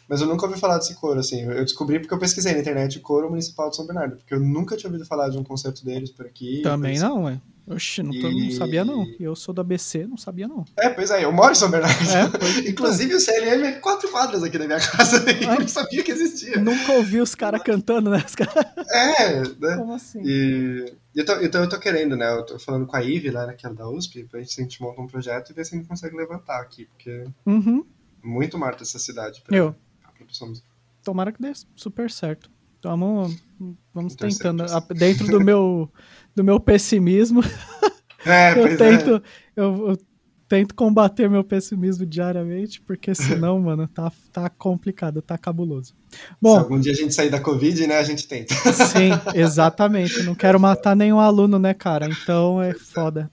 [0.08, 1.42] Mas eu nunca ouvi falar desse coro, assim.
[1.42, 4.18] Eu descobri porque eu pesquisei na internet coro municipal de São Bernardo.
[4.18, 6.62] Porque eu nunca tinha ouvido falar de um concerto deles por aqui.
[6.62, 7.42] Também não, ué.
[7.66, 8.46] Oxi, não, tô, e...
[8.46, 9.06] não, sabia não.
[9.20, 10.66] Eu sou do ABC, não sabia não.
[10.78, 11.96] É, pois é, eu moro em São Bernardo.
[11.96, 16.04] É, Inclusive o CLM é quatro quadras aqui na minha casa, e eu não sabia
[16.04, 16.60] que existia.
[16.60, 18.24] Nunca ouvi os caras cantando, né?
[18.36, 18.74] Cara...
[18.90, 19.78] É, né?
[19.78, 20.22] Como assim?
[20.26, 22.30] E, então eu tô, eu tô querendo, né?
[22.36, 25.02] Eu tô falando com a Ive lá naquela da USP, pra gente, a gente montar
[25.02, 27.86] um projeto e ver se a gente consegue levantar aqui, porque uhum.
[28.22, 29.74] muito morta essa cidade pra, eu.
[30.02, 30.52] pra produção
[31.02, 32.50] Tomara que dê super certo.
[32.84, 33.38] Então vamos,
[33.94, 34.66] vamos tentando.
[34.94, 35.90] Dentro do meu,
[36.36, 37.42] do meu pessimismo,
[38.26, 39.22] é, eu, tento, é.
[39.56, 39.98] eu, eu,
[40.50, 45.96] tento combater meu pessimismo diariamente, porque senão, mano, tá, tá complicado, tá cabuloso.
[46.42, 48.54] Bom, Se algum dia a gente sair da Covid, né, a gente tenta.
[48.74, 50.22] Sim, exatamente.
[50.24, 52.10] não quero matar nenhum aluno, né, cara?
[52.10, 52.74] Então é, é.
[52.74, 53.32] foda.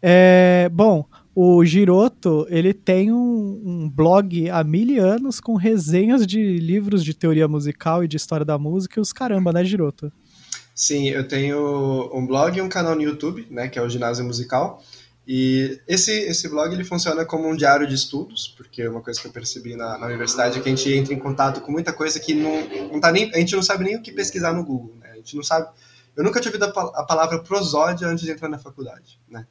[0.00, 1.04] É, bom,
[1.38, 7.12] o Giroto, ele tem um, um, blog há mil anos com resenhas de livros de
[7.12, 10.10] teoria musical e de história da música e os caramba, né, Giroto?
[10.74, 14.24] Sim, eu tenho um blog e um canal no YouTube, né, que é o Ginásio
[14.24, 14.82] Musical.
[15.28, 19.26] E esse, esse blog ele funciona como um diário de estudos, porque uma coisa que
[19.26, 22.18] eu percebi na, na universidade é que a gente entra em contato com muita coisa
[22.18, 24.94] que não, não tá nem, a gente não sabe nem o que pesquisar no Google,
[25.02, 25.10] né?
[25.12, 25.68] A gente não sabe.
[26.16, 29.46] Eu nunca tinha ouvido a, a palavra prosódia antes de entrar na faculdade, né?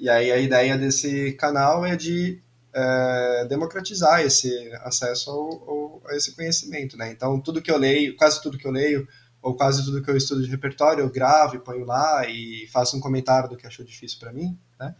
[0.00, 2.40] E aí a ideia desse canal é de
[2.72, 4.50] é, democratizar esse
[4.82, 7.12] acesso ao, ao, a esse conhecimento, né?
[7.12, 9.06] Então, tudo que eu leio, quase tudo que eu leio,
[9.42, 12.96] ou quase tudo que eu estudo de repertório, eu gravo e ponho lá e faço
[12.96, 14.94] um comentário do que achou difícil para mim, né?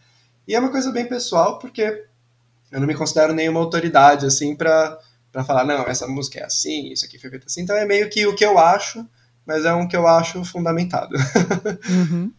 [0.47, 2.05] E é uma coisa bem pessoal, porque
[2.71, 4.99] eu não me considero nenhuma autoridade, assim, para
[5.45, 7.61] falar, não, essa música é assim, isso aqui foi feito assim.
[7.61, 9.03] Então é meio que o que eu acho,
[9.47, 11.15] mas é um que eu acho fundamentado.
[11.89, 12.31] uhum.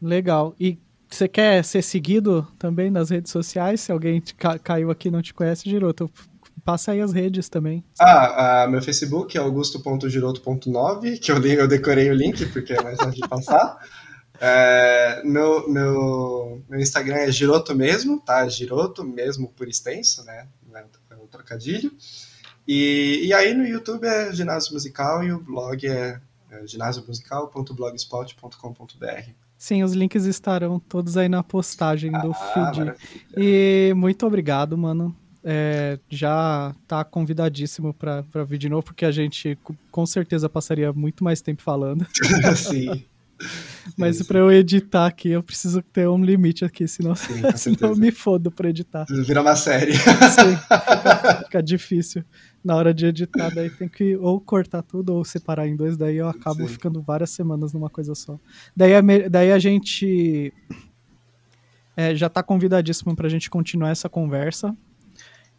[0.00, 0.54] Legal.
[0.60, 0.78] E
[1.08, 3.80] você quer ser seguido também nas redes sociais?
[3.80, 6.10] Se alguém ca caiu aqui e não te conhece, Giroto,
[6.64, 7.84] passa aí as redes também.
[7.98, 13.20] Ah, meu Facebook é augusto.giroto.9, que eu, eu decorei o link porque é mais fácil
[13.20, 13.78] de passar.
[14.38, 18.46] É, meu, meu, meu Instagram é Giroto mesmo, tá?
[18.46, 20.46] Giroto mesmo por extenso, né?
[21.10, 21.90] É um trocadilho.
[22.68, 26.20] E, e aí no YouTube é Ginásio Musical e o blog é,
[26.50, 29.45] é ginásiomusical.blogspot.com.br.
[29.58, 32.94] Sim, os links estarão todos aí na postagem do ah, feed.
[33.36, 35.16] E muito obrigado, mano.
[35.42, 39.56] É, já tá convidadíssimo para vir de novo, porque a gente
[39.90, 42.06] com certeza passaria muito mais tempo falando.
[42.56, 43.04] Sim.
[43.96, 47.96] Mas para eu editar aqui, eu preciso ter um limite aqui, senão, Sim, senão eu
[47.96, 49.06] me fodo para editar.
[49.08, 49.92] Vira uma série.
[49.94, 50.56] Sim,
[51.44, 52.24] fica, difícil.
[52.64, 56.16] Na hora de editar, daí tem que ou cortar tudo ou separar em dois, daí
[56.16, 56.68] eu acabo Sim.
[56.68, 58.38] ficando várias semanas numa coisa só.
[58.74, 59.00] Daí a,
[59.30, 60.52] daí a gente
[61.96, 64.76] é, já tá convidadíssimo pra gente continuar essa conversa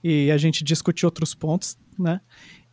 [0.04, 2.22] e a gente discutir outros pontos, né?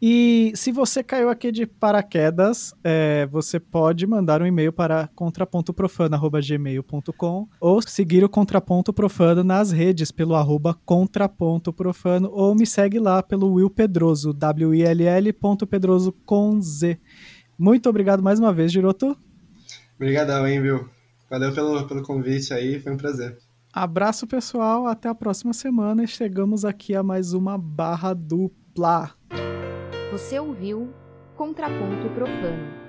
[0.07, 7.49] E se você caiu aqui de paraquedas, é, você pode mandar um e-mail para contrapontoprofano.gmail.com
[7.59, 13.23] ou seguir o Contraponto Profano nas redes pelo arroba contraponto profano ou me segue lá
[13.23, 15.35] pelo Will Pedroso, W-I-L-L
[15.71, 17.01] Pedroso com Z.
[17.59, 19.17] Muito obrigado mais uma vez, Giroto.
[19.97, 20.87] Obrigadão, hein, Will.
[21.31, 23.39] Valeu pelo, pelo convite aí, foi um prazer.
[23.73, 24.87] Abraço, pessoal.
[24.87, 29.15] Até a próxima semana e chegamos aqui a mais uma barra dupla.
[30.15, 30.95] Você ouviu
[31.35, 32.84] Contraponto Profano